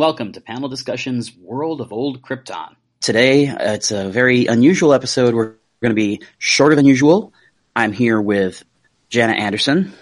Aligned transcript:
welcome 0.00 0.32
to 0.32 0.40
Panel 0.40 0.70
Discussions 0.70 1.30
World 1.36 1.82
of 1.82 1.92
Old 1.92 2.22
Krypton. 2.22 2.74
Today, 3.02 3.48
uh, 3.48 3.74
it's 3.74 3.90
a 3.90 4.08
very 4.08 4.46
unusual 4.46 4.94
episode. 4.94 5.34
We're 5.34 5.56
going 5.82 5.90
to 5.90 5.94
be 5.94 6.22
shorter 6.38 6.74
than 6.74 6.86
usual. 6.86 7.34
I'm 7.76 7.92
here 7.92 8.18
with 8.18 8.64
Jenna 9.10 9.34
Anderson 9.34 9.92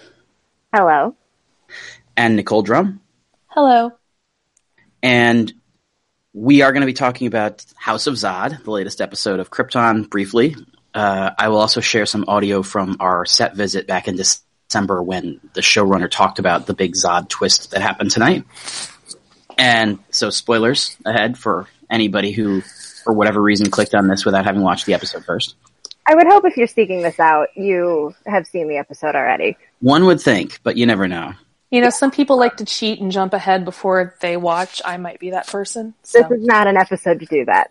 Hello. 0.73 1.17
and 2.17 2.37
Nicole 2.37 2.63
Drum, 2.63 3.01
Hello. 3.49 3.91
and 5.03 5.53
we 6.33 6.63
are 6.63 6.71
going 6.71 6.83
to 6.83 6.87
be 6.87 6.93
talking 6.93 7.27
about 7.27 7.67
House 7.77 8.07
of 8.07 8.15
Zod, 8.15 8.63
the 8.63 8.71
latest 8.71 9.01
episode 9.01 9.41
of 9.41 9.51
Krypton, 9.51 10.09
briefly. 10.09 10.55
Uh, 10.95 11.31
I 11.37 11.49
will 11.49 11.59
also 11.59 11.81
share 11.81 12.07
some 12.07 12.25
audio 12.29 12.63
from 12.63 12.99
our 13.01 13.27
set 13.27 13.57
visit 13.57 13.89
back 13.89 14.07
in 14.07 14.15
December 14.15 15.03
when 15.03 15.41
the 15.55 15.61
showrunner 15.61 16.09
talked 16.09 16.39
about 16.39 16.67
the 16.67 16.75
big 16.75 16.95
Zod 16.95 17.29
twist 17.29 17.73
that 17.73 17.83
happened 17.83 18.13
tonight. 18.13 18.45
And 19.59 19.99
so, 20.11 20.31
spoilers 20.31 20.97
ahead 21.05 21.37
for 21.37 21.67
anybody 21.91 22.31
who, 22.33 22.61
for 23.05 23.13
whatever 23.13 23.43
reason, 23.43 23.71
clicked 23.71 23.95
on 23.95 24.07
this 24.07 24.25
without 24.25 24.45
having 24.45 24.63
watched 24.63 24.87
the 24.87 24.95
episode 24.95 25.25
first. 25.25 25.57
I 26.07 26.15
would 26.15 26.27
hope 26.27 26.45
if 26.47 26.57
you're 26.57 26.67
seeking 26.69 27.03
this 27.03 27.21
out, 27.21 27.49
you 27.57 28.15
have 28.25 28.47
seen 28.47 28.69
the 28.69 28.77
episode 28.79 29.15
already. 29.15 29.59
One 29.81 30.07
would 30.07 30.21
think, 30.21 30.61
but 30.63 30.77
you 30.77 30.87
never 30.87 31.07
know. 31.07 31.35
You 31.71 31.83
know, 31.83 31.91
some 31.91 32.11
people 32.11 32.39
like 32.39 32.57
to 32.59 32.65
cheat 32.65 32.99
and 32.99 33.13
jump 33.13 33.35
ahead 33.35 33.67
before 33.67 34.15
they 34.23 34.39
watch. 34.39 34.81
I 34.87 34.97
might 34.97 35.21
be 35.21 35.33
that 35.33 35.49
person. 35.49 35.93
So. 36.03 36.23
This 36.23 36.31
is 36.39 36.47
not 36.47 36.67
an 36.67 36.79
episode 36.79 37.21
to 37.21 37.27
do 37.27 37.45
that. 37.45 37.69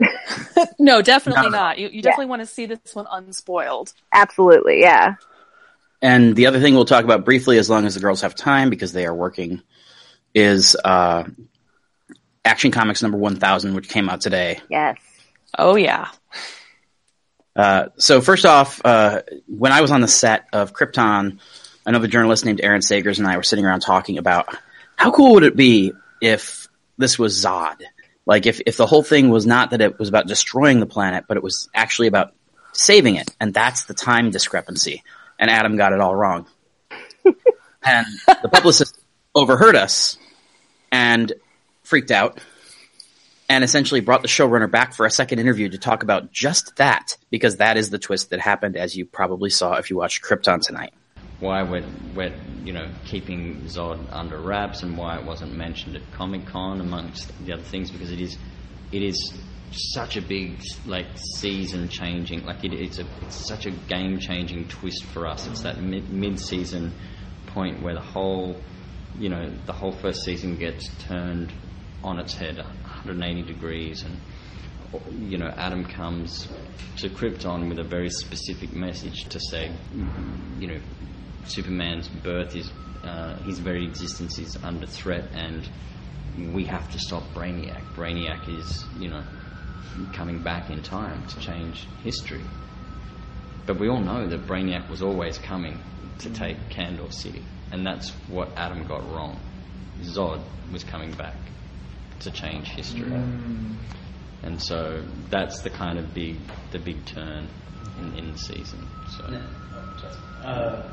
no, 0.79 1.01
definitely 1.01 1.49
No. 1.49 1.49
not. 1.49 1.79
You, 1.79 1.87
you 1.87 2.03
definitely 2.03 2.27
want 2.27 2.43
to 2.43 2.45
see 2.45 2.67
this 2.67 2.93
one 2.93 3.07
unspoiled. 3.11 3.93
Absolutely, 4.13 4.81
yeah. 4.81 5.15
And 5.99 6.35
the 6.35 6.45
other 6.45 6.59
thing 6.59 6.75
we'll 6.75 6.85
talk 6.85 7.05
about 7.05 7.25
briefly, 7.25 7.57
as 7.57 7.71
long 7.71 7.87
as 7.87 7.95
the 7.95 8.01
girls 8.01 8.21
have 8.21 8.35
time, 8.35 8.69
because 8.69 8.93
they 8.93 9.07
are 9.07 9.15
working, 9.15 9.63
is 10.35 10.75
uh, 10.85 11.23
Action 12.47 12.71
Comics 12.71 13.01
number 13.01 13.17
1000, 13.17 13.75
which 13.75 13.89
came 13.89 14.09
out 14.09 14.21
today. 14.21 14.59
Yes. 14.69 14.97
Oh 15.57 15.75
yeah. 15.75 16.09
Uh, 17.55 17.87
so 17.97 18.21
first 18.21 18.45
off, 18.45 18.81
uh, 18.85 19.21
when 19.47 19.71
I 19.71 19.81
was 19.81 19.91
on 19.91 20.01
the 20.01 20.07
set 20.07 20.47
of 20.53 20.73
Krypton, 20.73 21.39
another 21.85 22.07
journalist 22.07 22.45
named 22.45 22.61
Aaron 22.61 22.81
Sagers 22.81 23.17
and 23.17 23.27
I 23.27 23.37
were 23.37 23.43
sitting 23.43 23.65
around 23.65 23.81
talking 23.81 24.17
about 24.17 24.55
how 24.95 25.11
cool 25.11 25.35
would 25.35 25.43
it 25.43 25.55
be 25.55 25.93
if 26.21 26.67
this 26.97 27.17
was 27.17 27.43
Zod? 27.43 27.81
Like 28.25 28.45
if, 28.45 28.61
if 28.65 28.77
the 28.77 28.85
whole 28.85 29.03
thing 29.03 29.29
was 29.29 29.45
not 29.45 29.71
that 29.71 29.81
it 29.81 29.97
was 29.97 30.09
about 30.09 30.27
destroying 30.27 30.79
the 30.79 30.85
planet, 30.85 31.25
but 31.27 31.37
it 31.37 31.43
was 31.43 31.69
actually 31.73 32.07
about 32.07 32.33
saving 32.73 33.15
it. 33.15 33.33
And 33.39 33.53
that's 33.53 33.85
the 33.85 33.93
time 33.93 34.29
discrepancy. 34.29 35.03
And 35.39 35.49
Adam 35.49 35.77
got 35.77 35.93
it 35.93 35.99
all 35.99 36.15
wrong. 36.15 36.45
and 37.83 38.05
the 38.41 38.49
publicist 38.49 38.99
overheard 39.33 39.75
us 39.75 40.17
and 40.91 41.33
freaked 41.87 42.11
out 42.11 42.39
and 43.49 43.63
essentially 43.63 44.01
brought 44.01 44.21
the 44.21 44.27
showrunner 44.27 44.69
back 44.69 44.93
for 44.93 45.05
a 45.05 45.11
second 45.11 45.39
interview 45.39 45.69
to 45.69 45.77
talk 45.77 46.03
about 46.03 46.33
just 46.33 46.75
that, 46.75 47.15
because 47.29 47.57
that 47.57 47.77
is 47.77 47.89
the 47.89 47.97
twist 47.97 48.29
that 48.31 48.41
happened, 48.41 48.75
as 48.75 48.95
you 48.95 49.05
probably 49.05 49.49
saw 49.49 49.75
if 49.75 49.89
you 49.89 49.95
watched 49.95 50.21
Krypton 50.21 50.61
tonight. 50.61 50.93
why 51.39 51.63
we're, 51.63 51.85
we're 52.15 52.33
you 52.63 52.73
know 52.73 52.87
keeping 53.05 53.61
Zod 53.65 53.99
under 54.11 54.37
wraps 54.39 54.83
and 54.83 54.97
why 54.97 55.17
it 55.17 55.25
wasn't 55.25 55.55
mentioned 55.55 55.95
at 55.95 56.01
Comic 56.13 56.45
Con 56.47 56.81
amongst 56.81 57.31
the 57.45 57.53
other 57.53 57.63
things 57.63 57.91
because 57.91 58.11
it 58.11 58.19
is 58.19 58.37
it 58.91 59.01
is 59.03 59.33
such 59.71 60.17
a 60.17 60.21
big 60.21 60.59
like 60.85 61.05
season 61.35 61.89
changing 61.89 62.45
like 62.45 62.63
it, 62.63 62.73
it's 62.73 62.99
a 62.99 63.05
it's 63.21 63.47
such 63.47 63.65
a 63.65 63.71
game 63.71 64.19
changing 64.19 64.67
twist 64.67 65.03
for 65.05 65.27
us. 65.27 65.47
It's 65.47 65.61
that 65.61 65.79
mid 65.81 66.39
season 66.39 66.93
point 67.47 67.81
where 67.81 67.93
the 67.93 68.01
whole 68.01 68.59
you 69.17 69.29
know 69.29 69.49
the 69.65 69.73
whole 69.73 69.91
first 69.91 70.23
season 70.23 70.57
gets 70.57 70.89
turned 71.07 71.51
on 72.03 72.19
its 72.19 72.33
head 72.33 72.57
180 72.57 73.41
degrees 73.43 74.03
and 74.03 74.17
you 75.19 75.37
know, 75.37 75.47
Adam 75.47 75.85
comes 75.85 76.47
to 76.97 77.09
Krypton 77.09 77.69
with 77.69 77.79
a 77.79 77.83
very 77.83 78.09
specific 78.09 78.73
message 78.73 79.25
to 79.25 79.39
say, 79.39 79.71
you 80.59 80.67
know, 80.67 80.79
Superman's 81.45 82.07
birth 82.07 82.55
is, 82.55 82.71
uh, 83.03 83.35
his 83.43 83.59
very 83.59 83.85
existence 83.85 84.39
is 84.39 84.57
under 84.63 84.85
threat, 84.85 85.25
and 85.33 85.69
we 86.53 86.65
have 86.65 86.89
to 86.91 86.99
stop 86.99 87.23
Brainiac. 87.33 87.81
Brainiac 87.95 88.47
is, 88.49 88.85
you 88.97 89.09
know, 89.09 89.23
coming 90.13 90.41
back 90.41 90.69
in 90.69 90.81
time 90.81 91.25
to 91.27 91.39
change 91.39 91.87
history. 92.03 92.43
But 93.65 93.79
we 93.79 93.89
all 93.89 93.99
know 94.01 94.27
that 94.27 94.47
Brainiac 94.47 94.89
was 94.89 95.01
always 95.01 95.37
coming 95.37 95.79
to 96.19 96.29
take 96.29 96.57
Kandor 96.69 97.13
City, 97.13 97.43
and 97.71 97.85
that's 97.85 98.09
what 98.29 98.49
Adam 98.55 98.85
got 98.87 99.03
wrong. 99.11 99.39
Zod 100.01 100.41
was 100.71 100.83
coming 100.83 101.11
back 101.11 101.35
to 102.21 102.31
change 102.31 102.67
history. 102.69 103.11
And 104.43 104.61
so 104.61 105.03
that's 105.29 105.61
the 105.61 105.69
kind 105.69 105.97
of 105.99 106.13
big, 106.13 106.37
the 106.71 106.79
big 106.79 107.03
turn 107.05 107.47
in, 107.99 108.13
in 108.17 108.31
the 108.31 108.37
season. 108.37 108.87
So 109.17 109.23
Uh, 110.43 110.89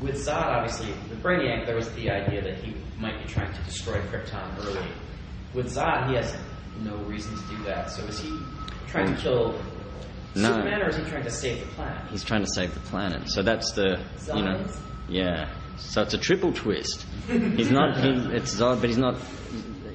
with 0.00 0.16
Zod, 0.16 0.46
obviously, 0.46 0.88
with 1.08 1.22
Brainiac, 1.22 1.66
there 1.66 1.76
was 1.76 1.90
the 1.92 2.10
idea 2.10 2.42
that 2.42 2.58
he 2.64 2.74
might 2.98 3.18
be 3.24 3.28
trying 3.32 3.52
to 3.52 3.62
destroy 3.62 4.00
Krypton 4.00 4.58
early. 4.66 4.88
With 5.54 5.66
Zod, 5.72 6.08
he 6.08 6.16
has 6.16 6.34
no 6.80 6.96
reason 7.04 7.36
to 7.36 7.56
do 7.56 7.62
that. 7.64 7.90
So 7.90 8.02
is 8.04 8.18
he 8.20 8.36
trying 8.88 9.14
to 9.14 9.20
kill 9.20 9.60
No. 10.34 10.48
Superman, 10.48 10.82
or 10.82 10.88
is 10.88 10.96
he 10.96 11.04
trying 11.04 11.22
to 11.24 11.30
save 11.30 11.60
the 11.60 11.66
planet? 11.74 12.02
he's 12.10 12.24
trying 12.24 12.42
to 12.42 12.50
save 12.50 12.72
the 12.74 12.80
planet. 12.80 13.28
So 13.28 13.42
that's 13.42 13.72
the, 13.72 14.00
you 14.34 14.42
know, 14.42 14.56
Zod? 14.64 14.80
yeah. 15.08 15.48
So 15.76 16.02
it's 16.02 16.14
a 16.14 16.18
triple 16.18 16.52
twist. 16.52 17.06
He's 17.28 17.70
not, 17.70 17.98
he, 17.98 18.08
it's 18.34 18.54
Zod, 18.54 18.80
but 18.80 18.88
he's 18.88 18.98
not. 18.98 19.16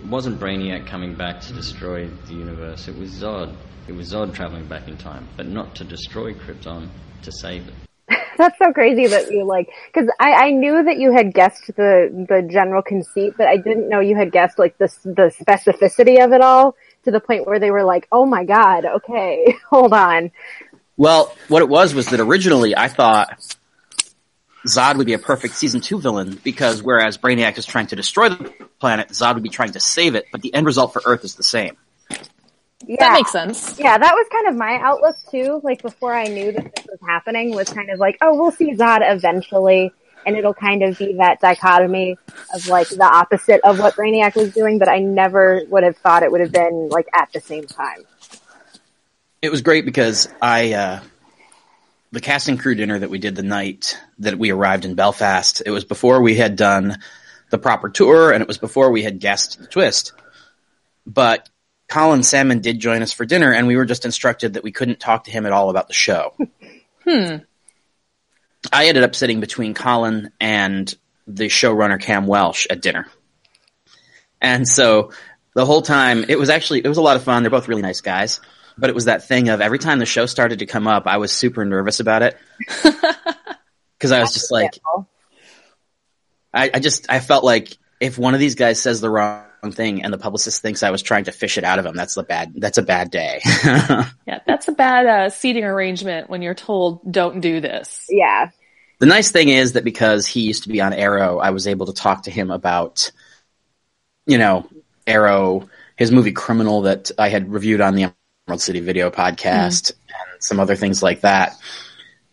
It 0.07 0.11
wasn't 0.11 0.39
Brainiac 0.39 0.87
coming 0.87 1.15
back 1.15 1.41
to 1.41 1.53
destroy 1.53 2.07
the 2.27 2.33
universe. 2.33 2.87
It 2.87 2.97
was 2.97 3.11
Zod. 3.11 3.53
It 3.89 3.91
was 3.91 4.13
Zod 4.13 4.33
traveling 4.33 4.65
back 4.65 4.87
in 4.87 4.95
time, 4.95 5.27
but 5.35 5.47
not 5.47 5.75
to 5.75 5.83
destroy 5.83 6.33
Krypton, 6.33 6.87
to 7.23 7.31
save 7.33 7.67
it. 7.67 7.73
That's 8.37 8.57
so 8.57 8.71
crazy 8.71 9.07
that 9.07 9.29
you 9.29 9.43
like, 9.45 9.67
cause 9.93 10.05
I, 10.17 10.31
I 10.31 10.49
knew 10.51 10.81
that 10.81 10.97
you 10.97 11.11
had 11.11 11.33
guessed 11.33 11.67
the, 11.75 12.25
the 12.29 12.47
general 12.49 12.81
conceit, 12.81 13.33
but 13.37 13.47
I 13.47 13.57
didn't 13.57 13.89
know 13.89 13.99
you 13.99 14.15
had 14.15 14.31
guessed 14.31 14.57
like 14.57 14.77
the, 14.77 14.87
the 15.03 15.29
specificity 15.45 16.23
of 16.23 16.31
it 16.31 16.39
all 16.39 16.77
to 17.03 17.11
the 17.11 17.19
point 17.19 17.45
where 17.45 17.59
they 17.59 17.69
were 17.69 17.83
like, 17.83 18.07
oh 18.09 18.25
my 18.25 18.45
god, 18.45 18.85
okay, 18.85 19.57
hold 19.69 19.91
on. 19.91 20.31
Well, 20.95 21.35
what 21.49 21.61
it 21.61 21.67
was 21.67 21.93
was 21.93 22.07
that 22.11 22.21
originally 22.21 22.77
I 22.77 22.87
thought 22.87 23.56
Zod 24.67 24.97
would 24.97 25.07
be 25.07 25.13
a 25.13 25.19
perfect 25.19 25.55
season 25.55 25.81
two 25.81 25.99
villain 25.99 26.39
because 26.43 26.83
whereas 26.83 27.17
Brainiac 27.17 27.57
is 27.57 27.65
trying 27.65 27.87
to 27.87 27.95
destroy 27.95 28.29
the 28.29 28.53
planet, 28.79 29.09
Zod 29.09 29.33
would 29.35 29.43
be 29.43 29.49
trying 29.49 29.71
to 29.71 29.79
save 29.79 30.15
it, 30.15 30.25
but 30.31 30.41
the 30.41 30.53
end 30.53 30.65
result 30.65 30.93
for 30.93 31.01
Earth 31.05 31.23
is 31.23 31.35
the 31.35 31.43
same. 31.43 31.75
Yeah. 32.85 32.97
That 32.99 33.13
makes 33.13 33.31
sense. 33.31 33.79
Yeah, 33.79 33.97
that 33.97 34.13
was 34.13 34.27
kind 34.31 34.47
of 34.47 34.55
my 34.55 34.79
outlook 34.81 35.15
too. 35.31 35.61
Like 35.63 35.81
before 35.81 36.13
I 36.13 36.25
knew 36.25 36.51
that 36.51 36.75
this 36.75 36.85
was 36.85 36.99
happening 37.05 37.55
was 37.55 37.69
kind 37.69 37.89
of 37.89 37.99
like, 37.99 38.17
oh, 38.21 38.35
we'll 38.35 38.51
see 38.51 38.73
Zod 38.73 38.99
eventually. 39.01 39.91
And 40.25 40.35
it'll 40.35 40.53
kind 40.53 40.83
of 40.83 40.97
be 40.97 41.13
that 41.13 41.39
dichotomy 41.39 42.17
of 42.53 42.67
like 42.67 42.89
the 42.89 43.05
opposite 43.05 43.61
of 43.63 43.79
what 43.79 43.95
Brainiac 43.95 44.35
was 44.35 44.53
doing, 44.53 44.77
but 44.77 44.89
I 44.89 44.99
never 44.99 45.61
would 45.69 45.83
have 45.83 45.97
thought 45.97 46.23
it 46.23 46.31
would 46.31 46.41
have 46.41 46.51
been 46.51 46.89
like 46.89 47.07
at 47.13 47.31
the 47.31 47.39
same 47.39 47.65
time. 47.65 48.03
It 49.41 49.49
was 49.49 49.61
great 49.61 49.85
because 49.85 50.27
I, 50.41 50.73
uh, 50.73 50.99
the 52.11 52.21
casting 52.21 52.57
crew 52.57 52.75
dinner 52.75 52.99
that 52.99 53.09
we 53.09 53.19
did 53.19 53.35
the 53.35 53.43
night 53.43 53.99
that 54.19 54.37
we 54.37 54.51
arrived 54.51 54.85
in 54.85 54.95
Belfast, 54.95 55.61
it 55.65 55.71
was 55.71 55.85
before 55.85 56.21
we 56.21 56.35
had 56.35 56.55
done 56.55 56.97
the 57.49 57.57
proper 57.57 57.89
tour 57.89 58.31
and 58.31 58.41
it 58.41 58.47
was 58.47 58.57
before 58.57 58.91
we 58.91 59.03
had 59.03 59.19
guessed 59.19 59.59
the 59.59 59.67
twist. 59.67 60.13
But 61.05 61.49
Colin 61.89 62.23
Salmon 62.23 62.59
did 62.59 62.79
join 62.79 63.01
us 63.01 63.13
for 63.13 63.25
dinner 63.25 63.51
and 63.51 63.67
we 63.67 63.75
were 63.75 63.85
just 63.85 64.05
instructed 64.05 64.53
that 64.53 64.63
we 64.63 64.71
couldn't 64.71 64.99
talk 64.99 65.25
to 65.25 65.31
him 65.31 65.45
at 65.45 65.51
all 65.51 65.69
about 65.69 65.87
the 65.87 65.93
show. 65.93 66.35
Hmm. 67.03 67.37
I 68.73 68.87
ended 68.87 69.05
up 69.05 69.15
sitting 69.15 69.39
between 69.39 69.73
Colin 69.73 70.31
and 70.41 70.93
the 71.25 71.45
showrunner 71.45 72.01
Cam 72.01 72.27
Welsh 72.27 72.67
at 72.69 72.81
dinner. 72.81 73.07
And 74.41 74.67
so 74.67 75.11
the 75.53 75.65
whole 75.65 75.81
time, 75.81 76.25
it 76.27 76.37
was 76.37 76.49
actually, 76.49 76.81
it 76.83 76.87
was 76.89 76.97
a 76.97 77.01
lot 77.01 77.15
of 77.15 77.23
fun. 77.23 77.43
They're 77.43 77.49
both 77.49 77.69
really 77.69 77.81
nice 77.81 78.01
guys. 78.01 78.41
But 78.77 78.89
it 78.89 78.95
was 78.95 79.05
that 79.05 79.27
thing 79.27 79.49
of 79.49 79.61
every 79.61 79.79
time 79.79 79.99
the 79.99 80.05
show 80.05 80.25
started 80.25 80.59
to 80.59 80.65
come 80.65 80.87
up, 80.87 81.07
I 81.07 81.17
was 81.17 81.31
super 81.31 81.65
nervous 81.65 81.99
about 81.99 82.21
it. 82.21 82.37
Cause 83.99 84.11
I 84.11 84.19
was 84.19 84.33
just 84.33 84.51
like, 84.51 84.79
I, 86.53 86.69
I 86.75 86.79
just, 86.79 87.09
I 87.09 87.19
felt 87.19 87.43
like 87.43 87.75
if 87.99 88.19
one 88.19 88.35
of 88.35 88.39
these 88.39 88.53
guys 88.53 88.79
says 88.79 89.01
the 89.01 89.09
wrong 89.09 89.45
thing 89.71 90.03
and 90.03 90.13
the 90.13 90.19
publicist 90.19 90.61
thinks 90.61 90.83
I 90.83 90.91
was 90.91 91.01
trying 91.01 91.23
to 91.23 91.31
fish 91.31 91.57
it 91.57 91.63
out 91.63 91.79
of 91.79 91.85
him, 91.85 91.95
that's 91.95 92.15
a 92.15 92.23
bad, 92.23 92.53
that's 92.57 92.77
a 92.77 92.83
bad 92.83 93.09
day. 93.11 93.41
Yeah, 94.27 94.39
that's 94.45 94.67
a 94.67 94.73
bad 94.73 95.05
uh, 95.05 95.29
seating 95.29 95.63
arrangement 95.63 96.29
when 96.29 96.41
you're 96.41 96.53
told 96.53 96.99
don't 97.09 97.39
do 97.39 97.61
this. 97.61 98.05
Yeah. 98.09 98.49
The 98.99 99.05
nice 99.05 99.31
thing 99.31 99.47
is 99.49 99.73
that 99.73 99.85
because 99.85 100.27
he 100.27 100.41
used 100.41 100.63
to 100.63 100.69
be 100.69 100.81
on 100.81 100.91
Arrow, 100.91 101.39
I 101.39 101.51
was 101.51 101.65
able 101.65 101.85
to 101.85 101.93
talk 101.93 102.23
to 102.23 102.31
him 102.31 102.51
about, 102.51 103.11
you 104.25 104.37
know, 104.37 104.67
Arrow, 105.07 105.69
his 105.95 106.11
movie 106.11 106.33
Criminal 106.33 106.81
that 106.83 107.11
I 107.17 107.29
had 107.29 107.51
reviewed 107.51 107.79
on 107.79 107.95
the 107.95 108.13
Emerald 108.47 108.61
City 108.61 108.79
Video 108.79 109.09
podcast, 109.09 109.91
and 110.07 110.41
some 110.43 110.59
other 110.59 110.75
things 110.75 111.03
like 111.03 111.21
that. 111.21 111.57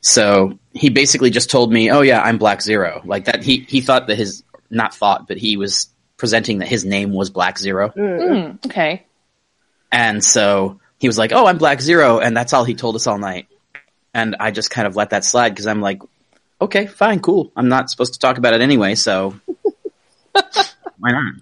So 0.01 0.59
he 0.73 0.91
basically 0.91 1.31
just 1.31 1.51
told 1.51 1.73
me, 1.73 1.91
"Oh 1.91 2.03
yeah, 2.03 2.21
I'm 2.21 2.39
Black 2.39 2.63
Zero." 2.63 3.03
Like 3.05 3.25
that. 3.25 3.43
He 3.43 3.67
he 3.69 3.81
thought 3.81 4.07
that 4.07 4.17
his 4.17 4.45
not 4.71 4.95
thought, 4.95 5.27
but 5.27 5.39
he 5.39 5.57
was 5.57 5.89
presenting 6.17 6.59
that 6.59 6.69
his 6.69 6.85
name 6.85 7.13
was 7.13 7.31
Black 7.31 7.59
Zero. 7.59 7.89
Mm, 7.97 8.65
okay. 8.67 9.05
And 9.91 10.25
so 10.25 10.81
he 10.99 11.09
was 11.09 11.19
like, 11.19 11.33
"Oh, 11.33 11.47
I'm 11.47 11.59
Black 11.59 11.81
Zero," 11.81 12.21
and 12.21 12.37
that's 12.37 12.53
all 12.53 12.65
he 12.65 12.75
told 12.75 12.95
us 12.95 13.09
all 13.09 13.19
night. 13.19 13.49
And 14.13 14.37
I 14.39 14.53
just 14.53 14.71
kind 14.71 14.87
of 14.87 14.95
let 14.95 15.11
that 15.11 15.25
slide 15.25 15.49
because 15.49 15.67
I'm 15.67 15.81
like, 15.81 16.01
"Okay, 16.61 16.87
fine, 16.87 17.19
cool. 17.19 17.51
I'm 17.57 17.69
not 17.69 17.91
supposed 17.91 18.13
to 18.13 18.21
talk 18.21 18.39
about 18.39 18.55
it 18.55 18.61
anyway, 18.61 18.95
so 18.95 19.35
why 20.33 21.11
not?" 21.11 21.35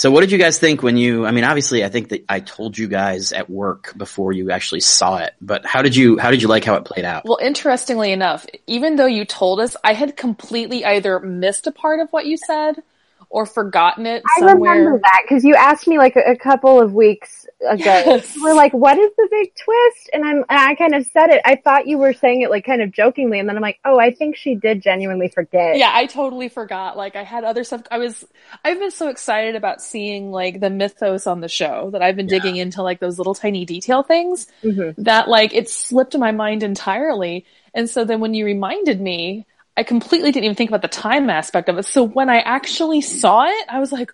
So, 0.00 0.10
what 0.10 0.22
did 0.22 0.32
you 0.32 0.38
guys 0.38 0.58
think 0.58 0.82
when 0.82 0.96
you? 0.96 1.26
I 1.26 1.30
mean, 1.30 1.44
obviously, 1.44 1.84
I 1.84 1.90
think 1.90 2.08
that 2.08 2.24
I 2.26 2.40
told 2.40 2.78
you 2.78 2.88
guys 2.88 3.32
at 3.32 3.50
work 3.50 3.92
before 3.98 4.32
you 4.32 4.50
actually 4.50 4.80
saw 4.80 5.18
it. 5.18 5.34
But 5.42 5.66
how 5.66 5.82
did 5.82 5.94
you? 5.94 6.16
How 6.16 6.30
did 6.30 6.40
you 6.40 6.48
like 6.48 6.64
how 6.64 6.76
it 6.76 6.86
played 6.86 7.04
out? 7.04 7.26
Well, 7.26 7.36
interestingly 7.38 8.10
enough, 8.10 8.46
even 8.66 8.96
though 8.96 9.04
you 9.04 9.26
told 9.26 9.60
us, 9.60 9.76
I 9.84 9.92
had 9.92 10.16
completely 10.16 10.86
either 10.86 11.20
missed 11.20 11.66
a 11.66 11.70
part 11.70 12.00
of 12.00 12.08
what 12.14 12.24
you 12.24 12.38
said 12.38 12.82
or 13.28 13.44
forgotten 13.44 14.06
it 14.06 14.22
I 14.38 14.52
remember 14.52 14.98
that 14.98 15.20
because 15.22 15.44
you 15.44 15.54
asked 15.54 15.86
me 15.86 15.98
like 15.98 16.16
a, 16.16 16.32
a 16.32 16.36
couple 16.36 16.80
of 16.80 16.94
weeks 16.94 17.39
ago. 17.62 17.76
Yes. 18.10 18.36
Were 18.42 18.54
like, 18.54 18.72
"What 18.72 18.98
is 18.98 19.10
the 19.16 19.28
big 19.30 19.52
twist?" 19.54 20.10
And 20.12 20.24
I'm, 20.24 20.36
and 20.38 20.44
I 20.48 20.74
kind 20.74 20.94
of 20.94 21.06
said 21.06 21.30
it. 21.30 21.40
I 21.44 21.56
thought 21.56 21.86
you 21.86 21.98
were 21.98 22.12
saying 22.12 22.42
it 22.42 22.50
like 22.50 22.64
kind 22.64 22.82
of 22.82 22.90
jokingly, 22.92 23.38
and 23.38 23.48
then 23.48 23.56
I'm 23.56 23.62
like, 23.62 23.78
"Oh, 23.84 23.98
I 23.98 24.12
think 24.12 24.36
she 24.36 24.54
did 24.54 24.82
genuinely 24.82 25.28
forget." 25.28 25.76
Yeah, 25.76 25.90
I 25.92 26.06
totally 26.06 26.48
forgot. 26.48 26.96
Like 26.96 27.16
I 27.16 27.22
had 27.22 27.44
other 27.44 27.64
stuff. 27.64 27.82
I 27.90 27.98
was, 27.98 28.24
I've 28.64 28.78
been 28.78 28.90
so 28.90 29.08
excited 29.08 29.56
about 29.56 29.80
seeing 29.82 30.30
like 30.30 30.60
the 30.60 30.70
mythos 30.70 31.26
on 31.26 31.40
the 31.40 31.48
show 31.48 31.90
that 31.92 32.02
I've 32.02 32.16
been 32.16 32.26
digging 32.26 32.56
into 32.56 32.82
like 32.82 33.00
those 33.00 33.18
little 33.18 33.34
tiny 33.34 33.64
detail 33.64 34.02
things 34.02 34.46
Mhm. 34.64 34.94
that 34.98 35.28
like 35.28 35.54
it 35.54 35.68
slipped 35.68 36.16
my 36.16 36.32
mind 36.32 36.62
entirely. 36.62 37.44
And 37.74 37.88
so 37.88 38.04
then 38.04 38.20
when 38.20 38.34
you 38.34 38.44
reminded 38.44 39.00
me, 39.00 39.46
I 39.76 39.82
completely 39.84 40.32
didn't 40.32 40.44
even 40.44 40.56
think 40.56 40.70
about 40.70 40.82
the 40.82 40.88
time 40.88 41.30
aspect 41.30 41.68
of 41.68 41.78
it. 41.78 41.84
So 41.84 42.02
when 42.04 42.28
I 42.28 42.38
actually 42.40 43.00
saw 43.00 43.44
it, 43.46 43.64
I 43.68 43.78
was 43.78 43.92
like, 43.92 44.12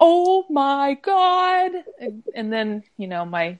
"Oh 0.00 0.46
my 0.50 0.96
god!" 1.02 1.72
And, 2.00 2.22
and 2.34 2.52
then 2.52 2.82
you 2.96 3.06
know 3.06 3.24
my 3.24 3.58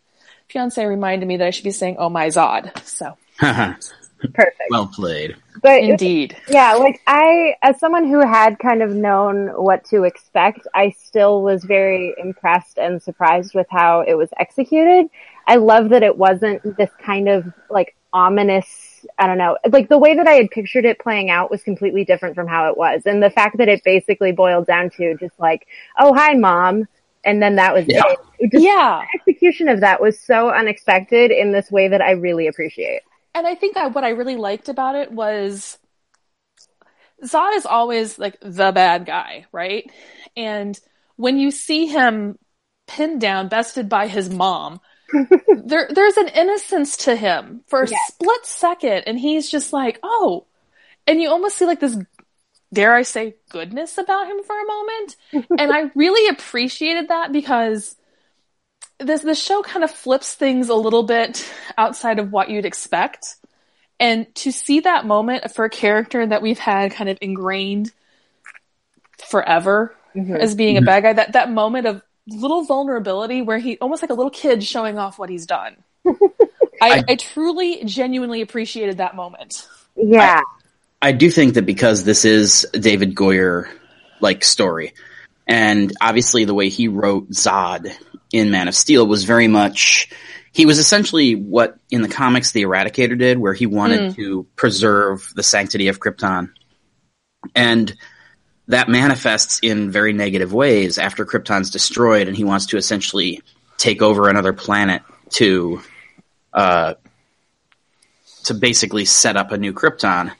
fiance 0.48 0.84
reminded 0.84 1.26
me 1.26 1.36
that 1.36 1.46
I 1.46 1.50
should 1.50 1.64
be 1.64 1.70
saying, 1.70 1.96
"Oh 1.98 2.08
my 2.08 2.28
Zod." 2.28 2.76
So 2.84 3.16
perfect. 3.40 4.60
well 4.70 4.86
played. 4.86 5.36
but 5.62 5.80
indeed. 5.82 6.36
Yeah, 6.48 6.74
like 6.74 7.00
I, 7.06 7.54
as 7.62 7.78
someone 7.78 8.06
who 8.08 8.20
had 8.20 8.58
kind 8.58 8.82
of 8.82 8.90
known 8.90 9.48
what 9.48 9.84
to 9.86 10.04
expect, 10.04 10.66
I 10.74 10.90
still 10.90 11.42
was 11.42 11.64
very 11.64 12.14
impressed 12.18 12.78
and 12.78 13.02
surprised 13.02 13.54
with 13.54 13.66
how 13.70 14.00
it 14.00 14.14
was 14.14 14.30
executed. 14.38 15.10
I 15.46 15.56
love 15.56 15.90
that 15.90 16.02
it 16.02 16.16
wasn't 16.16 16.76
this 16.76 16.90
kind 17.02 17.28
of 17.28 17.52
like 17.68 17.96
ominous, 18.12 18.89
I 19.18 19.26
don't 19.26 19.38
know, 19.38 19.56
like 19.70 19.88
the 19.88 19.98
way 19.98 20.14
that 20.14 20.26
I 20.26 20.32
had 20.32 20.50
pictured 20.50 20.84
it 20.84 20.98
playing 20.98 21.30
out 21.30 21.50
was 21.50 21.62
completely 21.62 22.04
different 22.04 22.34
from 22.34 22.46
how 22.46 22.68
it 22.70 22.76
was. 22.76 23.02
And 23.06 23.22
the 23.22 23.30
fact 23.30 23.58
that 23.58 23.68
it 23.68 23.82
basically 23.84 24.32
boiled 24.32 24.66
down 24.66 24.90
to 24.96 25.16
just 25.16 25.38
like, 25.38 25.66
oh, 25.98 26.14
hi 26.14 26.34
mom. 26.34 26.86
And 27.24 27.42
then 27.42 27.56
that 27.56 27.74
was 27.74 27.84
Yeah. 27.86 28.02
it. 28.08 28.18
it. 28.38 28.52
Just, 28.52 28.64
Yeah. 28.64 29.04
the 29.12 29.18
execution 29.20 29.68
of 29.68 29.80
that 29.80 30.00
was 30.00 30.18
so 30.18 30.50
unexpected 30.50 31.30
in 31.30 31.52
this 31.52 31.70
way 31.70 31.88
that 31.88 32.00
I 32.00 32.12
really 32.12 32.46
appreciate. 32.46 33.02
and 33.34 33.46
I 33.46 33.54
think 33.54 33.74
that 33.74 33.94
what 33.94 34.04
I 34.04 34.10
really 34.10 34.36
liked 34.36 34.68
about 34.68 34.96
it 34.96 35.12
was 35.12 35.78
Zod 37.22 37.54
is 37.56 37.66
always 37.66 38.18
like 38.18 38.38
the 38.40 38.72
bad 38.72 39.04
guy, 39.06 39.46
right? 39.52 39.88
And 40.36 40.78
when 41.16 41.38
you 41.38 41.50
see 41.50 41.86
him 41.86 42.38
pinned 42.86 43.20
down, 43.20 43.48
bested 43.48 43.88
by 43.88 44.08
his 44.08 44.30
mom, 44.30 44.80
there 45.64 45.88
there's 45.90 46.16
an 46.16 46.28
innocence 46.28 46.96
to 46.98 47.16
him 47.16 47.62
for 47.66 47.82
a 47.82 47.88
Yes. 47.88 47.98
split 48.08 48.46
second, 48.46 49.04
and 49.06 49.18
he's 49.18 49.50
just 49.50 49.72
like, 49.72 49.98
oh, 50.02 50.46
and 51.06 51.20
you 51.20 51.30
almost 51.30 51.56
see 51.56 51.66
like 51.66 51.80
this, 51.80 51.96
dare 52.72 52.94
I 52.94 53.02
say, 53.02 53.36
goodness 53.50 53.98
about 53.98 54.26
him 54.26 54.42
for 54.44 54.58
a 54.58 54.66
moment, 54.66 55.16
and 55.58 55.72
I 55.72 55.90
really 55.94 56.28
appreciated 56.28 57.08
that 57.08 57.32
because 57.32 57.96
this 58.98 59.22
the 59.22 59.34
show 59.34 59.62
kind 59.62 59.84
of 59.84 59.90
flips 59.90 60.34
things 60.34 60.68
a 60.68 60.74
little 60.74 61.02
bit 61.02 61.48
outside 61.76 62.18
of 62.18 62.32
what 62.32 62.50
you'd 62.50 62.66
expect. 62.66 63.36
And 63.98 64.34
to 64.36 64.52
see 64.52 64.80
that 64.80 65.04
moment 65.04 65.50
for 65.52 65.66
a 65.66 65.70
character 65.70 66.26
that 66.26 66.40
we've 66.40 66.58
had 66.58 66.92
kind 66.92 67.10
of 67.10 67.18
ingrained 67.20 67.92
forever 69.28 69.94
mm-hmm. 70.14 70.36
as 70.36 70.54
being 70.54 70.76
a 70.76 70.80
mm-hmm. 70.80 70.86
bad 70.86 71.02
guy, 71.02 71.12
that, 71.14 71.32
that 71.32 71.50
moment 71.50 71.86
of 71.86 72.02
little 72.28 72.64
vulnerability 72.64 73.42
where 73.42 73.58
he 73.58 73.78
almost 73.78 74.02
like 74.02 74.10
a 74.10 74.14
little 74.14 74.30
kid 74.30 74.62
showing 74.62 74.98
off 74.98 75.18
what 75.18 75.30
he's 75.30 75.46
done. 75.46 75.76
I, 76.06 76.14
I- 76.80 77.04
I 77.08 77.14
truly, 77.16 77.84
genuinely 77.84 78.40
appreciated 78.40 78.98
that 78.98 79.14
moment. 79.14 79.68
Yeah. 79.96 80.42
I 81.02 81.12
do 81.12 81.30
think 81.30 81.54
that 81.54 81.66
because 81.66 82.04
this 82.04 82.24
is 82.24 82.66
David 82.72 83.14
Goyer 83.14 83.68
like 84.20 84.44
story, 84.44 84.92
and 85.46 85.92
obviously 86.00 86.44
the 86.44 86.54
way 86.54 86.68
he 86.68 86.88
wrote 86.88 87.30
Zod 87.30 87.90
in 88.32 88.50
Man 88.50 88.68
of 88.68 88.74
Steel 88.74 89.06
was 89.06 89.24
very 89.24 89.48
much 89.48 90.10
he 90.52 90.66
was 90.66 90.78
essentially 90.78 91.34
what 91.34 91.78
in 91.90 92.02
the 92.02 92.08
comics 92.08 92.52
the 92.52 92.62
Eradicator 92.62 93.18
did, 93.18 93.38
where 93.38 93.54
he 93.54 93.66
wanted 93.66 94.10
hmm. 94.10 94.20
to 94.20 94.46
preserve 94.56 95.32
the 95.34 95.42
sanctity 95.42 95.88
of 95.88 96.00
Krypton, 96.00 96.50
and 97.54 97.96
that 98.70 98.88
manifests 98.88 99.60
in 99.62 99.90
very 99.90 100.12
negative 100.12 100.52
ways 100.52 100.98
after 100.98 101.26
Krypton's 101.26 101.70
destroyed, 101.70 102.28
and 102.28 102.36
he 102.36 102.44
wants 102.44 102.66
to 102.66 102.76
essentially 102.76 103.42
take 103.76 104.00
over 104.00 104.28
another 104.28 104.52
planet 104.52 105.02
to 105.30 105.80
uh, 106.52 106.94
to 108.44 108.54
basically 108.54 109.04
set 109.04 109.36
up 109.36 109.52
a 109.52 109.58
new 109.58 109.72
Krypton. 109.72 110.32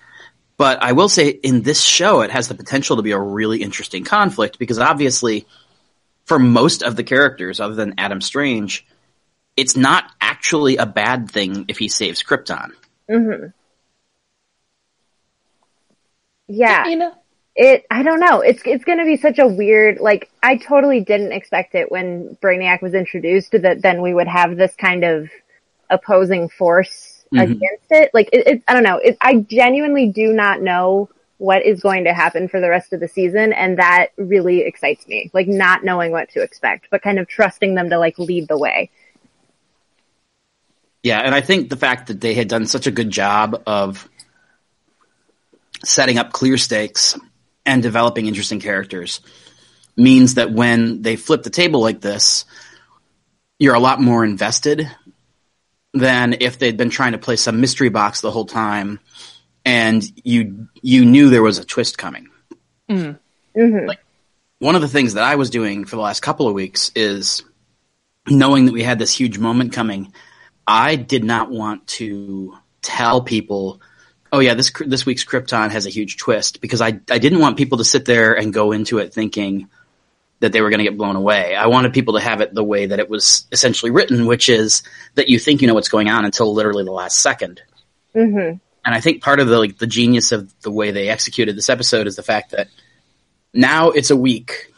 But 0.57 0.83
I 0.83 0.93
will 0.93 1.09
say 1.09 1.29
in 1.29 1.63
this 1.63 1.81
show, 1.83 2.21
it 2.21 2.31
has 2.31 2.49
the 2.49 2.55
potential 2.55 2.97
to 2.97 3.03
be 3.03 3.13
a 3.13 3.19
really 3.19 3.63
interesting 3.63 4.05
conflict 4.05 4.59
because 4.59 4.79
obviously, 4.79 5.47
for 6.25 6.39
most 6.39 6.83
of 6.83 6.97
the 6.97 7.05
characters, 7.05 7.61
other 7.61 7.75
than 7.75 7.95
Adam 7.99 8.21
Strange, 8.21 8.87
it's 9.57 9.77
not 9.77 10.05
actually 10.21 10.77
a 10.77 10.87
bad 10.87 11.31
thing 11.31 11.65
if 11.69 11.79
he 11.79 11.89
saves 11.89 12.23
Krypton. 12.23 12.71
Mm-hmm. 13.11 13.47
Yeah. 16.49 16.89
You 16.89 16.97
know? 16.97 17.15
It 17.61 17.85
i 17.91 18.03
don't 18.03 18.21
know. 18.21 18.41
It's 18.41 18.63
it's 18.65 18.85
going 18.85 18.99
to 18.99 19.05
be 19.05 19.19
such 19.19 19.39
a 19.39 19.47
weird 19.47 20.01
like 20.01 20.31
i 20.43 20.57
totally 20.57 21.01
didn't 21.01 21.33
expect 21.33 21.75
it 21.75 21.93
when 21.93 22.37
brainiac 22.43 22.81
was 22.81 22.95
introduced 22.95 23.53
that 23.53 23.83
then 23.83 24.01
we 24.01 24.15
would 24.15 24.27
have 24.27 24.57
this 24.57 24.75
kind 24.77 25.05
of 25.05 25.29
opposing 25.91 26.49
force 26.49 27.19
Mhm. 27.33 27.43
against 27.43 27.91
it. 27.91 28.11
Like 28.13 28.29
it, 28.33 28.47
it 28.47 28.63
i 28.67 28.73
don't 28.75 28.83
know. 28.83 28.97
It, 28.97 29.17
i 29.21 29.37
genuinely 29.37 30.09
do 30.09 30.33
not 30.33 30.63
know 30.63 31.11
what 31.39 31.65
is 31.65 31.81
going 31.81 32.05
to 32.05 32.13
happen 32.13 32.49
for 32.49 32.61
the 32.61 32.69
rest 32.69 32.93
of 32.93 33.01
the 33.01 33.09
season 33.09 33.53
and 33.53 33.79
that 33.79 34.09
really 34.17 34.63
excites 34.63 35.07
me. 35.07 35.31
Like 35.35 35.47
not 35.47 35.85
knowing 35.85 36.13
what 36.13 36.31
to 36.31 36.43
expect 36.43 36.89
but 36.91 37.03
kind 37.03 37.19
of 37.19 37.29
trusting 37.29 37.75
them 37.75 37.91
to 37.91 37.99
like 37.99 38.19
lead 38.19 38.49
the 38.49 38.59
way. 38.59 38.91
Yeah, 41.03 41.21
and 41.21 41.35
I 41.35 41.41
think 41.43 41.69
the 41.71 41.77
fact 41.77 42.09
that 42.09 42.21
they 42.21 42.35
had 42.35 42.49
done 42.49 42.67
such 42.67 42.87
a 42.87 42.91
good 42.91 43.11
job 43.11 43.63
of 43.67 44.09
setting 45.85 46.19
up 46.19 46.33
clear 46.33 46.59
stakes 46.59 47.17
and 47.67 47.83
developing 47.83 48.27
interesting 48.27 48.61
characters 48.61 49.21
means 49.97 50.35
that 50.35 50.53
when 50.53 51.03
they 51.03 51.17
flip 51.17 51.43
the 51.43 51.51
table 51.51 51.81
like 51.81 52.01
this, 52.01 52.45
you're 53.59 53.75
a 53.75 53.81
lot 53.81 54.01
more 54.01 54.25
invested 54.25 54.91
than 55.93 56.37
if 56.41 56.59
they'd 56.59 56.77
been 56.77 56.91
trying 56.91 57.13
to 57.13 57.19
play 57.19 57.37
some 57.37 57.61
mystery 57.61 57.89
box 57.89 58.21
the 58.21 58.31
whole 58.31 58.47
time 58.47 59.01
and 59.65 60.03
you 60.25 60.69
you 60.81 61.05
knew 61.05 61.29
there 61.29 61.43
was 61.43 61.59
a 61.59 61.65
twist 61.65 61.99
coming. 61.99 62.29
hmm 62.89 63.13
One 64.59 64.75
of 64.75 64.83
the 64.83 64.89
things 64.89 65.15
that 65.15 65.25
I 65.25 65.37
was 65.37 65.51
doing 65.51 65.85
for 65.85 65.97
the 65.97 66.03
last 66.03 66.21
couple 66.21 66.47
of 66.47 66.55
weeks 66.55 66.91
is 66.95 67.43
knowing 68.29 68.67
that 68.67 68.73
we 68.73 68.83
had 68.83 68.99
this 68.99 69.13
huge 69.13 69.39
moment 69.39 69.73
coming. 69.73 70.13
I 70.67 70.97
did 70.97 71.25
not 71.25 71.51
want 71.51 71.87
to 71.89 72.57
tell 72.83 73.23
people, 73.23 73.81
"Oh 74.33 74.41
yeah, 74.41 74.55
this 74.55 74.73
this 74.87 75.07
week's 75.07 75.25
Krypton 75.25 75.71
has 75.71 75.87
a 75.87 75.91
huge 75.91 76.17
twist," 76.17 76.61
because 76.61 76.81
I 76.81 77.01
I 77.11 77.19
didn't 77.19 77.41
want 77.41 77.57
people 77.57 77.79
to 77.79 77.85
sit 77.85 78.05
there 78.05 78.35
and 78.35 78.53
go 78.53 78.73
into 78.73 78.99
it 78.99 79.13
thinking 79.13 79.69
that 80.41 80.53
they 80.53 80.63
were 80.63 80.71
going 80.71 80.79
to 80.79 80.85
get 80.85 80.97
blown 80.97 81.17
away. 81.17 81.55
I 81.55 81.67
wanted 81.67 81.93
people 81.93 82.15
to 82.15 82.21
have 82.21 82.41
it 82.41 82.55
the 82.55 82.65
way 82.65 82.87
that 82.87 82.99
it 82.99 83.11
was 83.11 83.47
essentially 83.53 83.91
written, 83.91 84.27
which 84.27 84.49
is 84.49 84.83
that 85.15 85.29
you 85.29 85.39
think 85.39 85.61
you 85.61 85.69
know 85.69 85.75
what's 85.75 85.91
going 85.91 86.09
on 86.09 86.25
until 86.25 86.53
literally 86.53 86.85
the 86.85 86.93
last 86.93 87.21
second. 87.21 87.61
hmm 88.15 88.39
And 88.39 88.61
I 88.85 89.01
think 89.01 89.23
part 89.23 89.41
of 89.41 89.49
the 89.49 89.59
like 89.59 89.79
the 89.79 89.87
genius 89.87 90.33
of 90.33 90.53
the 90.63 90.71
way 90.71 90.91
they 90.91 91.09
executed 91.09 91.57
this 91.57 91.69
episode 91.69 92.07
is 92.07 92.17
the 92.17 92.23
fact 92.23 92.53
that 92.53 92.69
now 93.53 93.91
it's 93.91 94.11
a 94.11 94.17
week 94.17 94.73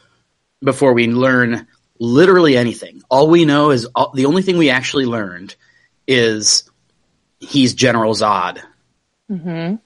before 0.62 0.92
we 0.92 1.06
learn 1.06 1.66
literally 1.98 2.56
anything. 2.56 3.02
All 3.08 3.28
we 3.28 3.44
know 3.44 3.70
is 3.70 3.86
all, 3.94 4.12
the 4.12 4.26
only 4.26 4.42
thing 4.42 4.58
we 4.58 4.70
actually 4.70 5.06
learned 5.06 5.54
is 6.06 6.68
he's 7.38 7.74
General 7.74 8.14
Zod, 8.14 8.60
Mm-hmm. 9.32 9.76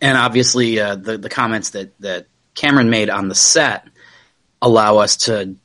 and 0.00 0.18
obviously 0.18 0.80
uh, 0.80 0.96
the 0.96 1.18
the 1.18 1.28
comments 1.28 1.70
that 1.70 1.96
that 2.00 2.26
Cameron 2.54 2.90
made 2.90 3.10
on 3.10 3.28
the 3.28 3.34
set 3.34 3.86
allow 4.60 4.98
us 4.98 5.16
to 5.18 5.56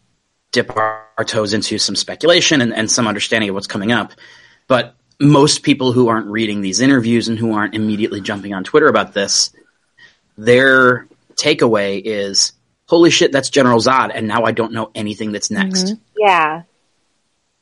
dip 0.51 0.75
our, 0.75 1.07
our 1.17 1.23
toes 1.23 1.53
into 1.53 1.77
some 1.77 1.95
speculation 1.95 2.61
and, 2.61 2.73
and 2.73 2.91
some 2.91 3.07
understanding 3.07 3.49
of 3.49 3.55
what's 3.55 3.67
coming 3.67 3.91
up. 3.91 4.13
But 4.67 4.95
most 5.19 5.63
people 5.63 5.91
who 5.91 6.07
aren't 6.09 6.27
reading 6.27 6.61
these 6.61 6.79
interviews 6.79 7.27
and 7.27 7.37
who 7.37 7.53
aren't 7.53 7.75
immediately 7.75 8.21
jumping 8.21 8.53
on 8.53 8.63
Twitter 8.63 8.87
about 8.87 9.13
this, 9.13 9.51
their 10.37 11.07
takeaway 11.35 12.01
is 12.03 12.53
holy 12.87 13.11
shit, 13.11 13.31
that's 13.31 13.49
General 13.49 13.79
Zod, 13.79 14.11
and 14.13 14.27
now 14.27 14.43
I 14.43 14.51
don't 14.51 14.73
know 14.73 14.89
anything 14.95 15.31
that's 15.31 15.51
next. 15.51 15.85
Mm-hmm. 15.85 16.01
Yeah. 16.17 16.63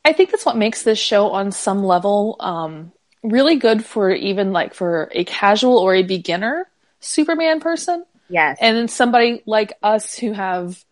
I 0.05 0.13
think 0.13 0.31
that's 0.31 0.45
what 0.45 0.55
makes 0.55 0.83
this 0.83 0.97
show 0.97 1.31
on 1.31 1.51
some 1.51 1.83
level 1.83 2.37
um, 2.39 2.93
really 3.23 3.55
good 3.55 3.83
for 3.83 4.11
even 4.11 4.53
like 4.53 4.73
for 4.73 5.09
a 5.11 5.23
casual 5.23 5.77
or 5.77 5.95
a 5.95 6.03
beginner 6.03 6.67
Superman 6.99 7.59
person. 7.59 8.05
Yes. 8.29 8.57
And 8.59 8.75
then 8.75 8.87
somebody 8.87 9.41
like 9.45 9.73
us 9.81 10.17
who 10.17 10.33
have, 10.33 10.83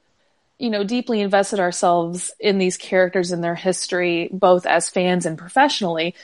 you 0.58 0.70
know, 0.70 0.84
deeply 0.84 1.22
invested 1.22 1.60
ourselves 1.60 2.32
in 2.40 2.58
these 2.58 2.78
characters 2.78 3.32
and 3.32 3.44
their 3.44 3.56
history, 3.56 4.30
both 4.32 4.66
as 4.66 4.90
fans 4.90 5.26
and 5.26 5.38
professionally. 5.38 6.16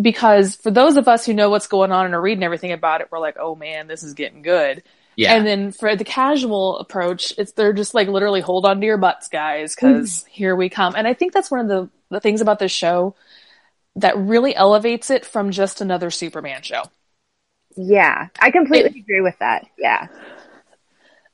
Because 0.00 0.56
for 0.56 0.70
those 0.70 0.96
of 0.96 1.08
us 1.08 1.24
who 1.24 1.32
know 1.32 1.48
what's 1.48 1.68
going 1.68 1.92
on 1.92 2.04
and 2.04 2.14
are 2.14 2.20
reading 2.20 2.42
everything 2.42 2.72
about 2.72 3.00
it, 3.00 3.08
we're 3.10 3.18
like, 3.18 3.36
oh 3.38 3.54
man, 3.54 3.86
this 3.86 4.02
is 4.02 4.14
getting 4.14 4.42
good. 4.42 4.82
Yeah. 5.14 5.34
And 5.34 5.46
then 5.46 5.72
for 5.72 5.96
the 5.96 6.04
casual 6.04 6.78
approach, 6.78 7.32
it's 7.38 7.52
they're 7.52 7.72
just 7.72 7.94
like 7.94 8.08
literally 8.08 8.42
hold 8.42 8.66
on 8.66 8.80
to 8.80 8.86
your 8.86 8.98
butts, 8.98 9.28
guys, 9.28 9.74
because 9.74 10.10
mm-hmm. 10.10 10.30
here 10.30 10.54
we 10.54 10.68
come. 10.68 10.94
And 10.94 11.08
I 11.08 11.14
think 11.14 11.32
that's 11.32 11.50
one 11.50 11.60
of 11.60 11.68
the, 11.68 11.88
the 12.10 12.20
things 12.20 12.42
about 12.42 12.58
this 12.58 12.72
show 12.72 13.14
that 13.96 14.16
really 14.16 14.54
elevates 14.54 15.10
it 15.10 15.24
from 15.24 15.50
just 15.50 15.80
another 15.80 16.10
Superman 16.10 16.62
show. 16.62 16.84
yeah. 17.76 18.28
I 18.38 18.50
completely 18.50 19.00
agree 19.00 19.20
with 19.20 19.38
that. 19.40 19.66
Yeah. 19.78 20.08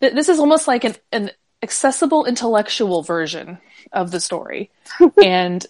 Th- 0.01 0.15
This 0.15 0.29
is 0.29 0.39
almost 0.39 0.67
like 0.69 0.85
an, 0.85 0.95
an 1.13 1.31
accessible 1.63 2.25
intellectual 2.25 3.03
version 3.03 3.59
of 3.93 4.11
the 4.11 4.21
story. 4.21 4.71
and 5.25 5.65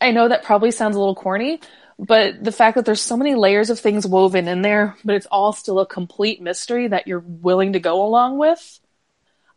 I 0.00 0.10
know 0.10 0.28
that 0.28 0.44
probably 0.44 0.70
sounds 0.70 0.96
a 0.96 0.98
little 0.98 1.14
corny, 1.14 1.60
but 1.98 2.42
the 2.42 2.52
fact 2.52 2.76
that 2.76 2.84
there's 2.84 3.00
so 3.00 3.16
many 3.16 3.34
layers 3.34 3.70
of 3.70 3.78
things 3.78 4.06
woven 4.06 4.48
in 4.48 4.62
there, 4.62 4.96
but 5.04 5.14
it's 5.14 5.26
all 5.26 5.52
still 5.52 5.78
a 5.80 5.86
complete 5.86 6.42
mystery 6.42 6.88
that 6.88 7.06
you're 7.06 7.24
willing 7.26 7.74
to 7.74 7.80
go 7.80 8.04
along 8.04 8.38
with. 8.38 8.80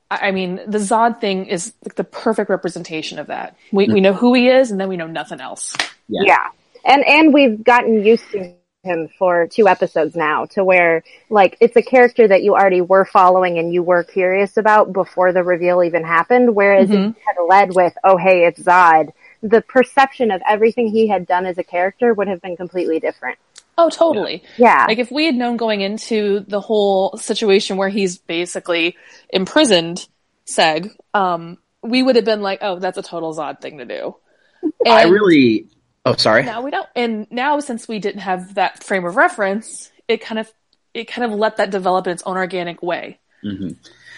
I 0.10 0.27
I 0.27 0.32
mean, 0.32 0.62
the 0.67 0.77
Zod 0.77 1.20
thing 1.20 1.48
is 1.48 1.74
like 1.84 1.96
the 1.96 2.03
perfect 2.03 2.50
representation 2.50 3.20
of 3.20 3.27
that. 3.27 3.58
We, 3.72 3.88
we 3.88 4.00
mm. 4.00 4.03
know 4.03 4.13
who 4.13 4.34
he 4.34 4.48
is 4.48 4.72
and 4.72 4.79
then 4.79 4.88
we 4.89 4.98
know 4.98 5.08
nothing 5.08 5.41
else. 5.41 5.75
Yeah. 6.08 6.22
Yeah. 6.25 6.48
And 6.86 7.03
and 7.05 7.34
we've 7.34 7.63
gotten 7.63 8.03
used 8.03 8.29
to 8.31 8.55
him 8.84 9.10
for 9.19 9.48
two 9.48 9.67
episodes 9.67 10.15
now 10.15 10.46
to 10.46 10.63
where 10.63 11.03
like 11.29 11.57
it's 11.60 11.75
a 11.75 11.81
character 11.81 12.27
that 12.27 12.41
you 12.43 12.53
already 12.53 12.81
were 12.81 13.05
following 13.05 13.57
and 13.57 13.74
you 13.74 13.84
were 13.84 14.03
curious 14.03 14.57
about 14.57 14.93
before 14.93 15.34
the 15.34 15.43
reveal 15.43 15.84
even 15.84 16.03
happened. 16.03 16.55
Whereas 16.55 16.89
if 16.89 16.96
you 16.96 17.15
had 17.25 17.43
led 17.48 17.75
with, 17.75 17.93
oh 18.03 18.17
hey, 18.17 18.46
it's 18.46 18.62
Zod, 18.62 19.12
the 19.43 19.62
perception 19.62 20.31
of 20.31 20.41
everything 20.48 20.88
he 20.88 21.07
had 21.07 21.27
done 21.27 21.46
as 21.46 21.57
a 21.57 21.63
character 21.63 22.13
would 22.13 22.27
have 22.27 22.41
been 22.41 22.57
completely 22.57 23.00
different. 23.00 23.38
Oh, 23.77 23.89
totally. 23.89 24.43
Yeah. 24.57 24.86
Like 24.88 24.98
if 24.98 25.12
we 25.12 25.25
had 25.25 25.36
known 25.36 25.57
going 25.57 25.81
into 25.81 26.39
the 26.48 26.60
whole 26.60 27.15
situation 27.17 27.77
where 27.77 27.89
he's 27.89 28.17
basically 28.17 28.98
imprisoned 29.29 30.07
Seg, 30.48 30.89
um, 31.13 31.60
we 31.84 32.01
would 32.01 32.15
have 32.15 32.25
been 32.25 32.41
like, 32.41 32.60
oh, 32.62 32.79
that's 32.79 32.98
a 32.98 33.03
total 33.03 33.36
Zod 33.36 33.62
thing 33.62 33.77
to 33.77 33.86
do. 33.86 34.15
And 34.63 34.93
I 34.93 35.03
really. 35.03 35.67
Oh, 36.07 36.15
sorry. 36.15 36.43
now 36.43 36.61
we 36.61 36.71
don't. 36.71 36.87
And 36.95 37.27
now 37.31 37.59
since 37.59 37.87
we 37.87 37.99
didn't 37.99 38.21
have 38.21 38.55
that 38.55 38.83
frame 38.83 39.05
of 39.05 39.15
reference, 39.15 39.91
it 40.07 40.21
kind 40.21 40.39
of 40.39 40.51
it 40.93 41.07
kind 41.07 41.31
of 41.31 41.37
let 41.37 41.57
that 41.57 41.69
develop 41.69 42.07
in 42.07 42.13
its 42.13 42.23
own 42.23 42.37
organic 42.37 42.81
way. 42.81 43.19
hmm 43.41 43.69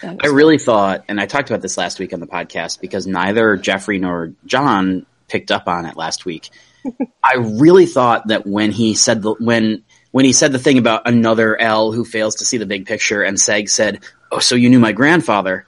I 0.02 0.28
really 0.28 0.58
thought, 0.58 1.04
and 1.10 1.20
I 1.20 1.26
talked 1.26 1.50
about 1.50 1.62
this 1.62 1.78
last 1.78 2.00
week 2.00 2.14
on 2.14 2.22
the 2.22 2.28
podcast 2.28 2.80
because 2.80 3.06
neither 3.06 3.58
Jeffrey 3.58 4.00
nor 4.00 4.32
John 4.46 5.06
picked 5.28 5.52
up 5.52 5.68
on 5.68 5.86
it 5.86 5.98
last 5.98 6.24
week. 6.26 6.50
I 7.24 7.36
really 7.36 7.86
thought 7.86 8.28
that 8.30 8.48
when 8.48 8.72
he 8.72 8.94
said 8.94 9.22
the 9.22 9.34
when 9.34 9.84
when 10.12 10.24
he 10.24 10.32
said 10.32 10.54
the 10.54 10.60
thing 10.60 10.78
about 10.78 11.06
another 11.06 11.60
L 11.60 11.92
who 11.92 12.06
fails 12.06 12.36
to 12.36 12.46
see 12.46 12.56
the 12.58 12.66
big 12.66 12.86
picture, 12.86 13.24
and 13.24 13.36
Seg 13.38 13.70
said, 13.70 14.00
"Oh, 14.32 14.40
so 14.40 14.56
you 14.56 14.70
knew 14.70 14.80
my 14.80 14.94
grandfather." 14.94 15.66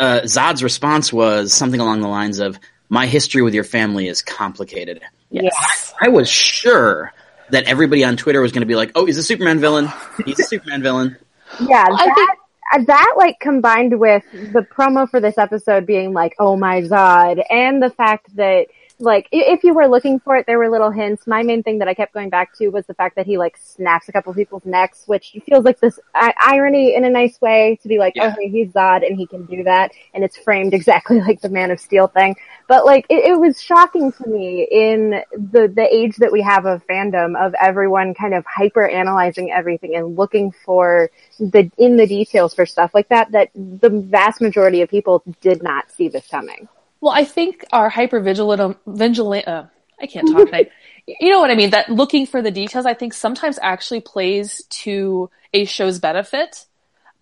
Uh, 0.00 0.20
Zod's 0.22 0.62
response 0.62 1.12
was 1.12 1.52
something 1.52 1.80
along 1.80 2.00
the 2.00 2.08
lines 2.08 2.40
of, 2.40 2.58
"My 2.88 3.06
history 3.06 3.42
with 3.42 3.54
your 3.54 3.64
family 3.64 4.08
is 4.08 4.22
complicated." 4.22 5.02
yes. 5.30 5.92
I 6.00 6.08
was 6.08 6.28
sure 6.28 7.12
that 7.50 7.64
everybody 7.64 8.04
on 8.04 8.16
Twitter 8.16 8.40
was 8.40 8.52
going 8.52 8.62
to 8.62 8.66
be 8.66 8.76
like, 8.76 8.92
"Oh, 8.94 9.04
he's 9.06 9.18
a 9.18 9.22
Superman 9.22 9.60
villain. 9.60 9.88
He's 10.24 10.38
a 10.40 10.44
Superman 10.44 10.82
villain." 10.82 11.16
Yeah, 11.60 11.84
I 11.88 12.06
that, 12.06 12.14
think- 12.14 12.30
uh, 12.72 12.84
that 12.86 13.14
like 13.16 13.38
combined 13.40 13.98
with 14.00 14.24
the 14.32 14.62
promo 14.62 15.08
for 15.08 15.20
this 15.20 15.38
episode 15.38 15.86
being 15.86 16.12
like, 16.12 16.34
"Oh 16.38 16.56
my 16.56 16.80
god," 16.80 17.40
and 17.50 17.82
the 17.82 17.90
fact 17.90 18.34
that 18.36 18.66
like 18.98 19.28
if 19.32 19.64
you 19.64 19.74
were 19.74 19.88
looking 19.88 20.20
for 20.20 20.36
it, 20.36 20.46
there 20.46 20.58
were 20.58 20.70
little 20.70 20.90
hints. 20.90 21.26
My 21.26 21.42
main 21.42 21.62
thing 21.62 21.78
that 21.78 21.88
I 21.88 21.94
kept 21.94 22.14
going 22.14 22.30
back 22.30 22.56
to 22.58 22.68
was 22.68 22.86
the 22.86 22.94
fact 22.94 23.16
that 23.16 23.26
he 23.26 23.36
like 23.38 23.56
snaps 23.56 24.08
a 24.08 24.12
couple 24.12 24.32
people's 24.34 24.64
necks, 24.64 25.04
which 25.06 25.36
feels 25.46 25.64
like 25.64 25.80
this 25.80 25.98
irony 26.14 26.94
in 26.94 27.04
a 27.04 27.10
nice 27.10 27.40
way 27.40 27.78
to 27.82 27.88
be 27.88 27.98
like, 27.98 28.14
Yeah. 28.14 28.34
"Oh, 28.36 28.40
he's 28.40 28.72
Zod 28.72 29.06
and 29.06 29.16
he 29.16 29.26
can 29.26 29.46
do 29.46 29.64
that," 29.64 29.92
and 30.14 30.22
it's 30.22 30.36
framed 30.36 30.74
exactly 30.80 31.20
like 31.20 31.40
the 31.40 31.48
Man 31.48 31.70
of 31.70 31.80
Steel 31.80 32.06
thing. 32.06 32.36
But 32.68 32.84
like, 32.84 33.06
it, 33.08 33.24
it 33.24 33.38
was 33.38 33.60
shocking 33.60 34.12
to 34.12 34.28
me 34.28 34.66
in 34.70 35.22
the 35.32 35.68
the 35.68 35.88
age 35.92 36.16
that 36.16 36.30
we 36.30 36.42
have 36.42 36.64
of 36.64 36.86
fandom 36.86 37.36
of 37.36 37.54
everyone 37.60 38.14
kind 38.14 38.34
of 38.34 38.44
hyper 38.46 38.88
analyzing 38.88 39.50
everything 39.50 39.96
and 39.96 40.16
looking 40.16 40.52
for 40.52 41.10
the 41.38 41.70
in 41.78 41.96
the 41.96 42.06
details 42.06 42.54
for 42.54 42.64
stuff 42.64 42.92
like 42.94 43.08
that. 43.08 43.32
That 43.32 43.50
the 43.54 43.90
vast 43.90 44.40
majority 44.40 44.82
of 44.82 44.88
people 44.88 45.22
did 45.40 45.62
not 45.62 45.90
see 45.90 46.08
this 46.08 46.26
coming. 46.28 46.68
Well, 47.04 47.12
I 47.12 47.26
think 47.26 47.66
our 47.70 47.90
hyper 47.90 48.18
vigilant, 48.18 49.46
uh, 49.46 49.64
I 50.00 50.06
can't 50.06 50.26
talk 50.26 50.46
tonight. 50.46 50.70
You 51.06 51.28
know 51.28 51.38
what 51.38 51.50
I 51.50 51.54
mean? 51.54 51.68
That 51.68 51.90
looking 51.90 52.24
for 52.24 52.40
the 52.40 52.50
details, 52.50 52.86
I 52.86 52.94
think 52.94 53.12
sometimes 53.12 53.58
actually 53.60 54.00
plays 54.00 54.62
to 54.70 55.28
a 55.52 55.66
show's 55.66 55.98
benefit. 55.98 56.64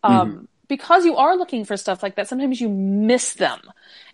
Um, 0.04 0.46
because 0.68 1.04
you 1.04 1.16
are 1.16 1.36
looking 1.36 1.64
for 1.64 1.76
stuff 1.76 2.00
like 2.00 2.14
that, 2.14 2.28
sometimes 2.28 2.60
you 2.60 2.68
miss 2.68 3.34
them. 3.34 3.58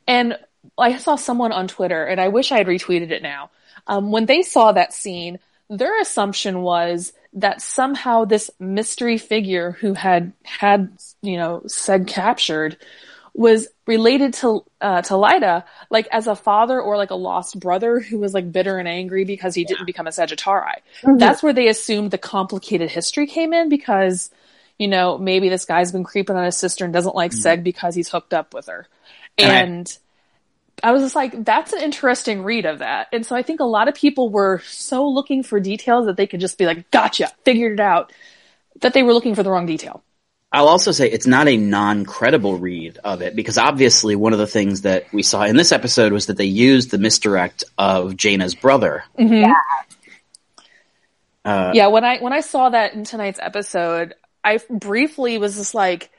And 0.07 0.39
I 0.79 0.97
saw 0.97 1.17
someone 1.17 1.53
on 1.53 1.69
Twitter, 1.69 2.03
and 2.03 2.19
I 2.19 2.29
wish 2.29 2.51
I 2.51 2.57
had 2.57 2.67
retweeted 2.67 3.11
it 3.11 3.21
now. 3.21 3.51
Um, 3.87 4.11
when 4.11 4.25
they 4.25 4.41
saw 4.41 4.73
that 4.73 4.95
scene, 4.95 5.39
their 5.69 6.01
assumption 6.01 6.63
was 6.63 7.13
that 7.35 7.61
somehow 7.61 8.25
this 8.25 8.51
mystery 8.59 9.19
figure 9.19 9.73
who 9.73 9.93
had 9.93 10.33
had, 10.45 10.97
you 11.21 11.37
know, 11.37 11.61
said 11.67 12.07
captured 12.07 12.79
was 13.39 13.69
related 13.87 14.35
to 14.35 14.65
uh, 14.81 15.01
to 15.03 15.15
Lyta, 15.15 15.63
like 15.91 16.09
as 16.11 16.27
a 16.27 16.35
father 16.35 16.81
or 16.81 16.97
like 16.97 17.11
a 17.11 17.15
lost 17.15 17.59
brother 17.61 18.01
who 18.01 18.19
was 18.19 18.35
like 18.35 18.51
bitter 18.51 18.79
and 18.79 18.89
angry 18.89 19.25
because 19.25 19.55
he 19.55 19.65
didn't 19.65 19.87
become 19.87 20.09
a 20.09 20.11
Sagittari. 20.11 20.79
That's 21.19 21.41
where 21.43 21.53
they 21.53 21.69
assumed 21.69 22.11
the 22.11 22.19
complicated 22.19 22.91
history 22.91 23.29
came 23.29 23.53
in 23.53 23.69
because, 23.69 24.31
you 24.77 24.89
know, 24.89 25.19
maybe 25.19 25.49
this 25.49 25.67
guy's 25.67 25.93
been 25.93 26.03
creeping 26.03 26.35
on 26.37 26.45
his 26.45 26.57
sister 26.57 26.85
and 26.85 26.93
doesn't 26.93 27.15
like 27.15 27.31
Seg 27.33 27.63
because 27.63 27.95
he's 27.95 28.09
hooked 28.09 28.35
up 28.35 28.55
with 28.55 28.67
her. 28.67 28.89
And 29.39 29.49
I- 29.49 29.55
And 29.63 29.99
I 30.83 30.93
was 30.93 31.03
just 31.03 31.17
like, 31.17 31.45
that's 31.45 31.73
an 31.73 31.83
interesting 31.83 32.43
read 32.43 32.67
of 32.67 32.81
that. 32.81 33.07
And 33.13 33.25
so 33.27 33.35
I 33.37 33.43
think 33.43 33.61
a 33.61 33.65
lot 33.65 33.89
of 33.89 33.95
people 33.95 34.31
were 34.31 34.63
so 34.67 35.09
looking 35.09 35.43
for 35.45 35.61
details 35.61 36.07
that 36.07 36.17
they 36.17 36.27
could 36.27 36.41
just 36.41 36.59
be 36.59 36.67
like, 36.67 36.91
gotcha, 36.91 37.31
figured 37.45 37.75
it 37.75 37.81
out, 37.81 38.13
that 38.81 38.95
they 38.95 39.03
were 39.03 39.13
looking 39.13 39.35
for 39.35 39.43
the 39.45 39.51
wrong 39.51 39.67
detail. 39.67 40.03
I'll 40.51 40.69
also 40.69 40.93
say 40.93 41.11
it's 41.11 41.27
not 41.27 41.47
a 41.47 41.57
non-credible 41.57 42.59
read 42.59 42.99
of 43.05 43.21
it 43.21 43.37
because 43.37 43.59
obviously 43.59 44.17
one 44.17 44.33
of 44.33 44.39
the 44.39 44.47
things 44.47 44.83
that 44.83 45.13
we 45.13 45.23
saw 45.23 45.43
in 45.45 45.57
this 45.57 45.73
episode 45.73 46.13
was 46.13 46.27
that 46.27 46.39
they 46.39 46.47
used 46.47 46.91
the 46.91 46.99
misdirect 46.99 47.65
of 47.77 48.13
Jayna's 48.13 48.55
brother. 48.55 49.05
Mm-hmm. 49.19 49.53
Uh, 51.45 51.73
yeah, 51.75 51.89
when 51.89 52.05
I 52.05 52.19
when 52.19 52.33
I 52.33 52.41
saw 52.41 52.71
that 52.71 52.95
in 52.95 53.05
tonight's 53.05 53.39
episode, 53.41 54.15
I 54.43 54.59
briefly 54.71 55.39
was 55.39 55.57
just 55.57 55.75
like, 55.75 56.11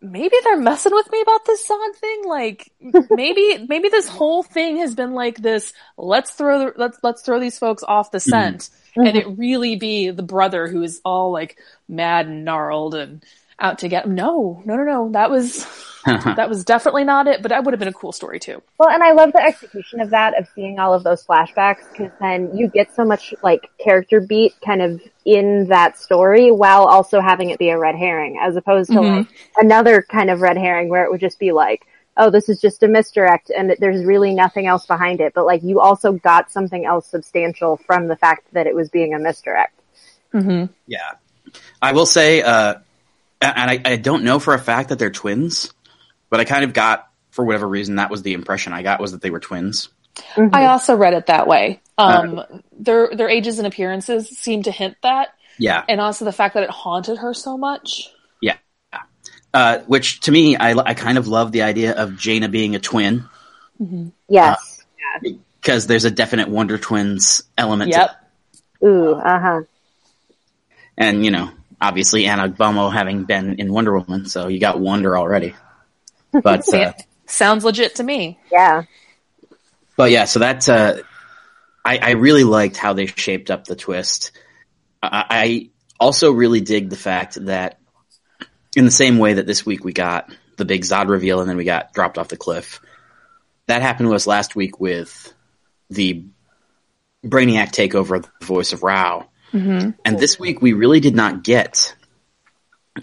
maybe 0.00 0.34
they're 0.42 0.58
messing 0.58 0.92
with 0.94 1.10
me 1.10 1.20
about 1.20 1.44
this 1.44 1.66
Zod 1.68 1.94
thing. 1.96 2.24
Like, 2.24 2.72
maybe 3.10 3.66
maybe 3.66 3.88
this 3.88 4.08
whole 4.08 4.42
thing 4.42 4.78
has 4.78 4.94
been 4.94 5.12
like 5.12 5.38
this. 5.38 5.72
Let's 5.96 6.32
throw 6.32 6.58
the, 6.58 6.72
let's 6.76 6.98
let's 7.02 7.22
throw 7.22 7.40
these 7.40 7.58
folks 7.58 7.82
off 7.82 8.10
the 8.10 8.18
mm-hmm. 8.18 8.30
scent, 8.30 8.70
and 8.96 9.06
mm-hmm. 9.08 9.16
it 9.16 9.38
really 9.38 9.76
be 9.76 10.10
the 10.10 10.22
brother 10.22 10.68
who 10.68 10.82
is 10.82 11.00
all 11.04 11.32
like 11.32 11.58
mad 11.88 12.26
and 12.26 12.44
gnarled 12.44 12.94
and 12.94 13.24
out 13.58 13.78
to 13.80 13.88
get. 13.88 14.08
No, 14.08 14.62
no, 14.64 14.76
no, 14.76 14.84
no. 14.84 15.10
That 15.12 15.30
was 15.30 15.66
that 16.04 16.48
was 16.48 16.64
definitely 16.64 17.04
not 17.04 17.26
it. 17.26 17.42
But 17.42 17.50
that 17.50 17.64
would 17.64 17.72
have 17.72 17.78
been 17.78 17.88
a 17.88 17.92
cool 17.92 18.12
story 18.12 18.38
too. 18.38 18.62
Well, 18.78 18.90
and 18.90 19.02
I 19.02 19.12
love 19.12 19.32
the 19.32 19.42
execution 19.42 20.00
of 20.00 20.10
that, 20.10 20.38
of 20.38 20.48
seeing 20.54 20.78
all 20.78 20.92
of 20.94 21.04
those 21.04 21.24
flashbacks, 21.24 21.90
because 21.90 22.12
then 22.20 22.56
you 22.56 22.68
get 22.68 22.94
so 22.94 23.04
much 23.04 23.34
like 23.42 23.68
character 23.78 24.20
beat 24.20 24.54
kind 24.64 24.82
of 24.82 25.00
in 25.24 25.68
that 25.68 25.98
story 25.98 26.50
while 26.50 26.84
also 26.84 27.20
having 27.20 27.50
it 27.50 27.58
be 27.58 27.70
a 27.70 27.78
red 27.78 27.94
herring, 27.94 28.38
as 28.42 28.56
opposed 28.56 28.90
to 28.92 29.00
like 29.00 29.26
another 29.56 30.02
kind 30.02 30.30
of 30.30 30.40
red 30.40 30.56
herring 30.56 30.88
where 30.88 31.04
it 31.04 31.10
would 31.10 31.20
just 31.20 31.38
be 31.38 31.52
like, 31.52 31.86
oh, 32.16 32.30
this 32.30 32.48
is 32.48 32.60
just 32.60 32.82
a 32.82 32.88
misdirect 32.88 33.50
and 33.50 33.74
there's 33.78 34.04
really 34.04 34.34
nothing 34.34 34.66
else 34.66 34.86
behind 34.86 35.20
it. 35.20 35.32
But 35.34 35.46
like 35.46 35.62
you 35.62 35.80
also 35.80 36.12
got 36.12 36.50
something 36.50 36.84
else 36.84 37.06
substantial 37.06 37.76
from 37.76 38.08
the 38.08 38.16
fact 38.16 38.46
that 38.52 38.66
it 38.66 38.74
was 38.74 38.88
being 38.88 39.14
a 39.14 39.18
misdirect. 39.18 39.78
yeah. 40.86 41.12
I 41.80 41.92
will 41.92 42.06
say, 42.06 42.42
uh, 42.42 42.76
and 43.54 43.70
I, 43.70 43.80
I 43.84 43.96
don't 43.96 44.24
know 44.24 44.38
for 44.38 44.54
a 44.54 44.58
fact 44.58 44.88
that 44.90 44.98
they're 44.98 45.10
twins, 45.10 45.72
but 46.30 46.40
I 46.40 46.44
kind 46.44 46.64
of 46.64 46.72
got, 46.72 47.08
for 47.30 47.44
whatever 47.44 47.68
reason, 47.68 47.96
that 47.96 48.10
was 48.10 48.22
the 48.22 48.32
impression 48.34 48.72
I 48.72 48.82
got 48.82 49.00
was 49.00 49.12
that 49.12 49.22
they 49.22 49.30
were 49.30 49.40
twins. 49.40 49.88
I 50.36 50.66
also 50.66 50.94
read 50.96 51.14
it 51.14 51.26
that 51.26 51.46
way. 51.48 51.80
Um, 51.98 52.40
their 52.72 53.10
their 53.14 53.28
ages 53.28 53.58
and 53.58 53.66
appearances 53.66 54.28
seem 54.28 54.62
to 54.64 54.70
hint 54.70 54.96
that. 55.02 55.28
Yeah. 55.58 55.84
and 55.88 56.00
also 56.00 56.24
the 56.24 56.32
fact 56.32 56.54
that 56.54 56.62
it 56.64 56.70
haunted 56.70 57.18
her 57.18 57.32
so 57.34 57.56
much. 57.56 58.08
Yeah. 58.40 58.56
Uh, 59.52 59.78
which 59.86 60.20
to 60.20 60.32
me, 60.32 60.56
I, 60.56 60.72
I 60.72 60.94
kind 60.94 61.16
of 61.18 61.28
love 61.28 61.52
the 61.52 61.62
idea 61.62 61.92
of 61.94 62.10
Jayna 62.12 62.50
being 62.50 62.74
a 62.74 62.80
twin 62.80 63.28
Yes. 64.28 64.84
because 65.22 65.86
there's 65.86 66.04
a 66.04 66.10
definite 66.10 66.48
Wonder 66.48 66.78
Twins 66.78 67.42
element. 67.58 67.92
to 67.92 67.98
Yep. 67.98 68.10
Ooh. 68.90 69.14
Uh 69.14 69.38
huh. 69.40 69.60
and 70.96 71.24
you 71.24 71.30
know, 71.30 71.50
obviously 71.84 72.26
Ann 72.26 72.38
Ogbomo 72.38 72.92
having 72.92 73.24
been 73.24 73.58
in 73.58 73.72
Wonder 73.72 73.98
Woman, 73.98 74.26
so 74.26 74.48
you 74.48 74.58
got 74.58 74.80
Wonder 74.80 75.16
already. 75.16 75.54
But 76.32 76.72
uh, 76.74 76.92
Sounds 77.26 77.64
legit 77.64 77.96
to 77.96 78.02
me. 78.02 78.38
Yeah. 78.50 78.84
but 79.96 80.10
yeah, 80.10 80.24
so 80.24 80.38
that's 80.38 80.68
uh, 80.68 81.00
I, 81.84 81.98
I 81.98 82.10
really 82.12 82.44
liked 82.44 82.76
how 82.76 82.94
they 82.94 83.06
shaped 83.06 83.50
up 83.50 83.64
the 83.64 83.76
twist. 83.76 84.32
I, 85.02 85.24
I 85.30 85.70
also 86.00 86.32
really 86.32 86.60
dig 86.60 86.88
the 86.88 86.96
fact 86.96 87.34
that 87.44 87.78
in 88.74 88.84
the 88.84 88.90
same 88.90 89.18
way 89.18 89.34
that 89.34 89.46
this 89.46 89.64
week 89.66 89.84
we 89.84 89.92
got 89.92 90.32
the 90.56 90.64
big 90.64 90.82
Zod 90.82 91.08
reveal 91.08 91.40
and 91.40 91.48
then 91.48 91.56
we 91.56 91.64
got 91.64 91.92
dropped 91.92 92.18
off 92.18 92.28
the 92.28 92.36
cliff. 92.36 92.80
That 93.66 93.82
happened 93.82 94.08
to 94.08 94.14
us 94.14 94.26
last 94.26 94.56
week 94.56 94.80
with 94.80 95.32
the 95.90 96.24
Brainiac 97.24 97.70
takeover 97.70 98.16
of 98.16 98.28
the 98.40 98.46
voice 98.46 98.72
of 98.72 98.82
Rao. 98.82 99.28
And 99.54 100.18
this 100.18 100.38
week 100.38 100.60
we 100.60 100.72
really 100.72 101.00
did 101.00 101.14
not 101.14 101.44
get 101.44 101.94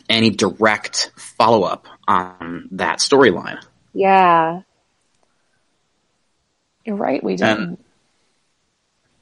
any 0.09 0.29
direct 0.29 1.11
follow 1.15 1.63
up 1.63 1.87
on 2.07 2.67
that 2.71 2.99
storyline. 2.99 3.63
Yeah. 3.93 4.61
You're 6.85 6.95
right. 6.95 7.23
We 7.23 7.35
didn't. 7.35 7.79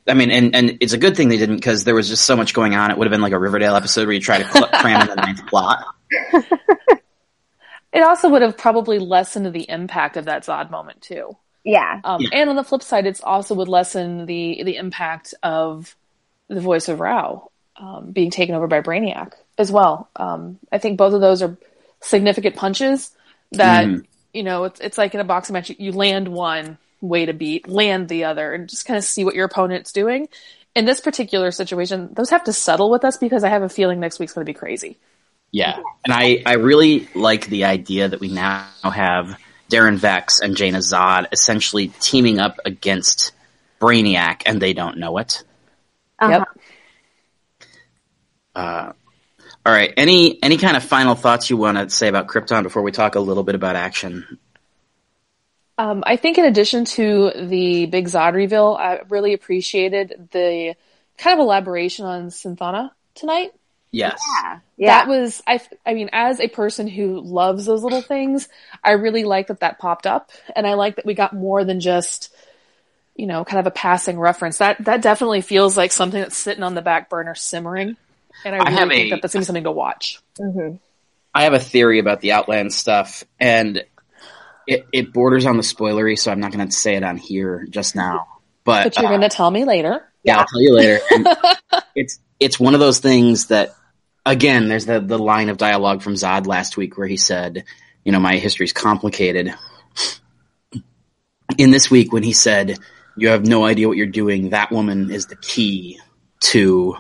I 0.08 0.16
mean, 0.16 0.32
and, 0.32 0.56
and 0.56 0.78
it's 0.82 0.94
a 0.94 0.98
good 0.98 1.16
thing 1.16 1.30
they 1.30 1.38
didn't 1.38 1.58
because 1.58 1.84
there 1.84 1.94
was 1.94 2.08
just 2.10 2.26
so 2.26 2.36
much 2.36 2.54
going 2.54 2.74
on. 2.74 2.90
It 2.90 2.98
would 2.98 3.06
have 3.06 3.12
been 3.12 3.22
like 3.22 3.34
a 3.34 3.40
Riverdale 3.40 3.76
episode 3.76 4.08
where 4.08 4.14
you 4.14 4.22
try 4.22 4.40
to 4.42 4.52
cl- 4.52 4.68
cram 4.74 5.02
in 5.02 5.08
the 5.08 5.16
ninth 5.16 5.46
plot. 5.46 5.86
it 7.94 8.02
also 8.02 8.30
would 8.30 8.42
have 8.42 8.58
probably 8.58 8.98
lessened 8.98 9.54
the 9.54 9.70
impact 9.70 10.18
of 10.18 10.26
that 10.26 10.46
Zod 10.46 10.72
moment 10.72 11.02
too. 11.02 11.38
Yeah. 11.64 12.02
Um, 12.04 12.22
Yeah. 12.22 12.30
And 12.34 12.50
on 12.50 12.56
the 12.56 12.64
flip 12.64 12.82
side, 12.82 13.06
it's 13.06 13.22
also 13.22 13.54
would 13.56 13.68
lessen 13.68 14.26
the 14.26 14.64
the 14.64 14.78
impact 14.78 15.36
of 15.44 15.96
the 16.50 16.62
voice 16.62 16.90
of 16.90 17.00
Rao 17.00 17.50
um, 17.78 18.12
being 18.12 18.32
taken 18.32 18.56
over 18.56 18.68
by 18.68 18.82
Brainiac 18.82 19.34
as 19.58 19.72
well. 19.72 20.10
Um, 20.16 20.60
I 20.72 20.78
think 20.78 20.98
both 20.98 21.14
of 21.14 21.22
those 21.22 21.42
are 21.42 21.58
significant 22.02 22.56
punches 22.56 23.12
that 23.52 23.86
Mhm. 23.88 24.06
you 24.34 24.44
know 24.44 24.66
it's 24.66 24.80
it's 24.80 24.98
like 24.98 25.14
in 25.14 25.20
a 25.20 25.24
boxing 25.26 25.54
match. 25.54 25.70
You, 25.70 25.76
you 25.80 25.92
land 25.92 26.28
one 26.28 26.78
way 27.02 27.26
to 27.26 27.34
beat, 27.34 27.68
land 27.68 28.10
the 28.10 28.26
other, 28.26 28.54
and 28.54 28.68
just 28.68 28.86
kind 28.86 28.98
of 28.98 29.04
see 29.04 29.24
what 29.24 29.36
your 29.36 29.46
opponent's 29.46 29.92
doing. 29.94 30.28
In 30.76 30.86
this 30.86 31.00
particular 31.02 31.52
situation, 31.52 32.10
those 32.14 32.30
have 32.30 32.44
to 32.44 32.54
settle 32.54 32.90
with 32.90 33.04
us 33.04 33.18
because 33.18 33.44
I 33.44 33.50
have 33.50 33.64
a 33.64 33.70
feeling 33.70 34.00
next 34.00 34.20
week's 34.20 34.34
going 34.34 34.46
to 34.46 34.50
be 34.50 34.58
crazy. 34.58 34.98
Yeah. 35.52 35.78
And 36.06 36.14
I, 36.14 36.44
I 36.46 36.54
really 36.56 37.08
like 37.16 37.48
the 37.48 37.66
idea 37.66 38.08
that 38.08 38.20
we 38.20 38.28
now 38.28 38.68
have 38.84 39.36
Daron 39.70 39.96
Vex 39.96 40.42
and 40.42 40.56
Jayna 40.56 40.78
Zod 40.78 41.26
essentially 41.32 41.88
teaming 42.00 42.40
up 42.40 42.60
against 42.66 43.32
Brainiac 43.82 44.44
and 44.46 44.62
they 44.62 44.74
don't 44.74 44.98
know 44.98 45.18
it. 45.18 45.44
Uh-huh. 46.20 46.46
Uh, 48.56 48.94
all 49.66 49.74
right. 49.74 49.94
Any 49.96 50.42
any 50.44 50.58
kind 50.58 50.76
of 50.76 50.84
final 50.84 51.16
thoughts 51.16 51.50
you 51.50 51.58
want 51.58 51.78
to 51.78 51.90
say 51.90 52.08
about 52.08 52.28
Krypton 52.28 52.64
before 52.64 52.82
we 52.82 52.92
talk 52.92 53.16
a 53.16 53.20
little 53.20 53.44
bit 53.44 53.56
about 53.56 53.76
action? 53.76 54.38
Um, 55.78 56.04
I 56.06 56.18
think 56.18 56.38
in 56.38 56.44
addition 56.44 56.84
to 56.86 57.32
the 57.36 57.86
big 57.86 58.08
Zod 58.08 58.34
reveal, 58.34 58.76
I 58.78 59.02
really 59.08 59.34
appreciated 59.34 60.30
the 60.32 60.76
kind 61.18 61.40
of 61.40 61.44
elaboration 61.44 62.06
on 62.06 62.28
Cythonna 62.28 62.92
tonight. 63.16 63.54
Yes. 63.92 64.22
Yeah. 64.44 64.60
Yeah. 64.76 64.88
That 64.88 65.08
was, 65.08 65.42
I, 65.48 65.62
I 65.86 65.94
mean, 65.94 66.10
as 66.12 66.42
a 66.42 66.50
person 66.50 66.88
who 66.88 67.22
loves 67.22 67.66
those 67.66 67.82
little 67.82 68.02
things, 68.02 68.50
I 68.84 68.92
really 68.92 69.24
like 69.24 69.48
that 69.48 69.62
that 69.62 69.80
popped 69.80 70.06
up. 70.06 70.32
And 70.54 70.68
I 70.68 70.74
like 70.74 70.98
that 70.98 71.06
we 71.06 71.14
got 71.14 71.34
more 71.34 71.64
than 71.64 71.80
just, 71.80 72.36
you 73.20 73.28
know, 73.28 73.44
kind 73.44 73.60
of 73.60 73.68
a 73.68 73.72
passing 73.72 74.18
reference. 74.18 74.60
That, 74.60 74.84
that 74.86 75.02
definitely 75.02 75.42
feels 75.42 75.76
like 75.76 75.92
something 75.92 76.22
that's 76.22 76.38
sitting 76.38 76.64
on 76.64 76.74
the 76.74 76.82
back 76.82 77.10
burner 77.10 77.36
simmering. 77.36 77.98
And 78.46 78.56
I 78.56 78.60
I 78.60 78.62
really 78.70 78.74
have 78.76 78.90
think 78.90 79.08
a- 79.08 79.10
that 79.12 79.22
that's 79.22 79.34
gonna 79.34 79.42
be 79.42 79.46
something 79.46 79.64
to 79.66 79.72
watch. 79.72 80.20
hmm 80.38 80.76
I 81.34 81.44
have 81.44 81.54
a 81.54 81.60
theory 81.60 82.00
about 82.00 82.22
the 82.22 82.32
Outland 82.32 82.74
stuff, 82.74 83.24
and 83.40 83.84
it, 84.66 84.86
it 84.92 85.14
borders 85.14 85.46
on 85.46 85.58
the 85.58 85.64
spoilery, 85.64 86.18
so 86.18 86.32
I'm 86.32 86.40
not 86.40 86.52
going 86.52 86.68
to 86.68 86.72
say 86.76 86.96
it 86.96 87.04
on 87.04 87.18
here 87.18 87.68
just 87.70 87.96
now. 87.96 88.26
But, 88.64 88.86
But 88.86 88.98
you're 88.98 89.06
uh, 89.06 89.10
going 89.10 89.22
to 89.22 89.30
tell 89.30 89.52
me 89.52 89.64
later. 89.64 90.04
yeah, 90.24 90.40
I'll 90.40 90.48
tell 90.48 90.62
you 90.62 90.74
later. 90.74 91.00
It's 91.96 92.20
it's 92.40 92.60
one 92.60 92.74
of 92.74 92.80
those 92.80 93.00
things 93.00 93.48
that, 93.48 93.76
again, 94.26 94.70
there's 94.70 94.86
the 94.88 95.00
the 95.00 95.20
line 95.20 95.50
of 95.50 95.58
dialogue 95.58 96.02
from 96.02 96.14
Zod 96.16 96.48
last 96.48 96.78
week 96.78 96.98
where 96.98 97.08
he 97.08 97.18
said, 97.18 97.64
"You 98.04 98.12
know, 98.12 98.20
my 98.20 98.38
history's 98.38 98.74
complicated." 98.74 99.54
In 101.58 101.72
this 101.72 101.92
week, 101.92 102.14
when 102.14 102.24
he 102.24 102.34
said, 102.34 102.78
"You 103.20 103.30
have 103.30 103.46
no 103.46 103.66
idea 103.66 103.88
what 103.88 103.98
you're 103.98 104.08
doing," 104.08 104.50
that 104.50 104.72
woman 104.72 105.12
is 105.12 105.28
the 105.28 105.36
key 105.36 106.00
to 106.42 106.96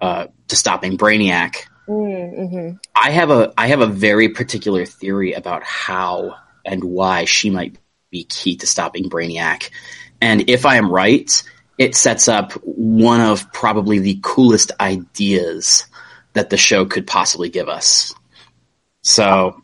uh, 0.00 0.26
to 0.48 0.56
stopping 0.56 0.96
Brainiac. 0.96 1.56
Mm-hmm. 1.88 2.76
I 2.94 3.10
have 3.10 3.30
a 3.30 3.52
I 3.56 3.68
have 3.68 3.80
a 3.80 3.86
very 3.86 4.28
particular 4.28 4.86
theory 4.86 5.32
about 5.32 5.64
how 5.64 6.36
and 6.64 6.84
why 6.84 7.24
she 7.24 7.50
might 7.50 7.76
be 8.10 8.24
key 8.24 8.56
to 8.56 8.66
stopping 8.66 9.10
Brainiac. 9.10 9.70
And 10.20 10.48
if 10.50 10.66
I 10.66 10.76
am 10.76 10.90
right, 10.90 11.42
it 11.78 11.94
sets 11.94 12.28
up 12.28 12.52
one 12.64 13.20
of 13.20 13.52
probably 13.52 13.98
the 13.98 14.20
coolest 14.22 14.72
ideas 14.80 15.86
that 16.34 16.50
the 16.50 16.56
show 16.56 16.84
could 16.84 17.06
possibly 17.06 17.48
give 17.48 17.68
us. 17.68 18.14
So 19.02 19.62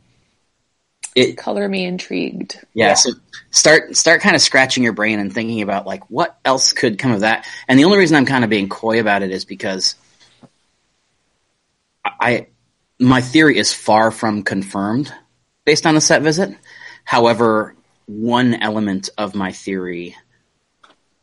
it 1.17 1.39
Color 1.39 1.67
me 1.69 1.87
intrigued. 1.87 2.63
yeah, 2.75 2.93
so 2.93 3.11
start 3.51 3.97
start 3.97 4.21
kind 4.21 4.37
of 4.37 4.43
scratching 4.43 4.85
your 4.85 4.93
brain 4.93 5.19
and 5.19 5.33
thinking 5.33 5.63
about 5.63 5.87
like 5.87 6.09
what 6.11 6.39
else 6.45 6.73
could 6.75 6.99
come 6.99 7.11
of 7.11 7.21
that. 7.21 7.49
And 7.67 7.79
the 7.79 7.85
only 7.85 7.97
reason 7.97 8.17
I'm 8.17 8.27
kind 8.27 8.45
of 8.45 8.51
being 8.51 8.69
coy 8.69 9.01
about 9.01 9.23
it 9.23 9.31
is 9.31 9.47
because 9.47 9.95
I 12.05 12.49
my 13.01 13.23
theory 13.23 13.57
is 13.57 13.73
far 13.73 14.11
from 14.11 14.43
confirmed 14.43 15.13
based 15.65 15.87
on 15.87 15.95
the 15.95 16.03
set 16.03 16.21
visit. 16.21 16.55
However, 17.05 17.75
one 18.05 18.55
element 18.55 19.09
of 19.17 19.35
my 19.35 19.53
theory 19.53 20.17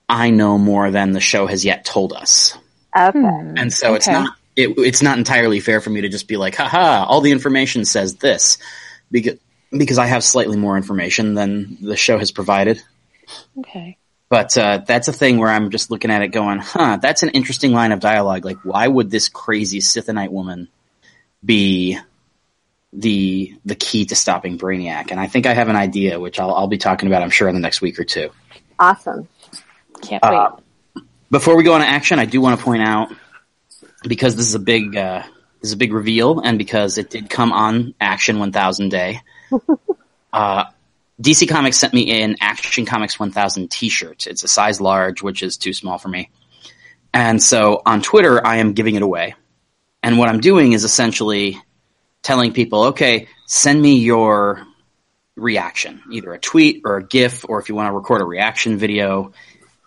I 0.10 0.32
know 0.32 0.58
more 0.58 0.89
than 0.89 1.12
the 1.12 1.19
show 1.19 1.45
has 1.45 1.63
yet 1.63 1.86
told 1.86 2.13
us. 2.13 2.58
Okay. 2.97 3.19
Hmm. 3.19 3.58
And 3.58 3.71
so 3.71 3.93
it's 3.93 4.08
not 4.08 4.36
it, 4.56 4.69
it's 4.77 5.03
not 5.03 5.19
entirely 5.19 5.60
fair 5.60 5.82
for 5.82 5.91
me 5.91 6.01
to 6.01 6.10
just 6.10 6.27
be 6.27 6.38
like, 6.38 6.56
haha, 6.56 7.06
all 7.06 7.21
the 7.21 7.32
information 7.32 7.86
says 7.86 8.15
this. 8.15 8.58
Because 9.12 9.38
because 9.75 9.97
I 9.97 10.05
have 10.05 10.23
slightly 10.23 10.57
more 10.57 10.77
information 10.77 11.33
than 11.33 11.77
the 11.81 11.95
show 11.95 12.17
has 12.19 12.31
provided. 12.31 12.81
Okay. 13.57 13.97
But 14.29 14.57
uh, 14.57 14.81
that's 14.86 15.07
a 15.07 15.13
thing 15.13 15.38
where 15.38 15.49
I'm 15.49 15.69
just 15.69 15.91
looking 15.91 16.09
at 16.09 16.21
it 16.23 16.29
going, 16.29 16.59
huh, 16.59 16.97
that's 17.01 17.23
an 17.23 17.29
interesting 17.29 17.71
line 17.71 17.91
of 17.91 17.99
dialogue. 17.99 18.45
Like, 18.45 18.57
why 18.63 18.88
would 18.88 19.12
this 19.12 19.29
crazy 19.29 19.79
Sithonite 19.79 20.31
woman 20.31 20.69
be 21.45 21.99
the 22.91 23.53
the 23.65 23.75
key 23.75 24.05
to 24.05 24.15
stopping 24.15 24.57
Brainiac? 24.57 25.12
And 25.12 25.19
I 25.19 25.27
think 25.27 25.45
I 25.45 25.53
have 25.53 25.69
an 25.69 25.75
idea, 25.75 26.19
which 26.19 26.39
I'll, 26.39 26.53
I'll 26.53 26.67
be 26.67 26.79
talking 26.79 27.07
about, 27.07 27.21
I'm 27.21 27.29
sure, 27.29 27.47
in 27.47 27.53
the 27.53 27.62
next 27.62 27.81
week 27.81 27.99
or 27.99 28.05
two. 28.05 28.31
Awesome. 28.79 29.27
Can't 30.01 30.23
wait. 30.23 30.33
Uh, 30.33 30.55
Before 31.29 31.55
we 31.55 31.63
go 31.63 31.75
into 31.75 31.88
action, 31.88 32.17
I 32.17 32.25
do 32.25 32.41
want 32.41 32.59
to 32.59 32.65
point 32.65 32.81
out 32.81 33.13
because 34.07 34.36
this 34.36 34.47
is 34.47 34.55
a 34.55 34.59
big 34.59 34.95
uh, 34.95 35.21
this 35.62 35.69
is 35.69 35.73
a 35.73 35.77
big 35.77 35.93
reveal, 35.93 36.39
and 36.39 36.57
because 36.57 36.97
it 36.97 37.09
did 37.09 37.29
come 37.29 37.53
on 37.53 37.93
Action 38.01 38.39
1000 38.39 38.89
Day. 38.89 39.21
uh, 40.34 40.66
DC 41.22 41.48
Comics 41.48 41.78
sent 41.78 41.94
me 41.94 42.22
an 42.22 42.38
Action 42.42 42.86
Comics 42.86 43.20
1000 43.20 43.70
T-shirt. 43.70 44.28
It's 44.28 44.44
a 44.44 44.48
size 44.48 44.82
large, 44.82 45.22
which 45.22 45.44
is 45.44 45.58
too 45.58 45.74
small 45.74 45.98
for 45.98 46.10
me. 46.10 46.30
And 47.13 47.42
so 47.42 47.82
on 47.86 48.02
Twitter, 48.02 48.46
I 48.46 48.58
am 48.58 48.74
giving 48.74 48.96
it 48.96 49.04
away. 49.04 49.36
And 50.02 50.18
what 50.18 50.30
I'm 50.30 50.42
doing 50.42 50.74
is 50.74 50.84
essentially 50.84 51.62
telling 52.24 52.54
people, 52.54 52.86
okay, 52.86 53.28
send 53.46 53.82
me 53.82 54.00
your 54.00 54.66
reaction, 55.36 56.02
either 56.12 56.34
a 56.34 56.39
tweet 56.39 56.82
or 56.86 56.98
a 56.98 57.04
GIF, 57.04 57.46
or 57.48 57.60
if 57.60 57.70
you 57.70 57.76
want 57.76 57.88
to 57.88 57.94
record 57.94 58.22
a 58.22 58.26
reaction 58.26 58.78
video. 58.78 59.34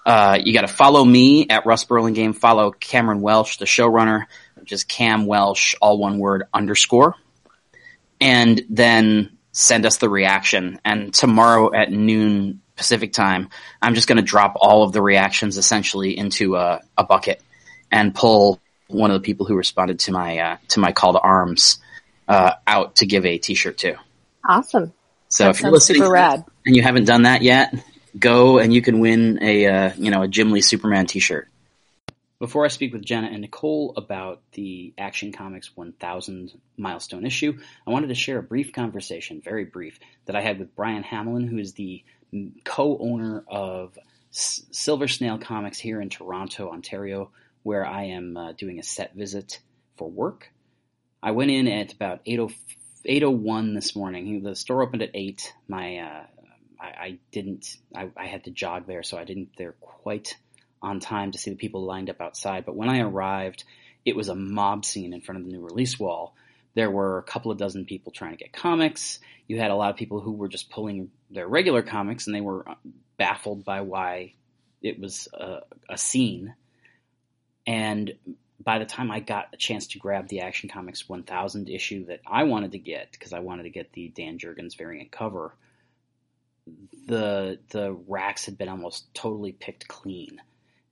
Uh, 0.04 0.38
you 0.40 0.54
got 0.54 0.60
to 0.60 0.68
follow 0.68 1.04
me 1.04 1.48
at 1.48 1.66
Russ 1.66 1.84
Burlingame. 1.84 2.32
Follow 2.32 2.70
Cameron 2.70 3.20
Welsh, 3.20 3.56
the 3.56 3.64
showrunner, 3.64 4.26
which 4.54 4.70
is 4.70 4.84
Cam 4.84 5.26
Welsh, 5.26 5.74
all 5.80 5.98
one 5.98 6.18
word 6.18 6.44
underscore, 6.54 7.16
and 8.20 8.62
then 8.70 9.35
send 9.56 9.86
us 9.86 9.96
the 9.96 10.08
reaction. 10.08 10.78
And 10.84 11.14
tomorrow 11.14 11.72
at 11.74 11.90
noon 11.90 12.60
Pacific 12.76 13.14
time, 13.14 13.48
I'm 13.80 13.94
just 13.94 14.06
going 14.06 14.16
to 14.16 14.22
drop 14.22 14.52
all 14.56 14.82
of 14.82 14.92
the 14.92 15.00
reactions 15.00 15.56
essentially 15.56 16.16
into 16.16 16.56
a, 16.56 16.82
a 16.98 17.04
bucket 17.04 17.42
and 17.90 18.14
pull 18.14 18.60
one 18.88 19.10
of 19.10 19.14
the 19.14 19.24
people 19.24 19.46
who 19.46 19.56
responded 19.56 19.98
to 20.00 20.12
my 20.12 20.38
uh, 20.38 20.56
to 20.68 20.80
my 20.80 20.92
call 20.92 21.14
to 21.14 21.20
arms 21.20 21.78
uh, 22.28 22.52
out 22.66 22.96
to 22.96 23.06
give 23.06 23.24
a 23.24 23.38
T-shirt 23.38 23.78
to. 23.78 23.96
Awesome. 24.46 24.92
So 25.28 25.44
That 25.44 25.50
if 25.50 25.62
you're 25.62 25.72
listening 25.72 26.02
and 26.66 26.76
you 26.76 26.82
haven't 26.82 27.06
done 27.06 27.22
that 27.22 27.40
yet, 27.40 27.74
go 28.18 28.58
and 28.58 28.74
you 28.74 28.82
can 28.82 29.00
win 29.00 29.42
a 29.42 29.66
uh, 29.66 29.92
you 29.96 30.10
know 30.10 30.20
a 30.20 30.28
Jim 30.28 30.52
Lee 30.52 30.60
Superman 30.60 31.06
T-shirt. 31.06 31.48
Before 32.38 32.66
I 32.66 32.68
speak 32.68 32.92
with 32.92 33.04
Jenna 33.04 33.28
and 33.28 33.40
Nicole 33.40 33.94
about 33.96 34.42
the 34.52 34.92
Action 34.98 35.32
Comics 35.32 35.74
1000 35.74 36.52
milestone 36.76 37.24
issue, 37.24 37.58
I 37.86 37.90
wanted 37.90 38.08
to 38.08 38.14
share 38.14 38.38
a 38.38 38.42
brief 38.42 38.74
conversation, 38.74 39.40
very 39.40 39.64
brief, 39.64 39.98
that 40.26 40.36
I 40.36 40.42
had 40.42 40.58
with 40.58 40.76
Brian 40.76 41.02
Hamlin, 41.02 41.46
who 41.46 41.56
is 41.56 41.72
the 41.72 42.04
co 42.64 42.98
owner 42.98 43.42
of 43.48 43.98
S- 44.34 44.66
Silver 44.70 45.08
Snail 45.08 45.38
Comics 45.38 45.78
here 45.78 45.98
in 45.98 46.10
Toronto, 46.10 46.68
Ontario, 46.70 47.30
where 47.62 47.86
I 47.86 48.04
am 48.04 48.36
uh, 48.36 48.52
doing 48.52 48.78
a 48.78 48.82
set 48.82 49.14
visit 49.14 49.60
for 49.96 50.10
work. 50.10 50.52
I 51.22 51.30
went 51.30 51.50
in 51.50 51.66
at 51.68 51.94
about 51.94 52.24
8.0 52.26 52.54
8.01 53.06 53.74
this 53.74 53.94
morning. 53.94 54.42
The 54.42 54.56
store 54.56 54.82
opened 54.82 55.02
at 55.02 55.10
8. 55.14 55.54
My, 55.68 55.98
uh, 55.98 56.26
I, 56.80 56.86
I 56.86 57.18
didn't, 57.30 57.76
I, 57.94 58.10
I 58.16 58.26
had 58.26 58.44
to 58.44 58.50
jog 58.50 58.86
there, 58.86 59.04
so 59.04 59.16
I 59.16 59.24
didn't 59.24 59.50
there 59.56 59.76
quite 59.80 60.36
on 60.82 61.00
time 61.00 61.32
to 61.32 61.38
see 61.38 61.50
the 61.50 61.56
people 61.56 61.84
lined 61.84 62.10
up 62.10 62.20
outside. 62.20 62.64
But 62.64 62.76
when 62.76 62.88
I 62.88 63.00
arrived, 63.00 63.64
it 64.04 64.16
was 64.16 64.28
a 64.28 64.34
mob 64.34 64.84
scene 64.84 65.12
in 65.12 65.20
front 65.20 65.40
of 65.40 65.46
the 65.46 65.52
new 65.52 65.64
release 65.64 65.98
wall. 65.98 66.34
There 66.74 66.90
were 66.90 67.18
a 67.18 67.22
couple 67.22 67.50
of 67.50 67.58
dozen 67.58 67.86
people 67.86 68.12
trying 68.12 68.32
to 68.32 68.36
get 68.36 68.52
comics. 68.52 69.18
You 69.48 69.58
had 69.58 69.70
a 69.70 69.76
lot 69.76 69.90
of 69.90 69.96
people 69.96 70.20
who 70.20 70.32
were 70.32 70.48
just 70.48 70.70
pulling 70.70 71.10
their 71.30 71.48
regular 71.48 71.82
comics 71.82 72.26
and 72.26 72.36
they 72.36 72.40
were 72.40 72.66
baffled 73.16 73.64
by 73.64 73.80
why 73.80 74.34
it 74.82 75.00
was 75.00 75.28
a, 75.32 75.60
a 75.88 75.96
scene. 75.96 76.54
And 77.66 78.14
by 78.62 78.78
the 78.78 78.84
time 78.84 79.10
I 79.10 79.20
got 79.20 79.48
a 79.52 79.56
chance 79.56 79.88
to 79.88 79.98
grab 79.98 80.28
the 80.28 80.40
Action 80.40 80.68
Comics 80.68 81.08
1000 81.08 81.68
issue 81.68 82.06
that 82.06 82.20
I 82.26 82.44
wanted 82.44 82.72
to 82.72 82.78
get, 82.78 83.12
because 83.12 83.32
I 83.32 83.40
wanted 83.40 83.64
to 83.64 83.70
get 83.70 83.92
the 83.92 84.08
Dan 84.08 84.38
Jurgens 84.38 84.76
variant 84.76 85.10
cover, 85.10 85.54
the 87.06 87.58
the 87.70 87.92
racks 88.08 88.46
had 88.46 88.58
been 88.58 88.68
almost 88.68 89.12
totally 89.14 89.52
picked 89.52 89.86
clean. 89.88 90.40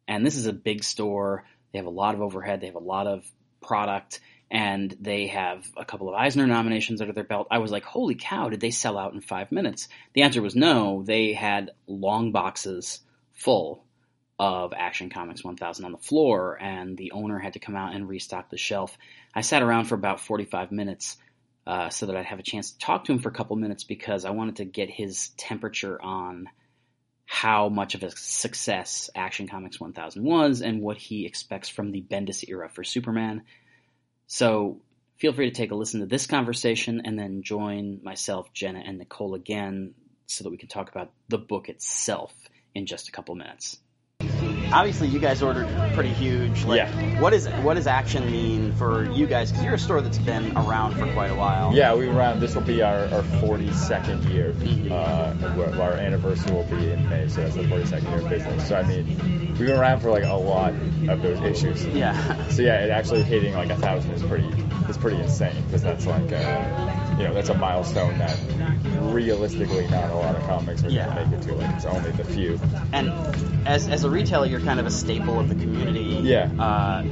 And 0.06 0.24
this 0.24 0.36
is 0.36 0.46
a 0.46 0.52
big 0.52 0.84
store. 0.84 1.44
They 1.72 1.78
have 1.78 1.86
a 1.86 1.90
lot 1.90 2.14
of 2.14 2.20
overhead. 2.20 2.60
They 2.60 2.66
have 2.66 2.74
a 2.74 2.80
lot 2.80 3.06
of 3.06 3.24
product, 3.60 4.20
and 4.50 4.94
they 5.00 5.28
have 5.28 5.66
a 5.76 5.84
couple 5.84 6.08
of 6.08 6.14
Eisner 6.14 6.46
nominations 6.46 7.00
under 7.00 7.12
their 7.12 7.24
belt. 7.24 7.48
I 7.50 7.58
was 7.58 7.72
like, 7.72 7.84
holy 7.84 8.14
cow, 8.14 8.48
did 8.48 8.60
they 8.60 8.70
sell 8.70 8.98
out 8.98 9.14
in 9.14 9.20
five 9.20 9.50
minutes? 9.50 9.88
The 10.12 10.22
answer 10.22 10.42
was 10.42 10.54
no. 10.54 11.02
They 11.02 11.32
had 11.32 11.70
long 11.86 12.32
boxes 12.32 13.00
full 13.32 13.84
of 14.38 14.72
Action 14.76 15.10
Comics 15.10 15.44
1000 15.44 15.84
on 15.84 15.92
the 15.92 15.98
floor, 15.98 16.58
and 16.60 16.96
the 16.96 17.12
owner 17.12 17.38
had 17.38 17.54
to 17.54 17.58
come 17.58 17.76
out 17.76 17.94
and 17.94 18.08
restock 18.08 18.50
the 18.50 18.56
shelf. 18.56 18.96
I 19.34 19.40
sat 19.40 19.62
around 19.62 19.86
for 19.86 19.94
about 19.94 20.20
45 20.20 20.72
minutes 20.72 21.16
uh, 21.66 21.88
so 21.88 22.06
that 22.06 22.16
I'd 22.16 22.26
have 22.26 22.38
a 22.38 22.44
chance 22.44 22.72
to 22.72 22.78
talk 22.78 23.04
to 23.04 23.12
him 23.12 23.20
for 23.20 23.28
a 23.28 23.32
couple 23.32 23.56
minutes 23.56 23.84
because 23.84 24.24
I 24.24 24.30
wanted 24.30 24.56
to 24.56 24.64
get 24.64 24.90
his 24.90 25.30
temperature 25.36 26.00
on 26.00 26.48
how 27.34 27.68
much 27.68 27.96
of 27.96 28.04
a 28.04 28.10
success 28.12 29.10
Action 29.12 29.48
Comics 29.48 29.80
1000 29.80 30.22
was 30.22 30.62
and 30.62 30.80
what 30.80 30.96
he 30.96 31.26
expects 31.26 31.68
from 31.68 31.90
the 31.90 32.00
Bendis 32.00 32.48
era 32.48 32.68
for 32.68 32.84
Superman. 32.84 33.42
So 34.28 34.82
feel 35.16 35.32
free 35.32 35.50
to 35.50 35.54
take 35.54 35.72
a 35.72 35.74
listen 35.74 35.98
to 35.98 36.06
this 36.06 36.28
conversation 36.28 37.02
and 37.04 37.18
then 37.18 37.42
join 37.42 37.98
myself, 38.04 38.52
Jenna, 38.52 38.84
and 38.86 38.98
Nicole 38.98 39.34
again 39.34 39.94
so 40.26 40.44
that 40.44 40.50
we 40.50 40.58
can 40.58 40.68
talk 40.68 40.88
about 40.88 41.10
the 41.28 41.38
book 41.38 41.68
itself 41.68 42.32
in 42.72 42.86
just 42.86 43.08
a 43.08 43.12
couple 43.12 43.34
minutes 43.34 43.80
obviously 44.74 45.08
you 45.08 45.18
guys 45.18 45.42
ordered 45.42 45.68
pretty 45.94 46.10
huge. 46.10 46.64
Like, 46.64 46.78
yeah. 46.78 47.20
What 47.20 47.32
is 47.32 47.48
what 47.62 47.74
does 47.74 47.86
action 47.86 48.30
mean 48.30 48.72
for 48.74 49.10
you 49.10 49.26
guys? 49.26 49.50
Because 49.50 49.64
you're 49.64 49.74
a 49.74 49.78
store 49.78 50.00
that's 50.00 50.18
been 50.18 50.56
around 50.56 50.96
for 50.96 51.10
quite 51.12 51.30
a 51.30 51.34
while. 51.34 51.74
Yeah, 51.74 51.94
we 51.94 52.08
around. 52.08 52.40
This 52.40 52.54
will 52.54 52.62
be 52.62 52.82
our, 52.82 53.04
our 53.06 53.22
42nd 53.40 54.32
year. 54.32 54.52
Mm-hmm. 54.52 54.92
Uh, 54.92 55.82
our 55.82 55.92
anniversary 55.92 56.52
will 56.52 56.64
be 56.64 56.90
in 56.90 57.08
May, 57.08 57.28
so 57.28 57.42
that's 57.42 57.54
the 57.54 57.62
42nd 57.62 58.10
year 58.10 58.18
of 58.18 58.28
business. 58.28 58.68
So 58.68 58.76
I 58.76 58.82
mean, 58.82 59.06
we've 59.58 59.58
been 59.58 59.78
around 59.78 60.00
for 60.00 60.10
like 60.10 60.24
a 60.24 60.34
lot 60.34 60.74
of 61.08 61.22
those 61.22 61.40
issues. 61.40 61.86
Yeah. 61.86 62.48
So 62.48 62.62
yeah, 62.62 62.84
it 62.84 62.90
actually 62.90 63.22
hitting 63.22 63.54
like 63.54 63.70
a 63.70 63.76
thousand 63.76 64.10
is 64.12 64.22
pretty 64.22 64.48
is 64.88 64.98
pretty 64.98 65.20
insane 65.20 65.62
because 65.66 65.82
that's 65.82 66.06
like 66.06 66.30
a, 66.32 67.16
you 67.18 67.24
know 67.24 67.34
that's 67.34 67.48
a 67.48 67.54
milestone 67.54 68.18
that 68.18 68.36
realistically 69.00 69.86
not 69.88 70.10
a 70.10 70.14
lot 70.14 70.34
of 70.34 70.42
comics 70.42 70.84
are 70.84 70.90
yeah. 70.90 71.06
gonna 71.06 71.26
make 71.26 71.40
it 71.40 71.42
to. 71.42 71.54
Like 71.54 71.74
it's 71.76 71.84
only 71.84 72.10
the 72.12 72.24
few. 72.24 72.60
And 72.92 73.08
as 73.66 73.88
as 73.88 74.04
a 74.04 74.10
retailer, 74.10 74.46
you're 74.46 74.60
kind 74.64 74.80
of 74.80 74.86
a 74.86 74.90
staple 74.90 75.38
of 75.40 75.48
the 75.48 75.54
community. 75.54 76.18
Yeah. 76.22 76.50
Uh, 76.58 77.04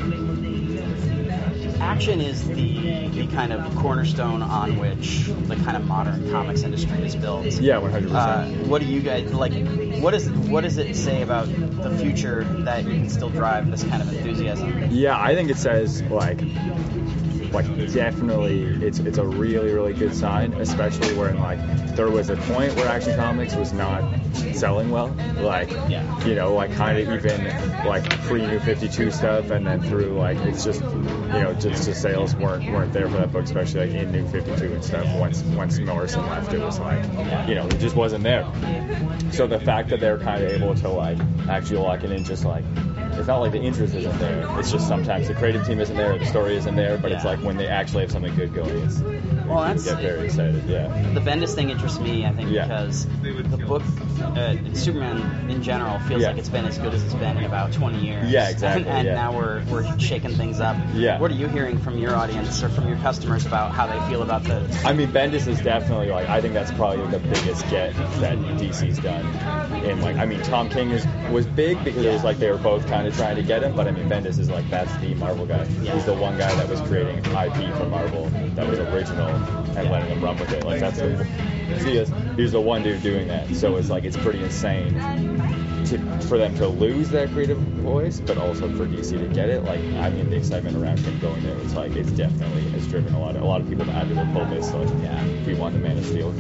action 1.81 2.21
is 2.21 2.47
the 2.49 3.09
the 3.09 3.27
kind 3.29 3.53
of 3.53 3.75
cornerstone 3.77 4.41
on 4.43 4.79
which 4.79 5.27
the 5.27 5.57
kind 5.57 5.77
of 5.77 5.85
modern 5.87 6.31
comics 6.31 6.63
industry 6.63 7.03
is 7.05 7.15
built. 7.17 7.45
Yeah, 7.47 7.79
one 7.79 7.91
hundred 7.91 8.13
Uh, 8.13 8.45
percent. 8.47 8.67
what 8.69 8.81
do 8.81 8.87
you 8.87 9.01
guys 9.01 9.33
like? 9.33 9.53
What 10.01 10.15
is 10.15 10.31
what 10.31 10.63
does 10.63 10.79
it 10.79 10.95
say 10.97 11.23
about 11.23 11.47
the 11.49 11.91
future 11.99 12.45
that 12.65 12.85
you 12.85 12.91
can 12.93 13.09
still 13.09 13.31
drive 13.31 13.71
this 13.71 13.83
kind 13.85 14.03
of 14.03 14.13
enthusiasm? 14.13 14.89
Yeah, 14.91 15.19
I 15.21 15.35
think 15.35 15.51
it 15.51 15.57
says 15.57 16.03
like 16.03 16.41
like 17.53 17.67
definitely 17.93 18.63
it's 18.85 18.99
it's 19.01 19.19
a 19.19 19.25
really 19.25 19.73
really 19.73 19.93
good 19.93 20.15
sign 20.15 20.53
especially 20.55 21.15
when 21.17 21.39
like 21.39 21.59
there 21.97 22.11
was 22.11 22.31
a 22.31 22.37
point 22.37 22.75
where 22.77 22.89
action 22.89 23.15
comics 23.17 23.55
was 23.55 23.73
not 23.73 24.03
selling 24.55 24.91
well. 24.91 25.09
Like 25.41 25.71
Yeah. 25.91 26.25
you 26.27 26.35
know 26.35 26.55
like 26.55 26.73
kind 26.75 26.99
of 26.99 27.09
even 27.13 27.45
like 27.87 28.09
pre 28.23 28.47
new 28.47 28.59
52 28.61 29.11
stuff 29.11 29.51
and 29.51 29.67
then 29.67 29.83
through 29.83 30.17
like 30.19 30.39
it's 30.39 30.65
just 30.65 30.81
you 30.83 30.89
know 30.89 31.55
just 31.55 31.87
the 31.87 31.95
sales 31.95 32.35
weren't 32.37 32.71
weren't 32.71 32.93
there 32.93 33.09
for 33.09 33.19
that 33.19 33.33
book 33.33 33.45
especially 33.45 33.81
like 33.81 33.91
in 33.91 34.13
new 34.13 34.27
52 34.29 34.73
and 34.73 34.85
stuff. 34.85 35.07
Once 35.19 35.43
once 35.43 35.79
Morrison 35.79 36.25
left 36.27 36.53
it 36.55 36.61
was 36.61 36.79
like 36.79 37.03
you 37.49 37.55
know 37.55 37.67
it 37.67 37.79
just 37.79 37.97
wasn't 37.97 38.25
there. 38.25 38.51
So 39.33 39.47
the 39.47 39.61
fact 39.61 39.91
that 39.91 40.01
they're 40.01 40.19
kind 40.19 40.43
of 40.43 40.51
able 40.51 40.75
to 40.77 40.89
like 40.89 41.19
actually 41.49 41.79
lock 41.79 42.05
it 42.05 42.13
in 42.13 42.25
just 42.25 42.45
like 42.45 42.65
it's 43.23 43.29
not 43.29 43.39
like 43.39 43.53
the 43.53 43.63
interest 43.63 43.95
isn't 43.95 44.19
there. 44.19 44.45
It's 44.59 44.73
just 44.73 44.89
sometimes 44.89 45.29
the 45.29 45.35
creative 45.35 45.65
team 45.65 45.79
isn't 45.79 45.97
there, 45.97 46.19
the 46.19 46.27
story 46.27 46.57
isn't 46.57 46.75
there, 46.75 46.99
but 46.99 47.13
it's 47.13 47.25
like 47.25 47.39
when 47.45 47.57
they 47.57 47.69
actually 47.69 48.03
have 48.03 48.11
something 48.11 48.35
good 48.35 48.53
going, 48.53 48.77
it's 48.79 49.01
Well, 49.55 49.65
that's 49.65 49.85
get 49.85 50.01
very 50.01 50.25
excited. 50.27 50.65
Yeah. 50.67 50.89
the 51.15 51.21
Bendis 51.21 51.55
thing 51.55 51.71
interests 51.71 52.01
me. 52.01 52.25
I 52.27 52.33
think 52.33 52.51
Yeah. 52.51 52.67
because 52.67 53.07
the 53.23 53.57
book, 53.67 53.83
uh, 54.23 54.55
Superman 54.75 55.51
in 55.51 55.63
general, 55.63 55.99
feels 56.01 56.23
Yeah. 56.23 56.29
like 56.29 56.39
it's 56.39 56.49
been 56.49 56.65
as 56.65 56.79
good 56.79 56.95
as 56.95 57.03
it's 57.05 57.15
been 57.15 57.37
in 57.37 57.45
about 57.45 57.73
20 57.73 57.99
years. 58.05 58.31
Yeah, 58.31 58.49
exactly, 58.49 58.83
And, 58.89 58.99
and 58.99 59.07
yeah. 59.09 59.15
now 59.15 59.33
we're 59.37 59.63
we're 59.71 59.99
shaking 59.99 60.35
things 60.37 60.61
up. 60.61 60.77
Yeah. 60.95 61.19
What 61.21 61.31
are 61.31 61.35
you 61.35 61.47
hearing 61.49 61.79
from 61.79 61.99
your 61.99 62.17
audience 62.17 62.63
or 62.63 62.69
from 62.69 62.89
your 62.89 62.97
customers 62.99 63.47
about 63.47 63.73
how 63.73 63.87
they 63.87 63.99
feel 64.11 64.23
about 64.23 64.45
the? 64.45 64.63
I 64.85 64.93
mean, 64.93 65.09
Bendis 65.13 65.47
is 65.47 65.61
definitely 65.61 66.09
like 66.11 66.29
I 66.29 66.41
think 66.41 66.55
that's 66.55 66.73
probably 66.73 67.07
the 67.11 67.19
biggest 67.19 67.69
get 67.71 67.95
that 68.21 68.39
DC's 68.59 68.99
done. 68.99 69.25
And 69.85 70.01
like, 70.03 70.17
I 70.17 70.25
mean, 70.27 70.41
Tom 70.43 70.69
King 70.69 70.91
is 70.91 71.07
was 71.31 71.47
big 71.47 71.83
because 71.85 72.05
it 72.05 72.13
was 72.13 72.25
like 72.25 72.39
they 72.39 72.51
were 72.51 72.59
both 72.59 72.87
kind 72.87 73.07
of 73.07 73.17
trying 73.17 73.37
to 73.37 73.43
get 73.43 73.63
him, 73.63 73.75
but 73.77 73.87
I 73.89 73.91
mean, 73.91 74.09
Bendis 74.09 74.39
is 74.39 74.49
like 74.51 74.69
that's 74.71 74.95
the 74.99 75.15
Marvel 75.15 75.47
guy. 75.47 75.65
He's 75.67 76.05
the 76.05 76.15
one 76.15 76.39
guy 76.39 76.55
that 76.55 76.69
was 76.69 76.81
creating 76.83 77.19
IP 77.19 77.75
for 77.77 77.87
Marvel 77.87 78.29
that 78.55 78.67
was 78.69 78.79
original 78.79 79.29
and 79.77 79.91
letting 79.91 80.09
them 80.09 80.23
run 80.23 80.37
with 80.39 80.53
it. 80.53 80.65
Like 80.65 80.81
that's 80.81 80.99
the 80.99 81.25
he 81.85 81.97
is 81.97 82.13
he's 82.37 82.53
the 82.53 82.61
one 82.61 82.83
dude 82.83 83.03
doing 83.03 83.29
that. 83.29 83.55
So 83.55 83.77
it's 83.77 83.91
like 83.91 84.05
it's 84.05 84.17
pretty 84.17 84.43
insane 84.43 84.97
to, 85.93 86.21
for 86.29 86.39
them 86.39 86.55
to 86.57 86.67
lose 86.69 87.11
that 87.11 87.31
creative 87.33 87.59
voice, 87.59 88.21
but 88.21 88.39
also 88.39 88.69
for 88.77 88.87
DC 88.87 89.19
to 89.19 89.27
get 89.35 89.49
it. 89.49 89.65
Like, 89.65 89.81
I 89.81 90.11
mean, 90.11 90.31
the 90.31 90.37
excitement 90.37 90.77
around 90.77 90.99
him 91.01 91.19
going 91.21 91.43
there, 91.43 91.55
was 91.57 91.75
like 91.75 91.93
it's 91.97 92.11
definitely 92.13 92.63
has 92.71 92.87
driven 92.89 93.15
a 93.15 93.21
lot 93.21 93.37
of 93.37 93.43
a 93.43 93.45
lot 93.45 93.61
of 93.61 93.69
people 93.69 93.85
to 93.85 93.93
add 93.93 94.09
to 94.09 94.15
their 94.15 94.27
pull 94.33 94.45
list. 94.45 94.75
Like, 94.75 94.89
Yeah. 95.03 95.25
we 95.47 95.55
want 95.55 95.75
the 95.75 95.81
Man 95.81 95.99
of 95.99 96.05
Steel 96.07 96.29
uh, 96.29 96.33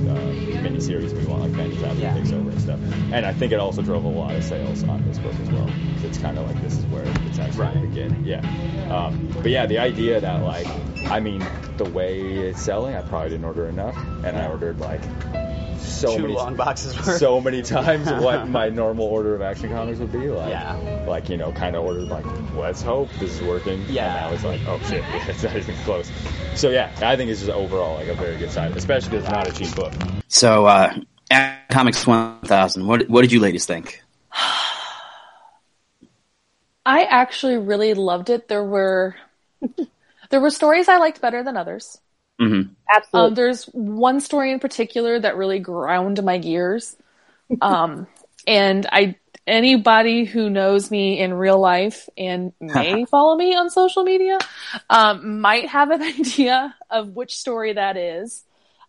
miniseries, 0.62 1.12
we 1.12 1.24
want 1.26 1.42
like 1.42 1.52
Bendis 1.52 1.82
after 1.82 2.00
Yeah. 2.00 2.14
takes 2.14 2.32
over 2.32 2.50
and 2.50 2.60
stuff. 2.60 2.80
And 3.12 3.26
I 3.26 3.32
think 3.32 3.52
it 3.52 3.60
also 3.60 3.82
drove 3.82 4.04
a 4.04 4.08
lot 4.08 4.34
of 4.34 4.42
sales 4.44 4.82
on 4.84 5.04
this 5.06 5.18
book 5.18 5.34
as 5.42 5.50
well. 5.50 5.68
It's 6.04 6.18
kind 6.18 6.38
of 6.38 6.46
like 6.46 6.60
this 6.62 6.76
is 6.78 6.84
where 6.86 7.04
it's 7.26 7.38
actually 7.38 7.60
Right. 7.62 7.74
going 7.74 7.84
to 7.86 7.94
begin. 7.94 8.24
Yeah. 8.24 8.94
Um, 8.94 9.28
but 9.42 9.50
yeah, 9.50 9.66
the 9.66 9.78
idea 9.78 10.20
that 10.20 10.42
like, 10.42 10.66
I 11.10 11.20
mean, 11.20 11.44
the 11.76 11.84
way 11.84 12.20
it's 12.20 12.60
selling, 12.62 12.94
I 12.94 13.02
probably 13.02 13.30
didn't 13.30 13.44
order 13.44 13.66
enough, 13.68 13.96
and 14.24 14.36
I 14.36 14.46
ordered 14.48 14.78
like 14.80 15.00
so 15.82 16.16
Two 16.16 16.22
many 16.22 16.34
long 16.34 16.56
boxes 16.56 16.96
worth. 16.96 17.16
so 17.18 17.40
many 17.40 17.62
times 17.62 18.06
what 18.22 18.48
my 18.48 18.68
normal 18.68 19.06
order 19.06 19.34
of 19.34 19.42
action 19.42 19.70
comics 19.70 19.98
would 19.98 20.12
be. 20.12 20.28
Like, 20.28 20.50
Yeah. 20.50 21.04
like 21.06 21.28
you 21.28 21.36
know, 21.36 21.52
kind 21.52 21.76
of 21.76 21.84
ordered 21.84 22.08
like, 22.08 22.24
let's 22.54 22.82
hope 22.82 23.10
this 23.18 23.34
is 23.40 23.42
working. 23.42 23.84
Yeah. 23.88 24.06
And 24.06 24.30
now 24.30 24.34
it's 24.34 24.44
like, 24.44 24.60
oh 24.66 24.78
shit, 24.88 25.04
it's 25.28 25.42
not 25.42 25.56
even 25.56 25.74
close. 25.84 26.10
So 26.54 26.70
yeah, 26.70 26.90
I 27.02 27.16
think 27.16 27.30
it's 27.30 27.40
just 27.40 27.52
overall 27.52 27.94
like 27.96 28.08
a 28.08 28.14
very 28.14 28.36
good 28.36 28.50
sign, 28.50 28.72
especially 28.72 29.10
because 29.10 29.24
it's 29.24 29.32
not 29.32 29.48
a 29.48 29.52
cheap 29.52 29.74
book. 29.74 29.92
So, 30.28 30.66
uh, 30.66 30.94
Action 31.30 31.66
Comics 31.70 32.06
1000, 32.06 32.86
what, 32.86 33.08
what 33.08 33.22
did 33.22 33.32
you 33.32 33.40
ladies 33.40 33.64
think? 33.66 34.02
I 36.84 37.04
actually 37.04 37.56
really 37.58 37.94
loved 37.94 38.28
it. 38.30 38.48
There 38.48 38.64
were 38.64 39.14
there 40.30 40.40
were 40.40 40.50
stories 40.50 40.88
I 40.88 40.98
liked 40.98 41.20
better 41.20 41.42
than 41.44 41.56
others. 41.56 42.00
Mm-hmm. 42.42 42.72
Absolutely. 42.94 43.28
Um, 43.28 43.34
there's 43.34 43.64
one 43.66 44.20
story 44.20 44.52
in 44.52 44.58
particular 44.58 45.18
that 45.20 45.36
really 45.36 45.58
ground 45.58 46.22
my 46.22 46.38
gears. 46.38 46.96
Um, 47.60 48.06
and 48.46 48.86
I 48.90 49.16
anybody 49.46 50.24
who 50.24 50.48
knows 50.48 50.90
me 50.90 51.18
in 51.18 51.34
real 51.34 51.58
life 51.58 52.08
and 52.16 52.52
may 52.60 53.04
follow 53.10 53.36
me 53.36 53.54
on 53.56 53.70
social 53.70 54.04
media 54.04 54.38
um, 54.88 55.40
might 55.40 55.68
have 55.68 55.90
an 55.90 56.02
idea 56.20 56.74
of 56.90 57.08
which 57.10 57.36
story 57.36 57.72
that 57.72 57.96
is. 57.96 58.44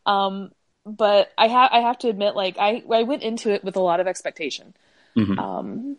Um, 0.05 0.51
but 0.85 1.31
I 1.37 1.47
have 1.47 1.69
I 1.71 1.79
have 1.79 1.97
to 1.99 2.09
admit, 2.09 2.35
like 2.35 2.57
I 2.59 2.83
I 2.91 3.03
went 3.03 3.23
into 3.23 3.51
it 3.51 3.63
with 3.63 3.75
a 3.75 3.79
lot 3.79 3.99
of 3.99 4.07
expectation. 4.07 4.73
Mhm. 5.15 5.37
Um, 5.39 5.97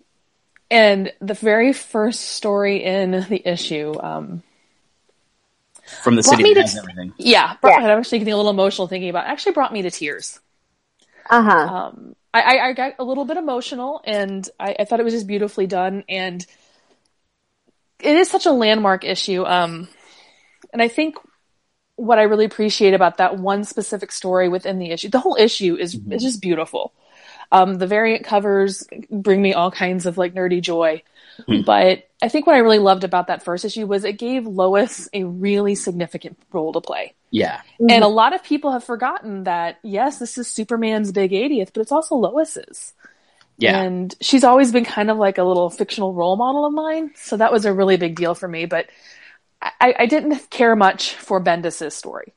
And 0.70 1.12
the 1.20 1.34
very 1.34 1.72
first 1.72 2.20
story 2.20 2.82
in 2.84 3.12
the 3.12 3.42
issue, 3.48 3.94
um, 4.00 4.42
From 6.02 6.16
the 6.16 6.22
Brought 6.22 6.30
city 6.32 6.42
me 6.42 6.54
that 6.54 6.66
to- 6.66 6.72
has 6.72 6.76
everything. 6.78 7.12
yeah, 7.18 7.56
brought, 7.60 7.80
Yeah. 7.80 7.88
I'm 7.92 7.98
actually 7.98 8.18
getting 8.18 8.34
a 8.34 8.36
little 8.36 8.50
emotional 8.50 8.86
thinking 8.88 9.10
about. 9.10 9.26
It. 9.26 9.30
Actually, 9.30 9.52
brought 9.52 9.72
me 9.72 9.82
to 9.82 9.90
tears. 9.90 10.40
Uh 11.30 11.42
huh. 11.42 11.52
Um, 11.74 12.16
I, 12.32 12.40
I, 12.58 12.66
I 12.68 12.72
got 12.72 12.94
a 12.98 13.04
little 13.04 13.24
bit 13.24 13.36
emotional, 13.36 14.00
and 14.04 14.48
I, 14.58 14.76
I 14.80 14.84
thought 14.84 15.00
it 15.00 15.04
was 15.04 15.14
just 15.14 15.26
beautifully 15.26 15.66
done. 15.66 16.04
And 16.08 16.44
it 18.00 18.16
is 18.16 18.28
such 18.30 18.46
a 18.46 18.52
landmark 18.52 19.04
issue. 19.04 19.44
Um, 19.44 19.88
and 20.72 20.82
I 20.82 20.88
think 20.88 21.16
what 21.96 22.18
I 22.18 22.22
really 22.22 22.44
appreciate 22.44 22.92
about 22.92 23.18
that 23.18 23.38
one 23.38 23.64
specific 23.64 24.10
story 24.12 24.48
within 24.48 24.78
the 24.78 24.90
issue, 24.90 25.08
the 25.08 25.20
whole 25.20 25.36
issue 25.38 25.76
is 25.76 25.98
is 26.10 26.22
just 26.22 26.42
beautiful. 26.42 26.92
Um, 27.52 27.74
the 27.76 27.86
variant 27.86 28.24
covers 28.24 28.86
bring 29.10 29.40
me 29.40 29.54
all 29.54 29.70
kinds 29.70 30.06
of 30.06 30.18
like 30.18 30.34
nerdy 30.34 30.60
joy. 30.60 31.02
But 31.66 32.08
I 32.22 32.28
think 32.28 32.46
what 32.46 32.54
I 32.54 32.60
really 32.60 32.78
loved 32.78 33.04
about 33.04 33.26
that 33.26 33.42
first 33.42 33.64
issue 33.64 33.86
was 33.86 34.04
it 34.04 34.18
gave 34.18 34.46
Lois 34.46 35.08
a 35.12 35.24
really 35.24 35.74
significant 35.74 36.38
role 36.52 36.72
to 36.72 36.80
play. 36.80 37.14
Yeah. 37.30 37.60
And 37.80 38.04
a 38.04 38.08
lot 38.08 38.34
of 38.34 38.44
people 38.44 38.70
have 38.72 38.84
forgotten 38.84 39.44
that, 39.44 39.78
yes, 39.82 40.18
this 40.18 40.38
is 40.38 40.48
Superman's 40.48 41.10
big 41.10 41.32
80th, 41.32 41.72
but 41.72 41.80
it's 41.80 41.92
also 41.92 42.14
Lois's. 42.14 42.92
Yeah. 43.58 43.80
And 43.80 44.14
she's 44.20 44.44
always 44.44 44.72
been 44.72 44.84
kind 44.84 45.10
of 45.10 45.16
like 45.16 45.38
a 45.38 45.44
little 45.44 45.70
fictional 45.70 46.12
role 46.12 46.36
model 46.36 46.66
of 46.66 46.72
mine. 46.72 47.12
So 47.16 47.36
that 47.36 47.52
was 47.52 47.64
a 47.64 47.72
really 47.72 47.96
big 47.96 48.16
deal 48.16 48.34
for 48.34 48.48
me. 48.48 48.66
But 48.66 48.86
I, 49.60 49.94
I 50.00 50.06
didn't 50.06 50.50
care 50.50 50.76
much 50.76 51.14
for 51.14 51.40
Bendis's 51.40 51.94
story. 51.94 52.32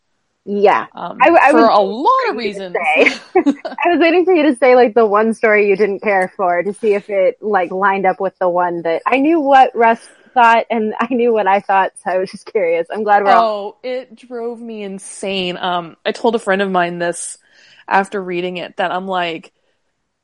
Yeah. 0.50 0.88
Um, 0.96 1.18
I- 1.22 1.30
I 1.30 1.52
for 1.52 1.58
was 1.58 1.70
a 1.74 1.82
lot 1.82 2.30
of 2.30 2.38
reasons. 2.38 2.74
say. 2.74 3.04
I 3.36 3.90
was 3.90 4.00
waiting 4.00 4.24
for 4.24 4.34
you 4.34 4.44
to 4.44 4.56
say 4.56 4.76
like 4.76 4.94
the 4.94 5.06
one 5.06 5.34
story 5.34 5.68
you 5.68 5.76
didn't 5.76 6.02
care 6.02 6.32
for 6.38 6.64
to 6.64 6.74
see 6.74 6.94
if 6.94 7.10
it 7.10 7.44
like 7.44 7.70
lined 7.70 8.06
up 8.06 8.22
with 8.22 8.38
the 8.40 8.48
one 8.48 8.82
that 8.84 9.02
I 9.06 9.18
knew 9.18 9.42
what 9.42 9.76
Russ 9.76 10.08
thought 10.34 10.66
and 10.70 10.94
I 11.00 11.08
knew 11.14 11.34
what 11.34 11.48
I 11.48 11.60
thought, 11.60 11.92
so 11.98 12.12
I 12.12 12.18
was 12.18 12.32
just 12.32 12.46
curious. 12.46 12.88
I'm 12.90 13.04
glad 13.04 13.26
we're 13.26 13.32
all 13.32 13.68
Oh, 13.68 13.78
it 13.84 14.16
drove 14.16 14.62
me 14.62 14.84
insane. 14.84 15.58
Um, 15.58 15.98
I 16.06 16.14
told 16.14 16.36
a 16.36 16.40
friend 16.40 16.62
of 16.62 16.72
mine 16.72 16.98
this 16.98 17.38
after 17.86 18.24
reading 18.24 18.56
it 18.58 18.78
that 18.78 18.92
I'm 18.92 19.08
like, 19.08 19.52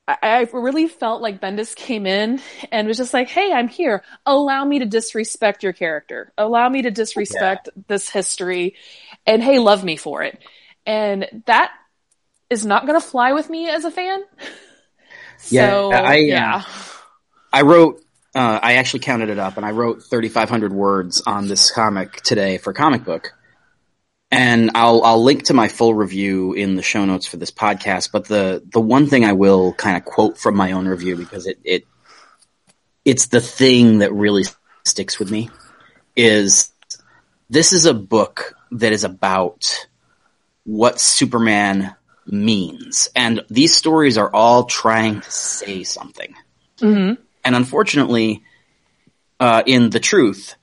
I, 0.07 0.17
I 0.21 0.41
really 0.51 0.87
felt 0.87 1.21
like 1.21 1.39
Bendis 1.41 1.75
came 1.75 2.05
in 2.05 2.41
and 2.71 2.87
was 2.87 2.97
just 2.97 3.13
like, 3.13 3.29
"Hey, 3.29 3.51
I'm 3.53 3.67
here. 3.69 4.03
Allow 4.25 4.65
me 4.65 4.79
to 4.79 4.85
disrespect 4.85 5.63
your 5.63 5.73
character. 5.73 6.33
Allow 6.37 6.69
me 6.69 6.81
to 6.81 6.91
disrespect 6.91 7.69
this 7.87 8.09
history, 8.09 8.75
and 9.25 9.43
hey, 9.43 9.59
love 9.59 9.83
me 9.83 9.95
for 9.97 10.23
it." 10.23 10.39
And 10.85 11.27
that 11.45 11.71
is 12.49 12.65
not 12.65 12.85
going 12.85 12.99
to 12.99 13.05
fly 13.05 13.33
with 13.33 13.49
me 13.49 13.69
as 13.69 13.85
a 13.85 13.91
fan. 13.91 14.23
Yeah, 15.49 15.69
so, 15.69 15.91
I, 15.91 16.15
yeah. 16.15 16.63
I 17.51 17.61
wrote, 17.63 18.01
uh, 18.33 18.59
I 18.61 18.75
actually 18.75 19.01
counted 19.01 19.29
it 19.29 19.39
up 19.39 19.57
and 19.57 19.65
I 19.65 19.71
wrote 19.71 20.03
3,500 20.03 20.71
words 20.71 21.21
on 21.25 21.47
this 21.47 21.69
comic 21.71 22.21
today 22.21 22.57
for 22.57 22.73
comic 22.73 23.03
book. 23.03 23.33
And 24.31 24.71
I'll, 24.73 25.03
I'll 25.03 25.21
link 25.21 25.43
to 25.45 25.53
my 25.53 25.67
full 25.67 25.93
review 25.93 26.53
in 26.53 26.75
the 26.75 26.81
show 26.81 27.05
notes 27.05 27.27
for 27.27 27.37
this 27.37 27.51
podcast. 27.51 28.11
But 28.11 28.25
the, 28.25 28.63
the 28.71 28.81
one 28.81 29.07
thing 29.07 29.25
I 29.25 29.33
will 29.33 29.73
kind 29.73 29.95
of 29.95 30.05
quote 30.05 30.39
from 30.39 30.55
my 30.55 30.71
own 30.71 30.87
review 30.87 31.15
because 31.15 31.45
it, 31.45 31.59
it, 31.63 31.85
it's 33.05 33.27
the 33.27 33.41
thing 33.41 33.99
that 33.99 34.11
really 34.11 34.45
sticks 34.85 35.19
with 35.19 35.29
me 35.29 35.49
is 36.15 36.72
this 37.49 37.73
is 37.73 37.85
a 37.85 37.93
book 37.93 38.55
that 38.71 38.91
is 38.91 39.03
about 39.03 39.87
what 40.63 40.99
Superman 40.99 41.95
means. 42.25 43.09
And 43.15 43.41
these 43.49 43.75
stories 43.75 44.17
are 44.17 44.33
all 44.33 44.65
trying 44.65 45.21
to 45.21 45.31
say 45.31 45.83
something. 45.83 46.33
hmm 46.79 47.13
And 47.43 47.55
unfortunately, 47.55 48.43
uh, 49.39 49.63
in 49.65 49.89
the 49.89 49.99
truth, 49.99 50.55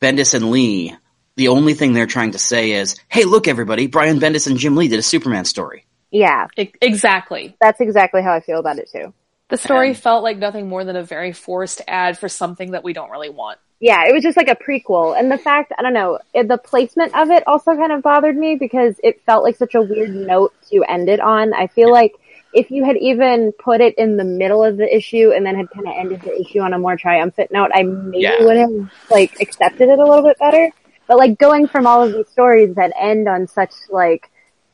Bendis 0.00 0.34
and 0.34 0.50
Lee, 0.50 0.94
the 1.36 1.48
only 1.48 1.74
thing 1.74 1.92
they're 1.92 2.06
trying 2.06 2.32
to 2.32 2.38
say 2.38 2.72
is, 2.72 2.96
"Hey, 3.08 3.24
look, 3.24 3.48
everybody! 3.48 3.86
Brian 3.86 4.18
Bendis 4.18 4.46
and 4.46 4.58
Jim 4.58 4.76
Lee 4.76 4.88
did 4.88 4.98
a 4.98 5.02
Superman 5.02 5.44
story." 5.46 5.86
Yeah. 6.10 6.48
E- 6.58 6.72
exactly. 6.82 7.56
That's 7.60 7.80
exactly 7.80 8.22
how 8.22 8.34
I 8.34 8.40
feel 8.40 8.58
about 8.58 8.78
it 8.78 8.90
too. 8.92 9.14
The 9.48 9.56
story 9.56 9.90
Um, 9.90 9.94
felt 9.94 10.22
like 10.22 10.38
nothing 10.38 10.68
more 10.68 10.84
than 10.84 10.96
a 10.96 11.02
very 11.02 11.32
forced 11.32 11.80
ad 11.88 12.18
for 12.18 12.28
something 12.28 12.72
that 12.72 12.84
we 12.84 12.92
don't 12.92 13.10
really 13.10 13.30
want. 13.30 13.58
Yeah, 13.82 14.04
it 14.06 14.12
was 14.12 14.22
just 14.22 14.36
like 14.36 14.46
a 14.46 14.54
prequel. 14.54 15.18
And 15.18 15.28
the 15.28 15.36
fact, 15.36 15.72
I 15.76 15.82
don't 15.82 15.92
know, 15.92 16.20
the 16.32 16.56
placement 16.56 17.16
of 17.16 17.30
it 17.30 17.42
also 17.48 17.74
kind 17.74 17.90
of 17.90 18.00
bothered 18.00 18.36
me 18.36 18.54
because 18.54 18.94
it 19.02 19.20
felt 19.26 19.42
like 19.42 19.56
such 19.56 19.74
a 19.74 19.82
weird 19.82 20.10
note 20.10 20.54
to 20.70 20.84
end 20.84 21.08
it 21.08 21.18
on. 21.18 21.52
I 21.52 21.66
feel 21.66 21.90
like 21.90 22.12
if 22.54 22.70
you 22.70 22.84
had 22.84 22.96
even 22.98 23.50
put 23.58 23.80
it 23.80 23.96
in 23.98 24.16
the 24.16 24.22
middle 24.24 24.62
of 24.62 24.76
the 24.76 24.96
issue 24.96 25.32
and 25.34 25.44
then 25.44 25.56
had 25.56 25.68
kind 25.70 25.88
of 25.88 25.94
ended 25.96 26.20
the 26.22 26.40
issue 26.40 26.60
on 26.60 26.72
a 26.74 26.78
more 26.78 26.96
triumphant 26.96 27.50
note, 27.50 27.72
I 27.74 27.82
maybe 27.82 28.22
Yeah. 28.22 28.44
would 28.44 28.56
have 28.56 28.70
like 29.10 29.40
accepted 29.40 29.88
it 29.88 29.98
a 29.98 30.04
little 30.06 30.22
bit 30.22 30.38
better. 30.38 30.70
But 31.08 31.16
like 31.18 31.36
going 31.36 31.66
from 31.66 31.84
all 31.84 32.04
of 32.04 32.12
these 32.12 32.28
stories 32.28 32.76
that 32.76 32.92
end 32.96 33.28
on 33.28 33.48
such 33.48 33.72
like 33.90 34.30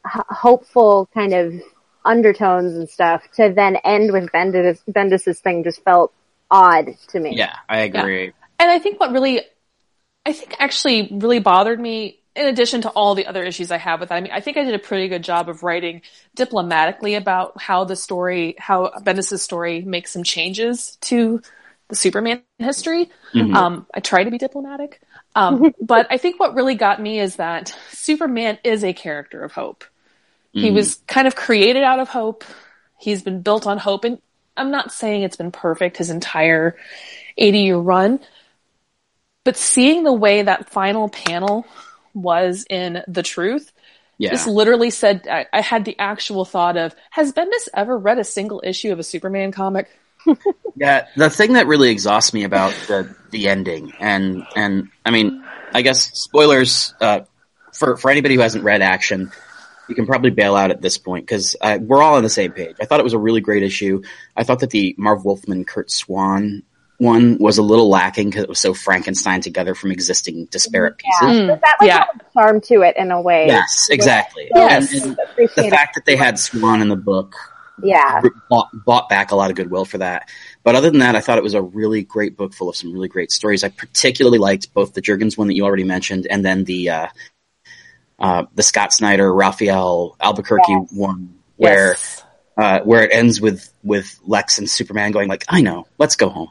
h- 0.06 0.20
hopeful 0.28 1.08
kind 1.14 1.32
of 1.32 1.54
undertones 2.04 2.74
and 2.74 2.86
stuff 2.86 3.22
to 3.36 3.54
then 3.56 3.76
end 3.76 4.12
with 4.12 4.30
Bendis, 4.32 4.80
Bendis's 4.86 5.40
thing 5.40 5.64
just 5.64 5.82
felt 5.82 6.12
odd 6.50 6.88
to 7.08 7.20
me. 7.20 7.36
Yeah, 7.36 7.54
I 7.70 7.78
agree. 7.78 8.32
And 8.58 8.70
I 8.70 8.78
think 8.78 8.98
what 9.00 9.12
really, 9.12 9.42
I 10.26 10.32
think 10.32 10.56
actually 10.58 11.08
really 11.12 11.40
bothered 11.40 11.80
me, 11.80 12.20
in 12.36 12.46
addition 12.46 12.82
to 12.82 12.90
all 12.90 13.14
the 13.14 13.26
other 13.26 13.44
issues 13.44 13.70
I 13.72 13.78
have 13.78 14.00
with 14.00 14.10
that, 14.10 14.16
I 14.16 14.20
mean, 14.20 14.32
I 14.32 14.40
think 14.40 14.56
I 14.56 14.64
did 14.64 14.74
a 14.74 14.78
pretty 14.78 15.08
good 15.08 15.24
job 15.24 15.48
of 15.48 15.62
writing 15.62 16.02
diplomatically 16.36 17.14
about 17.16 17.60
how 17.60 17.84
the 17.84 17.96
story, 17.96 18.56
how 18.58 18.92
Bendis' 19.00 19.40
story 19.40 19.82
makes 19.82 20.12
some 20.12 20.24
changes 20.24 20.98
to 21.02 21.42
the 21.88 21.96
Superman 21.96 22.42
history. 22.58 23.10
Mhm. 23.34 23.54
Um, 23.56 23.86
I 23.94 24.00
try 24.00 24.24
to 24.24 24.30
be 24.30 24.38
diplomatic. 24.38 25.00
Um, 25.34 25.74
but 25.82 26.06
I 26.10 26.18
think 26.18 26.40
what 26.40 26.54
really 26.54 26.74
got 26.76 27.00
me 27.00 27.20
is 27.20 27.36
that 27.36 27.76
Superman 27.90 28.58
is 28.64 28.84
a 28.84 28.92
character 28.92 29.42
of 29.44 29.52
hope. 29.52 29.84
He 30.52 30.70
Mhm. 30.70 30.74
was 30.74 30.96
kind 31.06 31.26
of 31.26 31.36
created 31.36 31.84
out 31.84 31.98
of 32.00 32.08
hope. 32.08 32.44
He's 32.98 33.22
been 33.22 33.42
built 33.42 33.66
on 33.66 33.78
hope. 33.78 34.04
And 34.04 34.20
I'm 34.56 34.70
not 34.70 34.92
saying 34.92 35.22
it's 35.22 35.36
been 35.36 35.52
perfect 35.52 35.98
his 35.98 36.10
entire 36.10 36.76
80 37.36 37.60
year 37.60 37.78
run, 37.78 38.20
but 39.48 39.56
seeing 39.56 40.04
the 40.04 40.12
way 40.12 40.42
that 40.42 40.68
final 40.68 41.08
panel 41.08 41.66
was 42.12 42.66
in 42.68 43.02
The 43.08 43.22
Truth, 43.22 43.72
yeah. 44.18 44.28
just 44.28 44.46
literally 44.46 44.90
said, 44.90 45.26
I, 45.26 45.46
I 45.50 45.62
had 45.62 45.86
the 45.86 45.98
actual 45.98 46.44
thought 46.44 46.76
of, 46.76 46.94
has 47.08 47.32
Bendis 47.32 47.66
ever 47.72 47.96
read 47.96 48.18
a 48.18 48.24
single 48.24 48.60
issue 48.62 48.92
of 48.92 48.98
a 48.98 49.02
Superman 49.02 49.50
comic? 49.50 49.88
Yeah, 50.76 51.06
the 51.16 51.30
thing 51.30 51.54
that 51.54 51.66
really 51.66 51.88
exhausts 51.88 52.34
me 52.34 52.44
about 52.44 52.72
the 52.88 53.16
the 53.30 53.48
ending, 53.48 53.94
and 53.98 54.46
and 54.54 54.90
I 55.04 55.10
mean, 55.10 55.42
I 55.72 55.80
guess 55.80 56.12
spoilers 56.12 56.94
uh, 57.00 57.20
for 57.72 57.96
for 57.96 58.10
anybody 58.10 58.34
who 58.34 58.42
hasn't 58.42 58.62
read 58.62 58.82
Action, 58.82 59.32
you 59.88 59.94
can 59.94 60.06
probably 60.06 60.30
bail 60.30 60.54
out 60.54 60.70
at 60.70 60.82
this 60.82 60.98
point 60.98 61.26
because 61.26 61.56
uh, 61.60 61.78
we're 61.80 62.02
all 62.02 62.14
on 62.14 62.22
the 62.22 62.28
same 62.28 62.52
page. 62.52 62.76
I 62.80 62.84
thought 62.84 63.00
it 63.00 63.04
was 63.04 63.14
a 63.14 63.18
really 63.18 63.40
great 63.40 63.64
issue. 63.64 64.02
I 64.36 64.44
thought 64.44 64.60
that 64.60 64.70
the 64.70 64.94
Marv 64.98 65.24
Wolfman 65.24 65.64
Curt 65.64 65.90
Swan 65.90 66.62
one 66.98 67.38
was 67.38 67.58
a 67.58 67.62
little 67.62 67.88
lacking 67.88 68.28
because 68.28 68.42
it 68.42 68.48
was 68.48 68.58
so 68.58 68.74
Frankenstein 68.74 69.40
together 69.40 69.74
from 69.74 69.90
existing 69.92 70.46
disparate 70.46 70.98
pieces. 70.98 71.22
Yeah. 71.22 71.28
Mm, 71.28 71.46
But 71.48 71.60
that 71.62 71.76
like 71.80 71.86
yeah. 71.88 71.98
had 71.98 72.06
a 72.20 72.32
charm 72.32 72.60
to 72.62 72.82
it 72.82 72.96
in 72.96 73.10
a 73.12 73.20
way. 73.20 73.46
Yes, 73.46 73.88
exactly. 73.90 74.48
Yes. 74.54 74.92
And, 74.92 75.04
and 75.04 75.18
the 75.56 75.70
fact 75.70 75.94
that 75.94 76.04
they 76.06 76.16
had 76.16 76.38
Swan 76.38 76.82
in 76.82 76.88
the 76.88 76.96
book 76.96 77.36
Yeah. 77.82 78.20
bought, 78.50 78.68
bought 78.84 79.08
back 79.08 79.30
a 79.30 79.36
lot 79.36 79.50
of 79.50 79.56
goodwill 79.56 79.84
for 79.84 79.98
that. 79.98 80.28
But 80.64 80.74
other 80.74 80.90
than 80.90 80.98
that, 81.00 81.14
I 81.14 81.20
thought 81.20 81.38
it 81.38 81.44
was 81.44 81.54
a 81.54 81.62
really 81.62 82.02
great 82.02 82.36
book 82.36 82.52
full 82.52 82.68
of 82.68 82.74
some 82.76 82.92
really 82.92 83.08
great 83.08 83.30
stories. 83.30 83.62
I 83.62 83.68
particularly 83.68 84.38
liked 84.38 84.74
both 84.74 84.92
the 84.92 85.00
Jurgens 85.00 85.38
one 85.38 85.46
that 85.46 85.54
you 85.54 85.64
already 85.64 85.84
mentioned 85.84 86.26
and 86.28 86.44
then 86.44 86.64
the 86.64 86.90
uh, 86.90 87.06
uh, 88.18 88.44
the 88.56 88.64
Scott 88.64 88.92
Snyder 88.92 89.32
Rafael 89.32 90.16
Albuquerque 90.20 90.64
Yes. 90.72 90.92
one 90.92 91.34
where 91.56 91.90
Yes. 91.90 92.24
uh, 92.56 92.80
where 92.80 93.04
it 93.04 93.10
ends 93.12 93.40
with 93.40 93.72
with 93.84 94.18
Lex 94.26 94.58
and 94.58 94.68
Superman 94.68 95.12
going 95.12 95.28
like, 95.28 95.44
"I 95.48 95.60
know, 95.60 95.86
let's 95.98 96.16
go 96.16 96.28
home." 96.28 96.48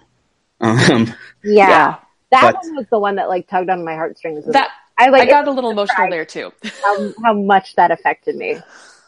Um, 0.60 1.14
Yeah. 1.44 1.70
Yeah. 1.70 1.96
That 2.32 2.42
But- 2.42 2.56
one 2.64 2.76
was 2.76 2.86
the 2.92 3.00
one 3.00 3.16
that 3.16 3.30
like 3.30 3.48
tugged 3.48 3.70
on 3.70 3.86
my 3.86 3.96
heartstrings. 3.96 4.46
That, 4.46 4.70
I 4.98 5.10
like 5.10 5.28
I 5.28 5.32
got 5.32 5.48
a 5.48 5.52
little 5.52 5.70
emotional 5.70 6.10
there 6.10 6.26
too. 6.26 6.52
how, 6.84 7.14
how 7.24 7.34
much 7.34 7.76
that 7.76 7.92
affected 7.92 8.36
me. 8.36 8.58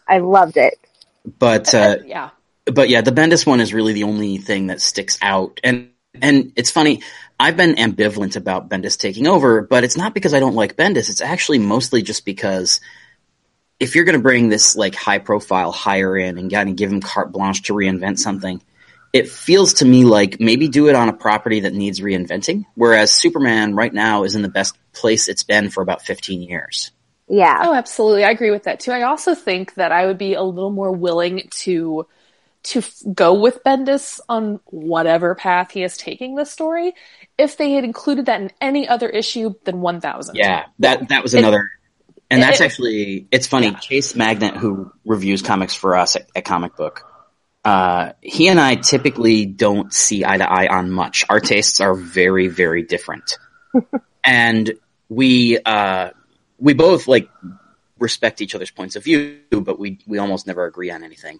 I 0.08 0.20
loved 0.20 0.58
it. 0.58 0.80
but 1.40 1.74
uh, 1.74 1.98
yeah. 2.06 2.30
but 2.66 2.90
yeah, 2.90 3.02
the 3.02 3.12
Bendis 3.12 3.46
one 3.46 3.60
is 3.60 3.74
really 3.74 3.94
the 3.94 4.04
only 4.04 4.38
thing 4.38 4.68
that 4.68 4.82
sticks 4.82 5.18
out. 5.22 5.60
And 5.64 5.90
and 6.22 6.54
it's 6.56 6.72
funny, 6.72 7.02
I've 7.40 7.58
been 7.58 7.76
ambivalent 7.76 8.36
about 8.36 8.70
Bendis 8.70 8.98
taking 8.98 9.28
over, 9.28 9.62
but 9.62 9.84
it's 9.84 9.98
not 9.98 10.14
because 10.14 10.34
I 10.34 10.40
don't 10.40 10.56
like 10.56 10.76
Bendis. 10.76 11.10
It's 11.10 11.22
actually 11.22 11.60
mostly 11.60 12.02
just 12.02 12.26
because 12.26 12.80
if 13.80 13.96
you're 13.96 14.06
going 14.06 14.18
to 14.18 14.22
bring 14.22 14.50
this 14.50 14.76
like 14.76 14.96
high 14.96 15.20
profile 15.20 15.72
hire 15.72 16.18
in 16.18 16.38
and 16.38 16.52
kind 16.52 16.70
of 16.70 16.76
give 16.76 16.92
him 16.92 17.00
carte 17.00 17.32
blanche 17.32 17.64
to 17.64 17.74
reinvent 17.74 18.20
something, 18.20 18.62
it 19.14 19.30
feels 19.30 19.76
to 19.76 19.86
me 19.86 20.06
like 20.06 20.40
maybe 20.40 20.68
do 20.68 20.88
it 20.88 20.96
on 20.96 21.10
a 21.10 21.14
property 21.14 21.62
that 21.62 21.74
needs 21.74 22.00
reinventing. 22.00 22.66
Whereas 22.76 23.12
Superman 23.12 23.76
right 23.76 23.94
now 23.94 24.24
is 24.24 24.36
in 24.36 24.42
the 24.42 24.50
best 24.50 24.78
place 24.94 25.28
it's 25.28 25.44
been 25.44 25.70
for 25.70 25.82
about 25.82 26.02
15 26.04 26.42
years. 26.42 26.92
Yeah. 27.28 27.62
Oh, 27.64 27.74
absolutely. 27.74 28.24
I 28.24 28.32
agree 28.32 28.52
with 28.52 28.64
that 28.64 28.80
too. 28.80 28.92
I 28.92 29.04
also 29.04 29.36
think 29.36 29.76
that 29.76 29.92
I 29.92 30.06
would 30.06 30.18
be 30.18 30.34
a 30.34 30.44
little 30.44 30.72
more 30.72 30.92
willing 30.92 31.48
to 31.62 32.08
to 32.62 32.80
f- 32.80 33.02
go 33.14 33.36
with 33.36 33.64
Bendis 33.64 34.20
on 34.28 34.60
whatever 34.66 35.34
path 35.34 35.72
he 35.72 35.82
is 35.82 35.96
taking 35.96 36.36
this 36.36 36.52
story 36.52 36.94
if 37.38 37.56
they 37.56 37.72
had 37.72 37.86
included 37.86 38.26
that 38.26 38.42
in 38.42 38.52
any 38.60 38.88
other 38.88 39.08
issue 39.08 39.54
than 39.64 39.80
1000. 39.80 40.36
Yeah, 40.36 40.66
that 40.80 41.08
that 41.10 41.24
was 41.24 41.34
another, 41.34 41.70
and 42.30 42.42
that's 42.44 42.60
it- 42.60 42.66
actually 42.66 43.28
it's 43.32 43.48
funny. 43.48 43.68
Yeah. 43.68 43.80
Chase 43.80 44.14
Magnett, 44.14 44.58
who 44.58 44.92
reviews 45.06 45.42
comics 45.42 45.74
for 45.74 45.96
us 45.96 46.16
at, 46.16 46.28
at 46.36 46.46
Comic 46.46 46.76
Book, 46.76 47.09
uh, 47.66 48.14
he 48.22 48.48
and 48.48 48.60
I 48.60 48.76
typically 48.76 49.46
don't 49.46 49.94
see 49.94 50.26
eye 50.26 50.38
to 50.38 50.50
eye 50.50 50.68
on 50.68 50.92
much. 50.92 51.26
Our 51.30 51.40
tastes 51.40 51.82
are 51.82 51.94
very 51.94 52.48
very 52.48 52.84
different, 52.84 53.38
and 54.24 54.72
we 55.10 55.60
uh, 55.60 56.12
we 56.58 56.74
both 56.74 57.08
like 57.08 57.30
respect 57.98 58.42
each 58.42 58.56
other's 58.56 58.72
points 58.72 58.96
of 58.96 59.04
view, 59.04 59.40
but 59.52 59.78
we 59.78 60.00
we 60.08 60.18
almost 60.18 60.48
never 60.48 60.66
agree 60.66 60.92
on 60.92 61.04
anything. 61.04 61.40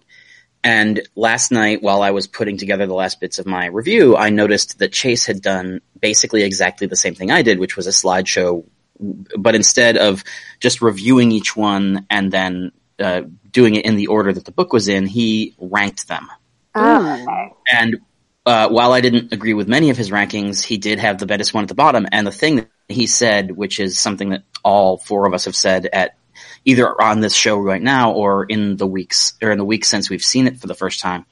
And 0.62 1.00
last 1.16 1.50
night, 1.50 1.82
while 1.82 2.02
I 2.02 2.10
was 2.10 2.26
putting 2.26 2.58
together 2.58 2.86
the 2.86 2.94
last 2.94 3.18
bits 3.18 3.38
of 3.38 3.46
my 3.46 3.66
review, 3.66 4.16
I 4.16 4.28
noticed 4.28 4.78
that 4.80 4.92
Chase 4.92 5.24
had 5.24 5.40
done 5.40 5.80
basically 5.98 6.42
exactly 6.42 6.86
the 6.86 6.96
same 6.96 7.14
thing 7.14 7.30
I 7.30 7.40
did, 7.42 7.58
which 7.58 7.76
was 7.76 7.86
a 7.86 7.90
slideshow. 7.90 8.64
But 8.98 9.54
instead 9.54 9.96
of 9.96 10.22
just 10.58 10.82
reviewing 10.82 11.32
each 11.32 11.56
one 11.56 12.06
and 12.10 12.30
then 12.30 12.72
uh, 12.98 13.22
doing 13.50 13.74
it 13.74 13.84
in 13.84 13.96
the 13.96 14.08
order 14.08 14.32
that 14.32 14.44
the 14.44 14.52
book 14.52 14.72
was 14.72 14.88
in, 14.88 15.06
he 15.06 15.54
ranked 15.58 16.08
them. 16.08 16.28
Oh. 16.74 17.50
And 17.72 18.00
uh, 18.46 18.68
while 18.68 18.92
I 18.92 19.00
didn't 19.00 19.32
agree 19.32 19.54
with 19.54 19.68
many 19.68 19.90
of 19.90 19.96
his 19.96 20.10
rankings, 20.10 20.62
he 20.62 20.78
did 20.78 20.98
have 20.98 21.18
the 21.18 21.26
Bendis 21.26 21.52
one 21.52 21.64
at 21.64 21.68
the 21.68 21.74
bottom. 21.74 22.06
And 22.10 22.26
the 22.26 22.32
thing 22.32 22.56
that 22.56 22.68
he 22.88 23.06
said, 23.06 23.50
which 23.50 23.80
is 23.80 23.98
something 23.98 24.30
that 24.30 24.44
all 24.62 24.96
four 24.96 25.26
of 25.26 25.34
us 25.34 25.44
have 25.44 25.56
said 25.56 25.88
at 25.92 26.16
either 26.64 27.00
on 27.00 27.20
this 27.20 27.34
show 27.34 27.58
right 27.58 27.82
now 27.82 28.12
or 28.12 28.44
in 28.44 28.76
the 28.76 28.86
weeks 28.86 29.34
or 29.42 29.50
in 29.50 29.58
the 29.58 29.64
weeks 29.64 29.88
since 29.88 30.10
we've 30.10 30.24
seen 30.24 30.46
it 30.46 30.58
for 30.58 30.66
the 30.66 30.74
first 30.74 31.00
time, 31.00 31.26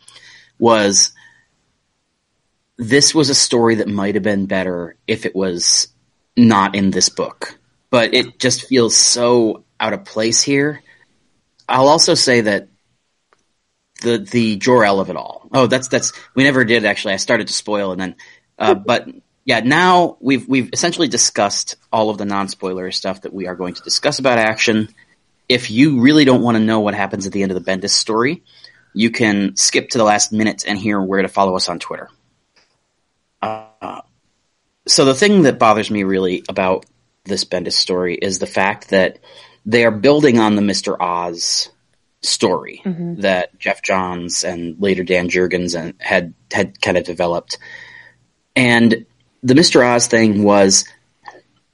was 0.59 1.12
this 2.76 3.14
was 3.14 3.31
a 3.31 3.35
story 3.35 3.76
that 3.76 3.88
might 3.88 4.14
have 4.14 4.24
been 4.24 4.46
better 4.46 4.96
if 5.07 5.26
it 5.26 5.35
was 5.35 5.88
not 6.37 6.74
in 6.74 6.90
this 6.90 7.09
book. 7.09 7.59
But 7.90 8.14
it 8.14 8.38
just 8.38 8.66
feels 8.66 8.96
so 8.96 9.64
out 9.81 9.92
of 9.94 10.04
place 10.04 10.42
here. 10.42 10.83
I'll 11.68 11.88
also 11.88 12.14
say 12.14 12.40
that 12.42 12.68
the 14.00 14.18
the 14.18 14.57
Jor-El 14.57 15.00
of 15.00 15.11
it 15.11 15.16
all. 15.16 15.48
Oh, 15.52 15.66
that's 15.66 15.88
that's 15.88 16.12
we 16.35 16.44
never 16.44 16.64
did 16.64 16.85
actually. 16.85 17.14
I 17.14 17.18
started 17.18 17.48
to 17.48 17.52
spoil 17.52 17.92
and 17.92 18.00
then, 18.00 18.16
uh, 18.59 18.74
but 18.87 19.09
yeah, 19.44 19.61
now 19.61 20.16
we've 20.20 20.46
we've 20.48 20.70
essentially 20.72 21.09
discussed 21.09 21.76
all 21.92 22.11
of 22.11 22.18
the 22.18 22.24
non 22.24 22.48
spoiler 22.48 22.90
stuff 22.90 23.22
that 23.22 23.33
we 23.33 23.46
are 23.46 23.54
going 23.54 23.74
to 23.74 23.83
discuss 23.83 24.18
about 24.18 24.38
action. 24.38 24.88
If 25.48 25.70
you 25.70 26.00
really 26.00 26.24
don't 26.24 26.42
want 26.42 26.57
to 26.57 26.62
know 26.62 26.81
what 26.81 26.94
happens 26.94 27.26
at 27.26 27.33
the 27.33 27.42
end 27.42 27.52
of 27.52 27.64
the 27.64 27.70
Bendis 27.70 27.90
story, 27.90 28.42
you 28.92 29.11
can 29.11 29.57
skip 29.57 29.90
to 29.90 29.98
the 29.98 30.04
last 30.04 30.33
minute 30.33 30.64
and 30.66 30.78
hear 30.78 31.00
where 31.00 31.22
to 31.22 31.28
follow 31.28 31.57
us 31.57 31.70
on 31.70 31.78
Twitter. 31.78 32.11
Uh, 33.40 34.02
so 34.87 35.07
the 35.07 35.14
thing 35.14 35.42
that 35.42 35.59
bothers 35.59 35.90
me 35.90 36.02
really 36.02 36.42
about 36.48 36.85
this 37.24 37.44
Bendis 37.44 37.72
story 37.72 38.14
is 38.14 38.38
the 38.38 38.46
fact 38.46 38.90
that 38.90 39.18
they 39.68 39.85
are 39.85 39.90
building 39.90 40.38
on 40.38 40.57
the 40.57 40.62
Mister 40.62 41.00
Oz 41.00 41.68
story 42.22 42.81
mm-hmm. 42.85 43.20
that 43.20 43.57
Geoff 43.59 43.83
Johns 43.83 44.42
and 44.42 44.81
later 44.81 45.04
Dan 45.04 45.28
Jurgens 45.28 45.78
and 45.78 45.94
had 46.00 46.33
had 46.50 46.81
kind 46.81 46.96
of 46.96 47.04
developed. 47.04 47.59
And 48.57 49.04
the 49.42 49.54
Mr. 49.54 49.87
Oz 49.87 50.07
thing 50.09 50.42
was 50.42 50.87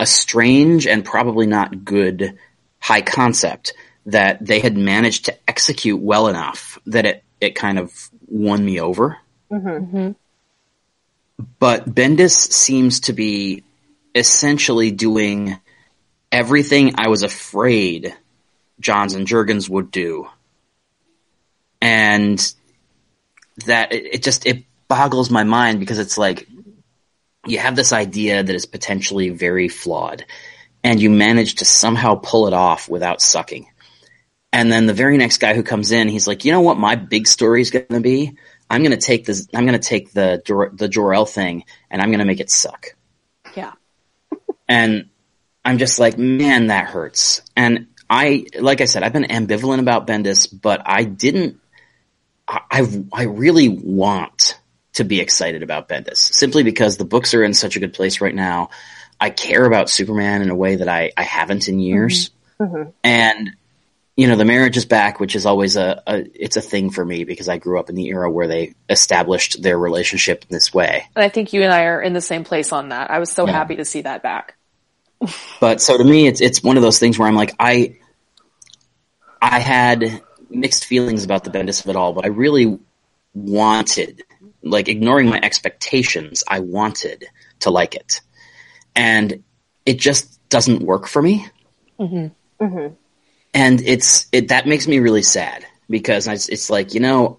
a 0.00 0.06
strange 0.06 0.88
and 0.88 1.04
probably 1.04 1.46
not 1.46 1.84
good 1.84 2.36
high 2.80 3.00
concept 3.00 3.72
that 4.06 4.44
they 4.44 4.58
had 4.58 4.76
managed 4.76 5.26
to 5.26 5.38
execute 5.48 6.00
well 6.00 6.26
enough 6.26 6.78
that 6.86 7.06
it, 7.06 7.24
it 7.40 7.54
kind 7.54 7.78
of 7.78 8.10
won 8.26 8.62
me 8.62 8.80
over. 8.80 9.18
Mm-hmm. 9.50 9.68
Mm-hmm. 9.68 10.10
But 11.60 11.94
Bendis 11.94 12.36
seems 12.52 13.00
to 13.00 13.12
be 13.12 13.62
essentially 14.14 14.90
doing 14.90 15.58
everything 16.34 16.94
I 16.96 17.08
was 17.08 17.22
afraid 17.22 18.12
Johns 18.80 19.14
and 19.14 19.26
Jurgens 19.26 19.68
would 19.68 19.92
do. 19.92 20.28
And 21.80 22.54
that 23.66 23.92
it, 23.92 24.14
it 24.14 24.22
just 24.22 24.44
it 24.44 24.64
boggles 24.88 25.30
my 25.30 25.44
mind 25.44 25.78
because 25.78 26.00
it's 26.00 26.18
like 26.18 26.48
you 27.46 27.58
have 27.58 27.76
this 27.76 27.92
idea 27.92 28.42
that 28.42 28.54
is 28.54 28.66
potentially 28.66 29.28
very 29.28 29.68
flawed 29.68 30.24
and 30.82 31.00
you 31.00 31.08
manage 31.08 31.56
to 31.56 31.64
somehow 31.64 32.16
pull 32.16 32.48
it 32.48 32.52
off 32.52 32.88
without 32.88 33.22
sucking. 33.22 33.66
And 34.52 34.72
then 34.72 34.86
the 34.86 34.92
very 34.92 35.16
next 35.16 35.38
guy 35.38 35.54
who 35.54 35.62
comes 35.62 35.92
in, 35.92 36.08
he's 36.08 36.26
like, 36.26 36.44
"You 36.44 36.52
know 36.52 36.62
what 36.62 36.78
my 36.78 36.96
big 36.96 37.28
story 37.28 37.60
is 37.60 37.70
going 37.70 37.86
to 37.90 38.00
be? 38.00 38.36
I'm 38.68 38.82
going 38.82 38.98
to 38.98 39.06
take 39.06 39.24
this 39.24 39.46
I'm 39.54 39.66
going 39.66 39.78
to 39.78 39.88
take 39.88 40.12
the 40.12 40.42
the 40.74 40.88
Jor-El 40.88 41.26
thing 41.26 41.64
and 41.90 42.02
I'm 42.02 42.08
going 42.08 42.18
to 42.18 42.24
make 42.24 42.40
it 42.40 42.50
suck." 42.50 42.96
Yeah. 43.54 43.72
and 44.68 45.10
I'm 45.64 45.78
just 45.78 45.98
like, 45.98 46.18
man, 46.18 46.66
that 46.68 46.86
hurts. 46.86 47.42
And 47.56 47.86
I, 48.08 48.46
like 48.60 48.80
I 48.80 48.84
said, 48.84 49.02
I've 49.02 49.12
been 49.12 49.24
ambivalent 49.24 49.80
about 49.80 50.06
Bendis, 50.06 50.48
but 50.60 50.82
I 50.84 51.04
didn't. 51.04 51.60
I 52.46 52.60
I 52.70 53.04
I 53.12 53.22
really 53.24 53.68
want 53.68 54.60
to 54.94 55.04
be 55.04 55.20
excited 55.20 55.62
about 55.62 55.88
Bendis 55.88 56.18
simply 56.18 56.62
because 56.62 56.96
the 56.96 57.04
books 57.04 57.34
are 57.34 57.42
in 57.42 57.54
such 57.54 57.76
a 57.76 57.80
good 57.80 57.94
place 57.94 58.20
right 58.20 58.34
now. 58.34 58.70
I 59.20 59.30
care 59.30 59.64
about 59.64 59.88
Superman 59.88 60.42
in 60.42 60.50
a 60.50 60.54
way 60.54 60.76
that 60.76 60.88
I, 60.88 61.12
I 61.16 61.22
haven't 61.22 61.68
in 61.68 61.78
years, 61.78 62.30
mm-hmm. 62.60 62.74
Mm-hmm. 62.74 62.90
and 63.02 63.50
you 64.16 64.28
know 64.28 64.36
the 64.36 64.44
marriage 64.44 64.76
is 64.76 64.84
back, 64.84 65.18
which 65.18 65.34
is 65.34 65.46
always 65.46 65.76
a, 65.76 66.02
a 66.06 66.24
it's 66.34 66.56
a 66.56 66.60
thing 66.60 66.90
for 66.90 67.04
me 67.04 67.24
because 67.24 67.48
I 67.48 67.56
grew 67.58 67.80
up 67.80 67.88
in 67.88 67.96
the 67.96 68.08
era 68.08 68.30
where 68.30 68.46
they 68.46 68.74
established 68.90 69.62
their 69.62 69.78
relationship 69.78 70.44
in 70.48 70.54
this 70.54 70.74
way. 70.74 71.06
And 71.16 71.24
I 71.24 71.28
think 71.30 71.52
you 71.52 71.62
and 71.62 71.72
I 71.72 71.84
are 71.84 72.02
in 72.02 72.12
the 72.12 72.20
same 72.20 72.44
place 72.44 72.72
on 72.72 72.90
that. 72.90 73.10
I 73.10 73.18
was 73.18 73.30
so 73.32 73.46
Yeah. 73.46 73.52
happy 73.52 73.76
to 73.76 73.84
see 73.84 74.02
that 74.02 74.22
back. 74.22 74.56
But 75.60 75.80
so 75.80 75.96
to 75.96 76.04
me, 76.04 76.26
it's 76.26 76.40
it's 76.40 76.62
one 76.62 76.76
of 76.76 76.82
those 76.82 76.98
things 76.98 77.18
where 77.18 77.28
I'm 77.28 77.34
like, 77.34 77.54
I 77.58 77.96
I 79.40 79.58
had 79.58 80.22
mixed 80.50 80.84
feelings 80.84 81.24
about 81.24 81.44
the 81.44 81.50
Bendis 81.50 81.84
of 81.84 81.90
it 81.90 81.96
all, 81.96 82.12
but 82.12 82.24
I 82.24 82.28
really 82.28 82.78
wanted, 83.34 84.22
like, 84.62 84.88
ignoring 84.88 85.28
my 85.28 85.40
expectations, 85.42 86.44
I 86.48 86.60
wanted 86.60 87.26
to 87.60 87.70
like 87.70 87.94
it, 87.94 88.20
and 88.94 89.42
it 89.84 89.98
just 89.98 90.40
doesn't 90.48 90.82
work 90.82 91.06
for 91.06 91.20
me. 91.20 91.46
Mm-hmm. 91.98 92.64
Mm-hmm. 92.64 92.94
And 93.52 93.80
it's 93.80 94.26
it 94.32 94.48
that 94.48 94.66
makes 94.66 94.88
me 94.88 94.98
really 94.98 95.22
sad 95.22 95.66
because 95.88 96.26
it's, 96.26 96.48
it's 96.48 96.70
like 96.70 96.94
you 96.94 97.00
know, 97.00 97.38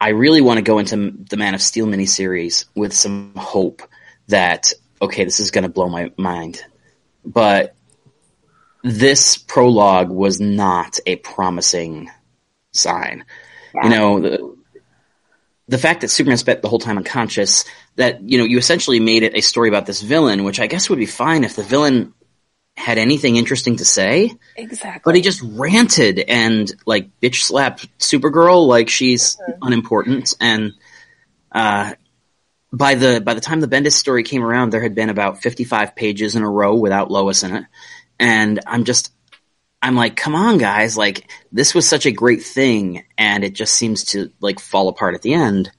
I 0.00 0.10
really 0.10 0.40
want 0.40 0.58
to 0.58 0.62
go 0.62 0.78
into 0.78 1.12
the 1.12 1.36
Man 1.36 1.54
of 1.54 1.62
Steel 1.62 1.86
miniseries 1.86 2.66
with 2.74 2.92
some 2.92 3.32
hope 3.36 3.82
that 4.28 4.72
okay, 5.00 5.24
this 5.24 5.40
is 5.40 5.50
going 5.50 5.64
to 5.64 5.70
blow 5.70 5.88
my 5.88 6.10
mind 6.16 6.64
but 7.26 7.74
this 8.82 9.36
prologue 9.36 10.10
was 10.10 10.40
not 10.40 10.98
a 11.06 11.16
promising 11.16 12.08
sign. 12.72 13.24
You 13.82 13.90
know, 13.90 14.20
the, 14.20 14.56
the 15.68 15.78
fact 15.78 16.00
that 16.00 16.08
Superman 16.08 16.38
spent 16.38 16.62
the 16.62 16.68
whole 16.68 16.78
time 16.78 16.96
unconscious, 16.96 17.64
that, 17.96 18.22
you 18.22 18.38
know, 18.38 18.44
you 18.44 18.58
essentially 18.58 19.00
made 19.00 19.22
it 19.22 19.36
a 19.36 19.40
story 19.40 19.68
about 19.68 19.84
this 19.86 20.00
villain, 20.00 20.44
which 20.44 20.60
I 20.60 20.66
guess 20.66 20.88
would 20.88 20.98
be 20.98 21.06
fine 21.06 21.44
if 21.44 21.56
the 21.56 21.62
villain 21.62 22.14
had 22.76 22.96
anything 22.98 23.36
interesting 23.36 23.76
to 23.76 23.84
say, 23.84 24.32
Exactly. 24.56 25.00
but 25.04 25.14
he 25.14 25.20
just 25.22 25.42
ranted 25.42 26.18
and, 26.20 26.70
like, 26.86 27.08
bitch 27.20 27.42
slapped 27.42 27.98
Supergirl 27.98 28.66
like 28.66 28.88
she's 28.88 29.36
unimportant 29.60 30.34
and, 30.40 30.72
uh, 31.52 31.94
by 32.76 32.94
the 32.94 33.22
by 33.24 33.32
the 33.32 33.40
time 33.40 33.60
the 33.60 33.68
Bendis 33.68 33.92
story 33.92 34.22
came 34.22 34.42
around, 34.42 34.70
there 34.70 34.82
had 34.82 34.94
been 34.94 35.08
about 35.08 35.42
fifty 35.42 35.64
five 35.64 35.96
pages 35.96 36.36
in 36.36 36.42
a 36.42 36.50
row 36.50 36.74
without 36.74 37.10
Lois 37.10 37.42
in 37.42 37.54
it, 37.56 37.64
and 38.18 38.60
I'm 38.66 38.84
just 38.84 39.12
I'm 39.80 39.94
like, 39.94 40.16
come 40.16 40.34
on, 40.34 40.58
guys! 40.58 40.96
Like 40.96 41.30
this 41.50 41.74
was 41.74 41.88
such 41.88 42.04
a 42.04 42.12
great 42.12 42.42
thing, 42.42 43.04
and 43.16 43.44
it 43.44 43.54
just 43.54 43.74
seems 43.74 44.04
to 44.06 44.30
like 44.40 44.60
fall 44.60 44.88
apart 44.88 45.14
at 45.14 45.22
the 45.22 45.34
end. 45.34 45.70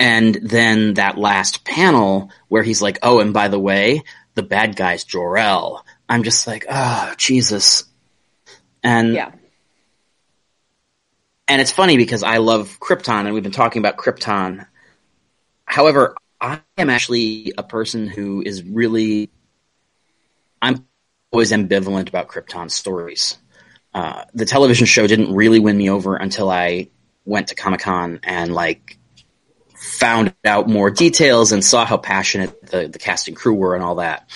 And 0.00 0.34
then 0.34 0.94
that 0.94 1.18
last 1.18 1.64
panel 1.64 2.30
where 2.48 2.62
he's 2.62 2.82
like, 2.82 2.98
"Oh, 3.02 3.20
and 3.20 3.32
by 3.32 3.48
the 3.48 3.58
way, 3.58 4.02
the 4.34 4.42
bad 4.42 4.76
guy's 4.76 5.04
Jor-El." 5.04 5.84
I'm 6.10 6.24
just 6.24 6.46
like, 6.46 6.66
"Oh, 6.68 7.14
Jesus!" 7.16 7.84
And 8.82 9.14
yeah. 9.14 9.32
and 11.48 11.60
it's 11.60 11.72
funny 11.72 11.96
because 11.96 12.22
I 12.22 12.36
love 12.36 12.78
Krypton, 12.80 13.24
and 13.24 13.34
we've 13.34 13.42
been 13.42 13.50
talking 13.50 13.80
about 13.80 13.96
Krypton. 13.96 14.66
However, 15.68 16.16
I 16.40 16.60
am 16.78 16.88
actually 16.88 17.52
a 17.58 17.62
person 17.62 18.06
who 18.08 18.42
is 18.44 18.62
really, 18.62 19.30
I'm 20.62 20.86
always 21.30 21.52
ambivalent 21.52 22.08
about 22.08 22.28
Krypton 22.28 22.70
stories. 22.70 23.36
Uh, 23.92 24.24
the 24.32 24.46
television 24.46 24.86
show 24.86 25.06
didn't 25.06 25.34
really 25.34 25.60
win 25.60 25.76
me 25.76 25.90
over 25.90 26.16
until 26.16 26.50
I 26.50 26.88
went 27.26 27.48
to 27.48 27.54
Comic 27.54 27.80
Con 27.80 28.20
and 28.22 28.54
like 28.54 28.98
found 29.76 30.34
out 30.44 30.68
more 30.68 30.90
details 30.90 31.52
and 31.52 31.62
saw 31.62 31.84
how 31.84 31.98
passionate 31.98 32.66
the, 32.66 32.88
the 32.88 32.98
cast 32.98 33.28
and 33.28 33.36
crew 33.36 33.54
were 33.54 33.74
and 33.74 33.84
all 33.84 33.96
that. 33.96 34.28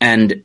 And 0.00 0.44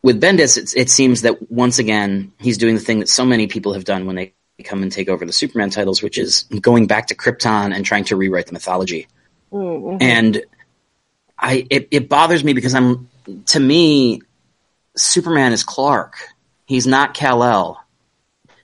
with 0.00 0.20
Bendis, 0.20 0.74
it 0.76 0.90
seems 0.90 1.22
that 1.22 1.50
once 1.50 1.80
again 1.80 2.32
he's 2.38 2.58
doing 2.58 2.76
the 2.76 2.80
thing 2.80 3.00
that 3.00 3.08
so 3.08 3.24
many 3.24 3.48
people 3.48 3.72
have 3.72 3.84
done 3.84 4.06
when 4.06 4.14
they 4.14 4.33
come 4.62 4.82
and 4.82 4.92
take 4.92 5.08
over 5.08 5.24
the 5.24 5.32
Superman 5.32 5.70
titles, 5.70 6.02
which 6.02 6.18
is 6.18 6.44
going 6.44 6.86
back 6.86 7.08
to 7.08 7.16
Krypton 7.16 7.74
and 7.74 7.84
trying 7.84 8.04
to 8.04 8.16
rewrite 8.16 8.46
the 8.46 8.52
mythology. 8.52 9.08
Mm-hmm. 9.52 9.96
And 10.00 10.44
I 11.38 11.66
it, 11.70 11.88
it 11.90 12.08
bothers 12.08 12.44
me 12.44 12.52
because 12.52 12.74
I'm 12.74 13.08
to 13.46 13.60
me, 13.60 14.20
Superman 14.96 15.52
is 15.52 15.64
Clark. 15.64 16.16
He's 16.66 16.86
not 16.86 17.14
Kal 17.14 17.42
El. 17.42 17.84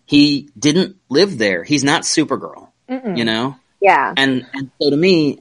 He 0.04 0.48
didn't 0.58 0.96
live 1.08 1.38
there. 1.38 1.64
He's 1.64 1.84
not 1.84 2.02
Supergirl. 2.02 2.68
You 3.16 3.24
know? 3.24 3.56
Yeah. 3.80 4.12
And 4.16 4.46
and 4.52 4.70
so 4.80 4.90
to 4.90 4.96
me, 4.96 5.40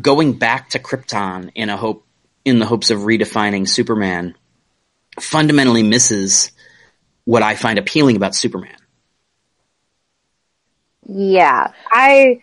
going 0.00 0.34
back 0.34 0.70
to 0.70 0.78
Krypton 0.78 1.50
in 1.54 1.70
a 1.70 1.76
hope 1.76 2.04
in 2.44 2.58
the 2.58 2.66
hopes 2.66 2.90
of 2.90 3.00
redefining 3.00 3.68
Superman 3.68 4.34
fundamentally 5.18 5.82
misses 5.82 6.52
what 7.24 7.42
I 7.42 7.56
find 7.56 7.78
appealing 7.78 8.16
about 8.16 8.34
Superman. 8.34 8.76
Yeah, 11.08 11.72
I 11.92 12.42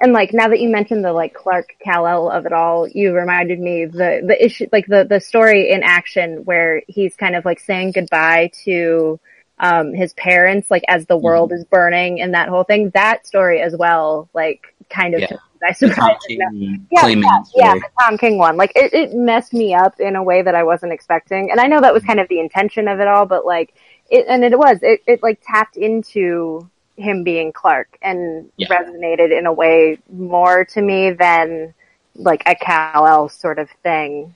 and 0.00 0.12
like 0.12 0.32
now 0.32 0.48
that 0.48 0.60
you 0.60 0.68
mentioned 0.68 1.04
the 1.04 1.12
like 1.12 1.34
Clark 1.34 1.76
Kal 1.82 2.06
El 2.06 2.30
of 2.30 2.46
it 2.46 2.52
all, 2.52 2.88
you 2.88 3.12
reminded 3.14 3.58
me 3.60 3.86
the 3.86 4.22
the 4.26 4.36
issue 4.44 4.66
like 4.72 4.86
the 4.86 5.04
the 5.08 5.20
story 5.20 5.70
in 5.70 5.82
action 5.82 6.44
where 6.44 6.82
he's 6.88 7.16
kind 7.16 7.36
of 7.36 7.44
like 7.44 7.60
saying 7.60 7.92
goodbye 7.92 8.50
to 8.64 9.18
um 9.58 9.92
his 9.94 10.12
parents 10.14 10.70
like 10.70 10.82
as 10.88 11.06
the 11.06 11.16
world 11.16 11.52
is 11.52 11.64
burning 11.64 12.20
and 12.20 12.34
that 12.34 12.48
whole 12.48 12.64
thing. 12.64 12.90
That 12.90 13.26
story 13.26 13.60
as 13.60 13.76
well, 13.76 14.28
like 14.34 14.74
kind 14.90 15.14
of 15.14 15.20
Yeah. 15.20 15.28
took 15.28 15.40
me 15.40 15.58
by 15.60 15.72
The. 15.80 15.94
Tom 15.94 16.10
King 16.26 16.86
Yeah, 16.90 17.06
yeah, 17.06 17.38
yeah, 17.54 17.74
the 17.74 17.88
Tom 18.00 18.18
King 18.18 18.38
one. 18.38 18.56
Like 18.56 18.72
it, 18.76 18.92
it 18.92 19.14
messed 19.14 19.52
me 19.54 19.74
up 19.74 19.98
in 20.00 20.16
a 20.16 20.22
way 20.22 20.42
that 20.42 20.54
I 20.54 20.62
wasn't 20.64 20.92
expecting. 20.92 21.50
And 21.50 21.60
I 21.60 21.66
know 21.66 21.80
that 21.80 21.94
was 21.94 22.02
kind 22.04 22.20
of 22.20 22.28
the 22.28 22.40
intention 22.40 22.88
of 22.88 23.00
it 23.00 23.08
all, 23.08 23.26
but 23.26 23.46
like 23.46 23.74
it, 24.10 24.26
and 24.28 24.44
it 24.44 24.58
was, 24.58 24.78
it, 24.82 25.00
it 25.06 25.22
like 25.22 25.40
tapped 25.46 25.76
into 25.76 26.68
him 26.96 27.24
being 27.24 27.52
Clark 27.52 27.98
and 28.02 28.50
Yeah. 28.56 28.68
resonated 28.68 29.36
in 29.36 29.46
a 29.46 29.52
way 29.52 29.98
more 30.10 30.64
to 30.66 30.80
me 30.82 31.10
than 31.10 31.74
like 32.14 32.42
a 32.46 32.54
Kal 32.54 33.06
El 33.06 33.28
sort 33.28 33.58
of 33.58 33.68
thing. 33.82 34.34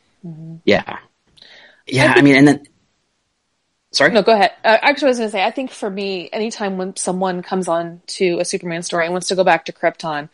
Yeah. 0.65 0.99
Yeah, 1.87 2.13
I 2.17 2.23
mean 2.23 2.35
and 2.35 2.49
then 2.49 2.67
Sorry? 3.91 4.13
No, 4.13 4.23
go 4.23 4.33
ahead. 4.33 4.53
Uh, 4.65 4.77
actually, 4.83 5.07
I 5.07 5.11
was 5.11 5.19
going 5.19 5.29
to 5.29 5.33
say, 5.33 5.45
I 5.45 5.51
think 5.51 5.71
for 5.71 5.89
me, 5.89 6.29
anytime 6.33 6.77
when 6.77 6.95
someone 6.97 7.43
comes 7.43 7.69
on 7.69 8.03
to 8.09 8.39
a 8.39 8.45
Superman 8.45 8.83
story 8.83 9.05
and 9.05 9.13
wants 9.13 9.29
to 9.29 9.35
go 9.35 9.45
back 9.45 9.65
to 9.65 9.73
Krypton, 9.73 10.29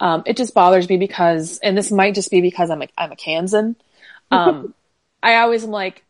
um, 0.00 0.24
it 0.26 0.36
just 0.36 0.52
bothers 0.52 0.88
me 0.88 0.96
because, 0.96 1.58
and 1.62 1.78
this 1.78 1.92
might 1.92 2.14
just 2.14 2.30
be 2.30 2.40
because 2.40 2.70
I'm 2.70 2.82
a, 2.82 2.88
I'm 2.96 3.12
a 3.12 3.16
Kansan. 3.16 3.76
Um, 4.30 4.74
I 5.22 5.36
always 5.36 5.64
am 5.64 5.70
like, 5.70 6.04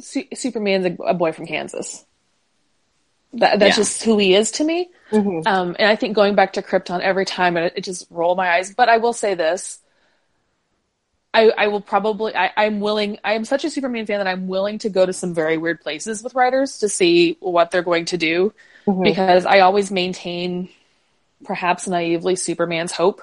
Su- 0.00 0.26
Superman's 0.34 0.86
a, 0.86 0.94
a 1.04 1.14
boy 1.14 1.30
from 1.32 1.46
Kansas. 1.46 2.04
That, 3.36 3.58
that's 3.58 3.76
Yeah. 3.76 3.82
just 3.82 4.02
who 4.02 4.18
he 4.18 4.34
is 4.34 4.50
to 4.52 4.64
me. 4.64 4.90
Mm-hmm. 5.10 5.46
Um, 5.46 5.76
and 5.78 5.88
I 5.88 5.96
think 5.96 6.14
going 6.14 6.34
back 6.34 6.54
to 6.54 6.62
Krypton 6.62 7.00
every 7.00 7.24
time, 7.24 7.56
it, 7.56 7.74
it 7.76 7.84
just 7.84 8.06
rolled 8.10 8.36
my 8.36 8.50
eyes. 8.50 8.74
But 8.74 8.88
I 8.88 8.98
will 8.98 9.12
say 9.12 9.34
this. 9.34 9.78
I, 11.36 11.52
I 11.58 11.66
will 11.68 11.82
probably 11.82 12.34
I, 12.34 12.50
I'm 12.56 12.80
willing 12.80 13.18
I 13.22 13.34
am 13.34 13.44
such 13.44 13.64
a 13.66 13.70
Superman 13.70 14.06
fan 14.06 14.18
that 14.18 14.26
I'm 14.26 14.48
willing 14.48 14.78
to 14.78 14.88
go 14.88 15.04
to 15.04 15.12
some 15.12 15.34
very 15.34 15.58
weird 15.58 15.82
places 15.82 16.22
with 16.22 16.34
writers 16.34 16.78
to 16.78 16.88
see 16.88 17.36
what 17.40 17.70
they're 17.70 17.82
going 17.82 18.06
to 18.06 18.16
do 18.16 18.54
mm-hmm. 18.86 19.02
because 19.02 19.44
I 19.44 19.60
always 19.60 19.90
maintain 19.90 20.70
perhaps 21.44 21.86
naively 21.86 22.36
Superman's 22.36 22.92
hope 22.92 23.20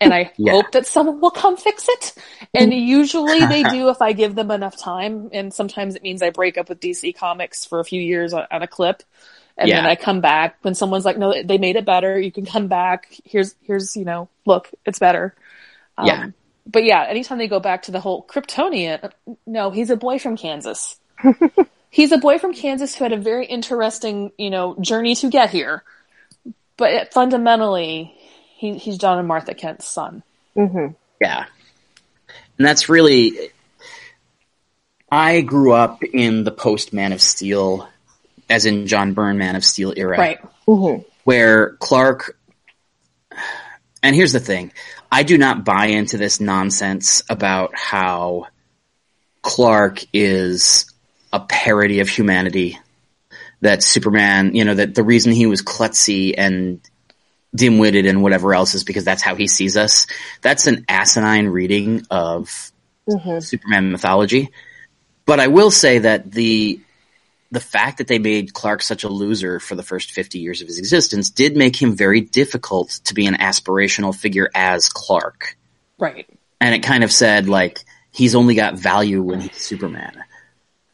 and 0.00 0.14
I 0.14 0.32
Yeah. 0.38 0.52
hope 0.52 0.72
that 0.72 0.86
someone 0.86 1.20
will 1.20 1.30
come 1.30 1.58
fix 1.58 1.86
it 1.86 2.14
and 2.54 2.72
mm-hmm. 2.72 2.86
usually 2.86 3.44
they 3.44 3.62
do 3.64 3.90
if 3.90 4.00
I 4.00 4.14
give 4.14 4.34
them 4.34 4.50
enough 4.50 4.78
time 4.78 5.28
and 5.30 5.52
sometimes 5.52 5.96
it 5.96 6.02
means 6.02 6.22
I 6.22 6.30
break 6.30 6.56
up 6.56 6.70
with 6.70 6.80
DC 6.80 7.14
Comics 7.14 7.66
for 7.66 7.78
a 7.78 7.84
few 7.84 8.00
years 8.00 8.32
on, 8.32 8.46
on 8.50 8.62
a 8.62 8.66
clip 8.66 9.02
and 9.56 9.70
then 9.70 9.86
I 9.86 9.94
come 9.96 10.20
back 10.20 10.56
when 10.62 10.74
someone's 10.74 11.04
like 11.04 11.18
no 11.18 11.42
they 11.42 11.58
made 11.58 11.76
it 11.76 11.84
better 11.84 12.18
you 12.18 12.32
can 12.32 12.44
come 12.46 12.66
back 12.68 13.14
here's 13.24 13.54
here's 13.62 13.96
you 13.96 14.04
know 14.04 14.28
look 14.46 14.68
it's 14.84 14.98
better 14.98 15.34
um, 15.96 16.06
Yeah. 16.06 16.26
but 16.66 16.84
yeah, 16.84 17.04
anytime 17.08 17.38
they 17.38 17.48
go 17.48 17.60
back 17.60 17.82
to 17.82 17.92
the 17.92 18.00
whole 18.00 18.24
Kryptonian, 18.24 19.12
no, 19.46 19.70
he's 19.70 19.90
a 19.90 19.96
boy 19.96 20.18
from 20.18 20.36
Kansas. 20.36 20.96
he's 21.90 22.12
a 22.12 22.18
boy 22.18 22.38
from 22.38 22.52
Kansas 22.52 22.94
who 22.94 23.04
had 23.04 23.12
a 23.12 23.16
very 23.16 23.46
interesting, 23.46 24.32
you 24.38 24.50
know, 24.50 24.76
journey 24.80 25.14
to 25.16 25.28
get 25.30 25.50
here. 25.50 25.82
But 26.76 26.90
it, 26.92 27.12
fundamentally, 27.14 28.12
he, 28.56 28.76
he's 28.78 28.98
John 28.98 29.18
and 29.18 29.28
Martha 29.28 29.54
Kent's 29.54 29.86
son. 29.86 30.22
Yeah. 31.20 31.44
And 32.58 32.66
that's 32.66 32.88
really 32.88 33.50
I 35.10 35.42
grew 35.42 35.72
up 35.72 36.02
in 36.02 36.42
the 36.42 36.50
post 36.50 36.92
Man 36.92 37.12
of 37.12 37.22
Steel 37.22 37.88
as 38.48 38.66
in 38.66 38.86
John 38.86 39.14
Byrne 39.14 39.38
Man 39.38 39.56
of 39.56 39.64
Steel 39.64 39.92
era. 39.96 40.18
Right. 40.18 40.38
where 41.24 41.72
Clark 41.76 42.38
and 44.02 44.14
here's 44.14 44.32
the 44.32 44.40
thing. 44.40 44.72
I 45.10 45.22
do 45.22 45.38
not 45.38 45.64
buy 45.64 45.86
into 45.86 46.18
this 46.18 46.40
nonsense 46.40 47.22
about 47.28 47.76
how 47.76 48.46
Clark 49.42 50.04
is 50.12 50.92
a 51.32 51.40
parody 51.40 52.00
of 52.00 52.08
humanity 52.08 52.78
that 53.60 53.82
Superman 53.82 54.54
you 54.54 54.64
know 54.64 54.74
that 54.74 54.94
the 54.94 55.02
reason 55.02 55.32
he 55.32 55.46
was 55.46 55.62
klutzy 55.62 56.34
and 56.36 56.80
dim-witted 57.54 58.04
and 58.06 58.22
whatever 58.22 58.54
else 58.54 58.74
is 58.74 58.84
because 58.84 59.04
that's 59.04 59.22
how 59.22 59.34
he 59.36 59.46
sees 59.46 59.76
us. 59.76 60.06
That's 60.42 60.66
an 60.66 60.84
asinine 60.88 61.46
reading 61.46 62.04
of 62.10 62.72
mm-hmm. 63.08 63.38
Superman 63.38 63.92
mythology. 63.92 64.50
But 65.24 65.40
I 65.40 65.46
will 65.46 65.70
say 65.70 66.00
that 66.00 66.30
the 66.30 66.80
the 67.54 67.60
fact 67.60 67.98
that 67.98 68.08
they 68.08 68.18
made 68.18 68.52
Clark 68.52 68.82
such 68.82 69.04
a 69.04 69.08
loser 69.08 69.60
for 69.60 69.74
the 69.74 69.82
first 69.82 70.10
50 70.10 70.38
years 70.38 70.60
of 70.60 70.66
his 70.66 70.78
existence 70.78 71.30
did 71.30 71.56
make 71.56 71.80
him 71.80 71.96
very 71.96 72.20
difficult 72.20 73.00
to 73.04 73.14
be 73.14 73.26
an 73.26 73.34
aspirational 73.34 74.14
figure 74.14 74.50
as 74.54 74.88
Clark. 74.88 75.56
Right. 75.98 76.28
And 76.60 76.74
it 76.74 76.82
kind 76.82 77.04
of 77.04 77.12
said, 77.12 77.48
like, 77.48 77.84
he's 78.12 78.34
only 78.34 78.54
got 78.54 78.78
value 78.78 79.22
when 79.22 79.40
he's 79.40 79.56
Superman. 79.56 80.24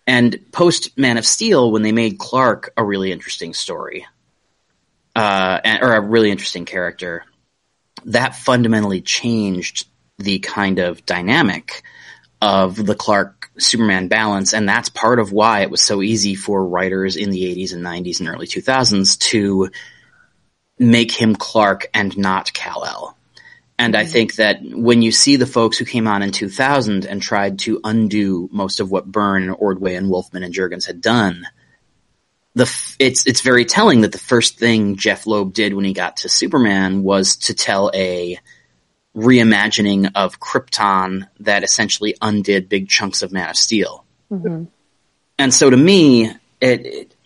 And 0.07 0.39
post 0.53 0.99
Man 0.99 1.19
of 1.19 1.27
Steel, 1.27 1.71
when 1.73 1.83
they 1.83 1.93
made 1.93 2.19
Clark 2.19 2.73
a 2.77 2.85
really 2.85 3.11
interesting 3.11 3.55
story, 3.55 4.07
uh, 5.17 5.61
and- 5.65 5.83
or 5.83 5.95
a 5.95 6.01
really 6.01 6.31
interesting 6.31 6.65
character, 6.65 7.25
that 8.05 8.37
fundamentally 8.37 9.01
changed 9.01 9.87
the 10.19 10.39
kind 10.41 10.79
of 10.79 11.07
dynamic 11.07 11.83
of 12.41 12.85
the 12.85 12.95
Clark 12.95 13.51
Superman 13.59 14.09
balance, 14.09 14.55
and 14.55 14.69
that's 14.69 14.89
part 14.89 15.19
of 15.19 15.33
why 15.33 15.61
it 15.61 15.71
was 15.71 15.83
so 15.83 16.03
easy 16.03 16.35
for 16.35 16.67
writers 16.67 17.17
in 17.17 17.31
the 17.31 17.43
80s 17.55 17.75
and 17.75 17.85
90s 17.85 18.21
and 18.21 18.29
early 18.29 18.47
2000s 18.47 19.19
to 19.31 19.71
make 20.79 21.13
him 21.13 21.37
Clark 21.37 21.89
and 21.93 22.17
not 22.17 22.53
Kal-El. 22.53 23.17
And 23.79 23.97
I 23.97 24.03
mm-hmm. 24.03 24.13
think 24.13 24.35
that 24.37 24.61
when 24.63 25.03
you 25.03 25.13
see 25.13 25.37
the 25.37 25.47
folks 25.47 25.79
who 25.79 25.85
came 25.85 26.07
on 26.07 26.23
in 26.23 26.33
2000 26.33 27.07
and 27.07 27.23
tried 27.23 27.61
to 27.61 27.81
undo 27.83 28.49
most 28.53 28.81
of 28.81 28.91
what 28.91 29.11
Byrne 29.11 29.45
and 29.45 29.57
Ordway 29.59 29.95
and 29.95 30.11
Wolfman 30.11 30.43
and 30.43 30.55
Jurgens 30.55 30.87
had 30.87 31.01
done, 31.01 31.47
the 32.55 32.65
f- 32.65 32.97
it's 32.99 33.27
it's 33.27 33.41
very 33.41 33.65
telling 33.65 34.03
that 34.03 34.13
the 34.13 34.19
first 34.19 34.59
thing 34.59 34.97
Jeph 34.97 35.27
Loeb 35.27 35.55
did 35.55 35.73
when 35.73 35.85
he 35.85 35.93
got 35.93 36.19
to 36.19 36.29
Superman 36.29 37.03
was 37.03 37.37
to 37.37 37.55
tell 37.55 37.91
a 37.95 38.39
reimagining 39.17 40.13
of 40.15 40.39
Krypton 40.41 41.29
that 41.41 41.65
essentially 41.65 42.15
undid 42.21 42.69
big 42.69 42.89
chunks 42.89 43.23
of 43.23 43.33
Man 43.33 43.51
of 43.51 43.57
Steel. 43.57 44.05
And 45.39 45.53
so 45.53 45.71
to 45.71 45.77
me, 45.77 46.27
it, 46.27 46.87
it 46.87 47.17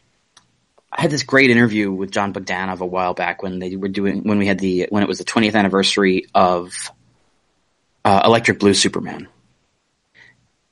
I 0.97 1.03
had 1.03 1.11
this 1.11 1.25
great 1.25 1.51
interview 1.51 1.91
with 1.91 2.13
Jon 2.13 2.33
Bogdanove 2.33 2.81
a 2.81 2.87
while 2.87 3.15
back 3.15 3.43
when 3.43 3.59
they 3.59 3.75
were 3.75 3.89
doing 3.89 4.23
when 4.23 4.39
we 4.39 4.47
had 4.47 4.61
the 4.61 4.87
when 4.91 5.03
it 5.03 5.09
was 5.09 5.19
the 5.19 5.25
20th 5.25 5.55
anniversary 5.55 6.27
of 6.35 6.93
uh, 8.05 8.23
Electric 8.25 8.61
Blue 8.61 8.75
Superman, 8.75 9.27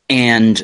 and 0.09 0.63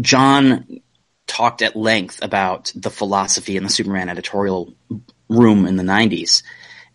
John 0.00 0.80
talked 1.28 1.62
at 1.62 1.76
length 1.76 2.18
about 2.22 2.72
the 2.74 2.90
philosophy 2.90 3.56
in 3.56 3.62
the 3.62 3.68
Superman 3.68 4.08
editorial 4.08 4.74
room 5.28 5.66
in 5.66 5.76
the 5.76 5.84
90s, 5.84 6.42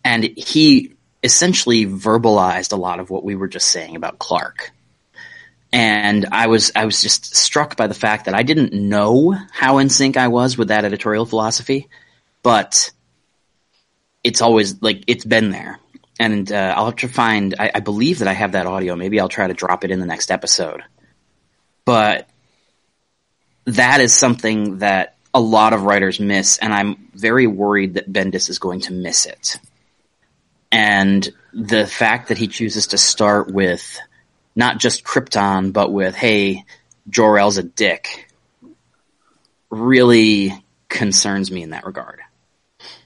and 0.03 0.25
he 0.25 0.94
essentially 1.25 1.85
verbalized 1.85 2.71
a 2.71 2.77
lot 2.77 2.99
of 2.99 3.09
what 3.09 3.23
we 3.23 3.35
were 3.35 3.47
just 3.47 3.67
saying 3.67 3.95
about 3.95 4.19
Clark. 4.19 4.71
And 5.73 6.27
I 6.31 6.47
was 6.47 6.71
I 6.75 6.85
was 6.85 7.01
just 7.01 7.35
struck 7.35 7.75
by 7.75 7.87
the 7.87 7.93
fact 7.93 8.25
that 8.25 8.35
I 8.35 8.43
didn't 8.43 8.71
know 8.71 9.35
how 9.51 9.79
in 9.79 9.89
sync 9.89 10.15
I 10.15 10.29
was 10.29 10.57
with 10.57 10.69
that 10.69 10.85
editorial 10.85 11.25
philosophy, 11.25 11.89
but 12.43 12.91
it's 14.23 14.41
always 14.41 14.81
like 14.81 15.03
it's 15.07 15.25
been 15.25 15.49
there. 15.49 15.79
And 16.17 16.49
uh, 16.49 16.73
I'll 16.77 16.85
have 16.85 16.95
to 16.97 17.09
find. 17.09 17.55
I, 17.59 17.71
I 17.75 17.79
believe 17.81 18.19
that 18.19 18.29
I 18.29 18.33
have 18.33 18.53
that 18.53 18.67
audio. 18.67 18.95
Maybe 18.95 19.19
I'll 19.19 19.27
try 19.27 19.47
to 19.47 19.53
drop 19.53 19.83
it 19.83 19.91
in 19.91 19.99
the 19.99 20.05
next 20.05 20.31
episode. 20.31 20.81
But 21.83 22.29
that 23.65 23.99
is 23.99 24.13
something 24.13 24.77
that 24.77 25.17
a 25.33 25.41
lot 25.41 25.73
of 25.73 25.83
writers 25.83 26.21
miss, 26.21 26.57
and 26.57 26.73
I'm 26.73 27.09
very 27.13 27.47
worried 27.47 27.95
that 27.95 28.11
Bendis 28.11 28.49
is 28.49 28.59
going 28.59 28.81
to 28.81 28.93
miss 28.93 29.25
it. 29.25 29.57
And 30.75 31.25
the 31.53 31.87
fact 31.87 32.27
that 32.27 32.37
he 32.37 32.49
chooses 32.49 32.87
to 32.87 32.97
start 32.97 33.49
with 33.49 33.97
not 34.57 34.77
just 34.77 35.05
Krypton, 35.05 35.71
but 35.71 35.89
with, 35.89 36.15
hey, 36.15 36.65
Jor-El's 37.09 37.57
a 37.57 37.63
dick, 37.63 38.29
really 39.69 40.51
concerns 40.89 41.49
me 41.49 41.63
in 41.63 41.69
that 41.69 41.85
regard. 41.85 42.19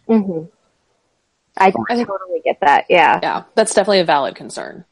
Mm-hmm. 0.07 0.47
I, 1.57 1.67
I 1.67 2.03
totally 2.03 2.41
get 2.43 2.59
that. 2.61 2.86
Yeah. 2.89 3.20
Yeah, 3.22 3.43
that's 3.53 3.76
definitely 3.76 3.99
a 3.99 4.05
valid 4.05 4.36
concern. 4.36 4.84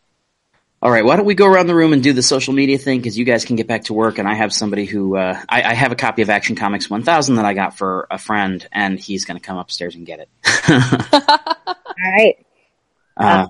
All 0.80 0.92
right, 0.92 1.04
why 1.04 1.16
don't 1.16 1.26
we 1.26 1.34
go 1.34 1.48
around 1.48 1.66
the 1.66 1.74
room 1.74 1.94
and 1.94 2.04
do 2.04 2.14
the 2.14 2.22
social 2.22 2.54
media 2.54 2.78
thing 2.78 3.00
because 3.00 3.18
you 3.18 3.26
guys 3.26 3.44
can 3.44 3.56
get 3.56 3.66
back 3.66 3.86
to 3.86 3.96
work, 3.96 4.20
and 4.20 4.28
I 4.28 4.36
have 4.36 4.54
somebody 4.54 4.86
who 4.86 5.18
uh, 5.18 5.42
I, 5.50 5.64
I 5.64 5.74
have 5.74 5.92
a 5.92 5.96
copy 5.96 6.22
of 6.22 6.30
Action 6.30 6.56
Comics 6.56 6.88
1000 6.88 7.38
that 7.38 7.46
I 7.46 7.56
got 7.56 7.76
for 7.76 8.06
a 8.12 8.20
friend, 8.20 8.64
and 8.72 9.00
he's 9.00 9.26
going 9.26 9.40
to 9.40 9.44
come 9.44 9.58
upstairs 9.58 9.96
and 9.96 10.06
get 10.06 10.20
it. 10.20 10.30
All 10.70 12.12
right. 12.14 12.46
Uh, 13.18 13.48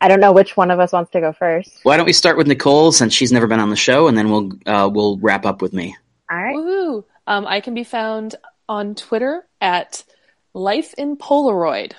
I 0.00 0.08
don't 0.08 0.20
know 0.20 0.32
which 0.32 0.56
one 0.56 0.70
of 0.70 0.80
us 0.80 0.92
wants 0.92 1.10
to 1.12 1.20
go 1.20 1.32
first. 1.32 1.80
why 1.82 1.96
don't 1.96 2.06
we 2.06 2.12
start 2.12 2.36
with 2.36 2.46
Nicole 2.46 2.92
since 2.92 3.12
she's 3.12 3.32
never 3.32 3.46
been 3.46 3.60
on 3.60 3.70
the 3.70 3.76
show, 3.76 4.08
and 4.08 4.16
then 4.16 4.30
we'll 4.30 4.52
uh, 4.66 4.88
we'll 4.92 5.18
wrap 5.18 5.44
up 5.44 5.60
with 5.60 5.72
me. 5.72 5.96
All 6.30 6.38
right. 6.38 6.56
Woohoo! 6.56 7.04
Um, 7.26 7.46
I 7.46 7.60
can 7.60 7.74
be 7.74 7.84
found 7.84 8.36
on 8.68 8.94
Twitter 8.94 9.44
at 9.60 10.04
Life 10.54 10.94
in 10.96 11.16
Polaroid. 11.16 11.92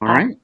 All 0.00 0.08
right. 0.08 0.36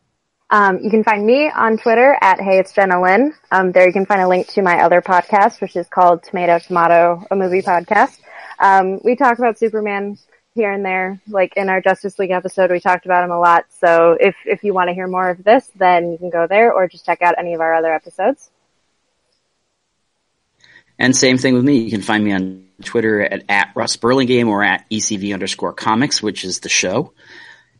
Um, 0.51 0.78
you 0.80 0.91
can 0.91 1.05
find 1.05 1.24
me 1.24 1.49
on 1.49 1.78
Twitter 1.78 2.16
at 2.20 2.41
Hey 2.41 2.59
It's 2.59 2.72
Jenna 2.72 3.01
Lynn. 3.01 3.32
Um, 3.53 3.70
there 3.70 3.86
you 3.86 3.93
can 3.93 4.05
find 4.05 4.20
a 4.20 4.28
link 4.28 4.49
to 4.49 4.62
my 4.62 4.82
other 4.82 5.01
podcast, 5.01 5.61
which 5.61 5.76
is 5.76 5.86
called 5.88 6.24
Tomato 6.24 6.59
Tomato, 6.59 7.24
a 7.30 7.36
movie 7.36 7.62
podcast. 7.62 8.18
Um, 8.59 9.01
we 9.05 9.14
talk 9.14 9.38
about 9.38 9.59
Superman 9.59 10.18
here 10.55 10.72
and 10.72 10.84
there. 10.84 11.20
Like 11.28 11.57
in 11.57 11.68
our 11.68 11.80
Justice 11.80 12.18
League 12.18 12.30
episode, 12.30 12.70
we 12.70 12.80
talked 12.80 13.07
about 13.07 13.24
him 13.24 13.30
a 13.30 13.38
lot. 13.38 13.66
So 13.80 14.16
if 14.20 14.36
if 14.44 14.64
you 14.64 14.74
want 14.74 14.88
to 14.88 14.94
hear 14.94 15.07
more 15.07 15.28
of 15.30 15.42
this, 15.44 15.70
then 15.76 16.12
you 16.12 16.18
can 16.18 16.30
go 16.30 16.46
there 16.46 16.72
or 16.72 16.88
just 16.88 17.07
check 17.07 17.22
out 17.22 17.34
any 17.38 17.55
of 17.55 17.61
our 17.61 17.74
other 17.74 17.92
episodes. 17.94 18.51
And 20.98 21.16
same 21.16 21.38
thing 21.38 21.55
with 21.55 21.64
me. 21.64 21.78
You 21.78 21.90
can 21.90 22.03
find 22.03 22.22
me 22.22 22.32
on 22.32 22.66
Twitter 22.84 23.22
at, 23.22 23.44
at 23.48 23.68
Russ 23.74 23.96
Burlingame 23.96 24.48
or 24.48 24.62
at 24.62 24.88
ECV 24.90 25.32
underscore 25.32 25.72
comics, 25.72 26.22
which 26.22 26.44
is 26.44 26.61
the 26.61 26.68
show. 26.68 27.14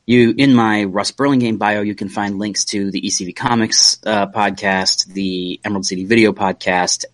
You, 0.07 0.35
in 0.37 0.55
my 0.55 0.85
Russ 0.85 1.11
Burlingame 1.11 1.59
bio, 1.59 1.83
you 1.83 1.95
can 1.95 2.09
find 2.09 2.39
links 2.39 2.65
to 2.67 2.91
the 2.91 3.03
ECV 3.03 3.37
Comics 3.37 3.99
uh, 4.05 4.27
podcast, 4.29 5.07
the 5.07 5.61
Emerald 5.65 5.85
City 5.85 6.05
Video 6.05 6.33
podcast, 6.33 7.05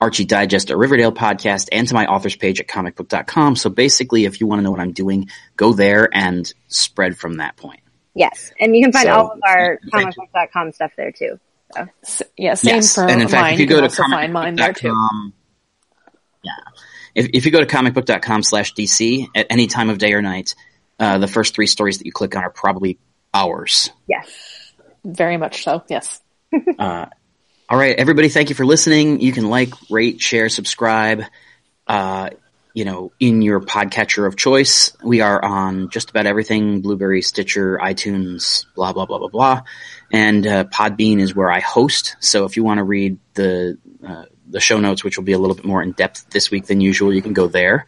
Archie 0.00 0.24
Digest, 0.24 0.70
a 0.70 0.76
Riverdale 0.76 1.12
podcast, 1.12 1.68
and 1.72 1.86
to 1.88 1.94
my 1.94 2.06
authors 2.06 2.36
page 2.36 2.60
at 2.60 2.66
comicbook.com. 2.68 3.56
So 3.56 3.70
basically, 3.70 4.24
if 4.26 4.40
you 4.40 4.46
want 4.46 4.58
to 4.58 4.62
know 4.62 4.70
what 4.70 4.80
I'm 4.80 4.92
doing, 4.92 5.28
go 5.56 5.72
there 5.72 6.08
and 6.12 6.52
spread 6.68 7.16
from 7.16 7.34
that 7.36 7.56
point. 7.56 7.80
Yes, 8.14 8.52
and 8.60 8.76
you 8.76 8.82
can 8.84 8.92
find 8.92 9.06
So- 9.06 9.12
all 9.14 9.30
of 9.32 9.40
our 9.46 9.78
Thank 9.92 10.14
you. 10.16 10.22
comicbook.com 10.34 10.72
stuff 10.72 10.92
there 10.96 11.10
too. 11.12 11.38
So. 11.74 11.86
S- 12.02 12.22
yeah, 12.36 12.54
same 12.54 12.74
yes, 12.76 12.94
for 12.94 13.08
and 13.08 13.22
in 13.22 13.28
fact, 13.28 13.42
mine. 13.42 13.54
if 13.54 13.60
you 13.60 13.66
go 13.66 13.76
can 13.76 13.82
to 13.82 13.88
also 13.88 14.02
find 14.10 14.32
mine 14.32 14.54
there 14.56 14.72
too. 14.72 14.88
comicbook.com, 14.88 15.32
yeah, 16.44 16.52
if 17.14 17.30
if 17.32 17.46
you 17.46 17.50
go 17.50 17.60
to 17.60 17.66
comicbook.com 17.66 18.42
slash 18.42 18.74
DC 18.74 19.26
at 19.34 19.46
any 19.50 19.66
time 19.66 19.90
of 19.90 19.98
day 19.98 20.12
or 20.12 20.22
night, 20.22 20.54
uh, 21.00 21.18
the 21.18 21.26
first 21.26 21.54
three 21.54 21.66
stories 21.66 21.98
that 21.98 22.06
you 22.06 22.12
click 22.12 22.36
on 22.36 22.44
are 22.44 22.50
probably 22.50 22.98
ours. 23.32 23.90
Yes. 24.06 24.28
Very 25.04 25.36
much 25.36 25.64
so. 25.64 25.82
Yes. 25.88 26.20
Uh, 26.78 27.06
all 27.74 27.80
right, 27.80 27.98
everybody, 27.98 28.28
thank 28.28 28.50
you 28.50 28.54
for 28.54 28.64
listening. 28.64 29.20
You 29.20 29.32
can 29.32 29.50
like, 29.50 29.74
rate, 29.90 30.20
share, 30.20 30.48
subscribe. 30.48 31.24
Uh, 31.88 32.30
you 32.72 32.84
know, 32.84 33.10
in 33.18 33.42
your 33.42 33.60
podcatcher 33.60 34.28
of 34.28 34.36
choice. 34.36 34.96
We 35.02 35.22
are 35.22 35.44
on 35.44 35.90
just 35.90 36.10
about 36.10 36.26
everything: 36.26 36.82
Blubrry, 36.82 37.20
Stitcher, 37.20 37.78
iTunes, 37.78 38.64
blah 38.76 38.92
blah 38.92 39.06
blah 39.06 39.18
blah 39.18 39.26
blah. 39.26 39.62
And 40.12 40.46
uh, 40.46 40.64
Podbean 40.66 41.20
is 41.20 41.34
where 41.34 41.50
I 41.50 41.58
host. 41.58 42.14
So 42.20 42.44
if 42.44 42.56
you 42.56 42.62
want 42.62 42.78
to 42.78 42.84
read 42.84 43.18
the 43.34 43.76
uh, 44.06 44.26
the 44.48 44.60
show 44.60 44.78
notes, 44.78 45.02
which 45.02 45.18
will 45.18 45.24
be 45.24 45.32
a 45.32 45.38
little 45.38 45.56
bit 45.56 45.64
more 45.64 45.82
in 45.82 45.92
depth 45.92 46.30
this 46.30 46.52
week 46.52 46.66
than 46.66 46.80
usual, 46.80 47.12
you 47.12 47.22
can 47.22 47.32
go 47.32 47.48
there, 47.48 47.86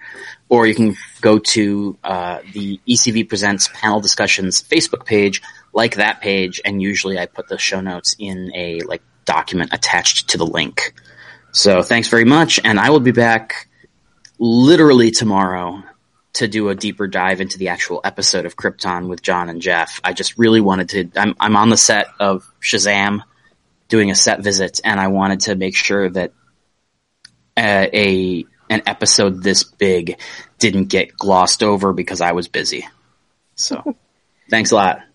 or 0.48 0.66
you 0.66 0.74
can 0.74 0.96
go 1.20 1.38
to 1.38 1.96
uh, 2.02 2.40
the 2.52 2.80
ECV 2.88 3.28
Presents 3.28 3.68
panel 3.72 4.00
discussions 4.00 4.60
Facebook 4.60 5.04
page, 5.04 5.42
like 5.72 5.94
that 5.94 6.20
page, 6.20 6.60
and 6.64 6.82
usually 6.82 7.20
I 7.20 7.26
put 7.26 7.46
the 7.46 7.58
show 7.58 7.80
notes 7.80 8.16
in 8.18 8.50
a 8.52 8.80
like 8.80 9.02
document 9.26 9.74
attached 9.74 10.30
to 10.30 10.38
the 10.38 10.46
link. 10.46 10.94
So 11.52 11.82
thanks 11.82 12.08
very 12.08 12.24
much, 12.24 12.58
and 12.62 12.80
I 12.80 12.90
will 12.90 13.00
be 13.00 13.12
back 13.12 13.68
literally 14.38 15.10
tomorrow 15.10 15.82
to 16.34 16.48
do 16.48 16.68
a 16.68 16.74
deeper 16.74 17.06
dive 17.06 17.40
into 17.40 17.58
the 17.58 17.68
actual 17.68 18.00
episode 18.04 18.44
of 18.44 18.56
Krypton 18.56 19.08
with 19.08 19.22
John 19.22 19.48
and 19.48 19.60
Jeff. 19.60 20.00
I 20.04 20.12
just 20.12 20.38
really 20.38 20.60
wanted 20.60 20.88
to. 20.90 21.20
I'm 21.20 21.34
I'm 21.40 21.56
on 21.56 21.70
the 21.70 21.76
set 21.76 22.08
of 22.20 22.50
Shazam, 22.60 23.20
doing 23.88 24.10
a 24.10 24.14
set 24.14 24.40
visit, 24.42 24.80
and 24.84 25.00
I 25.00 25.08
wanted 25.08 25.40
to 25.40 25.54
make 25.54 25.76
sure 25.76 26.08
that 26.10 26.32
uh, 27.56 27.86
a 27.92 28.44
an 28.68 28.82
episode 28.86 29.42
this 29.42 29.64
big 29.64 30.20
didn't 30.58 30.86
get 30.86 31.16
glossed 31.16 31.62
over 31.62 31.92
because 31.92 32.20
I 32.20 32.32
was 32.32 32.48
busy. 32.48 32.86
So, 33.54 33.96
thanks 34.50 34.72
a 34.72 34.74
lot. 34.74 35.05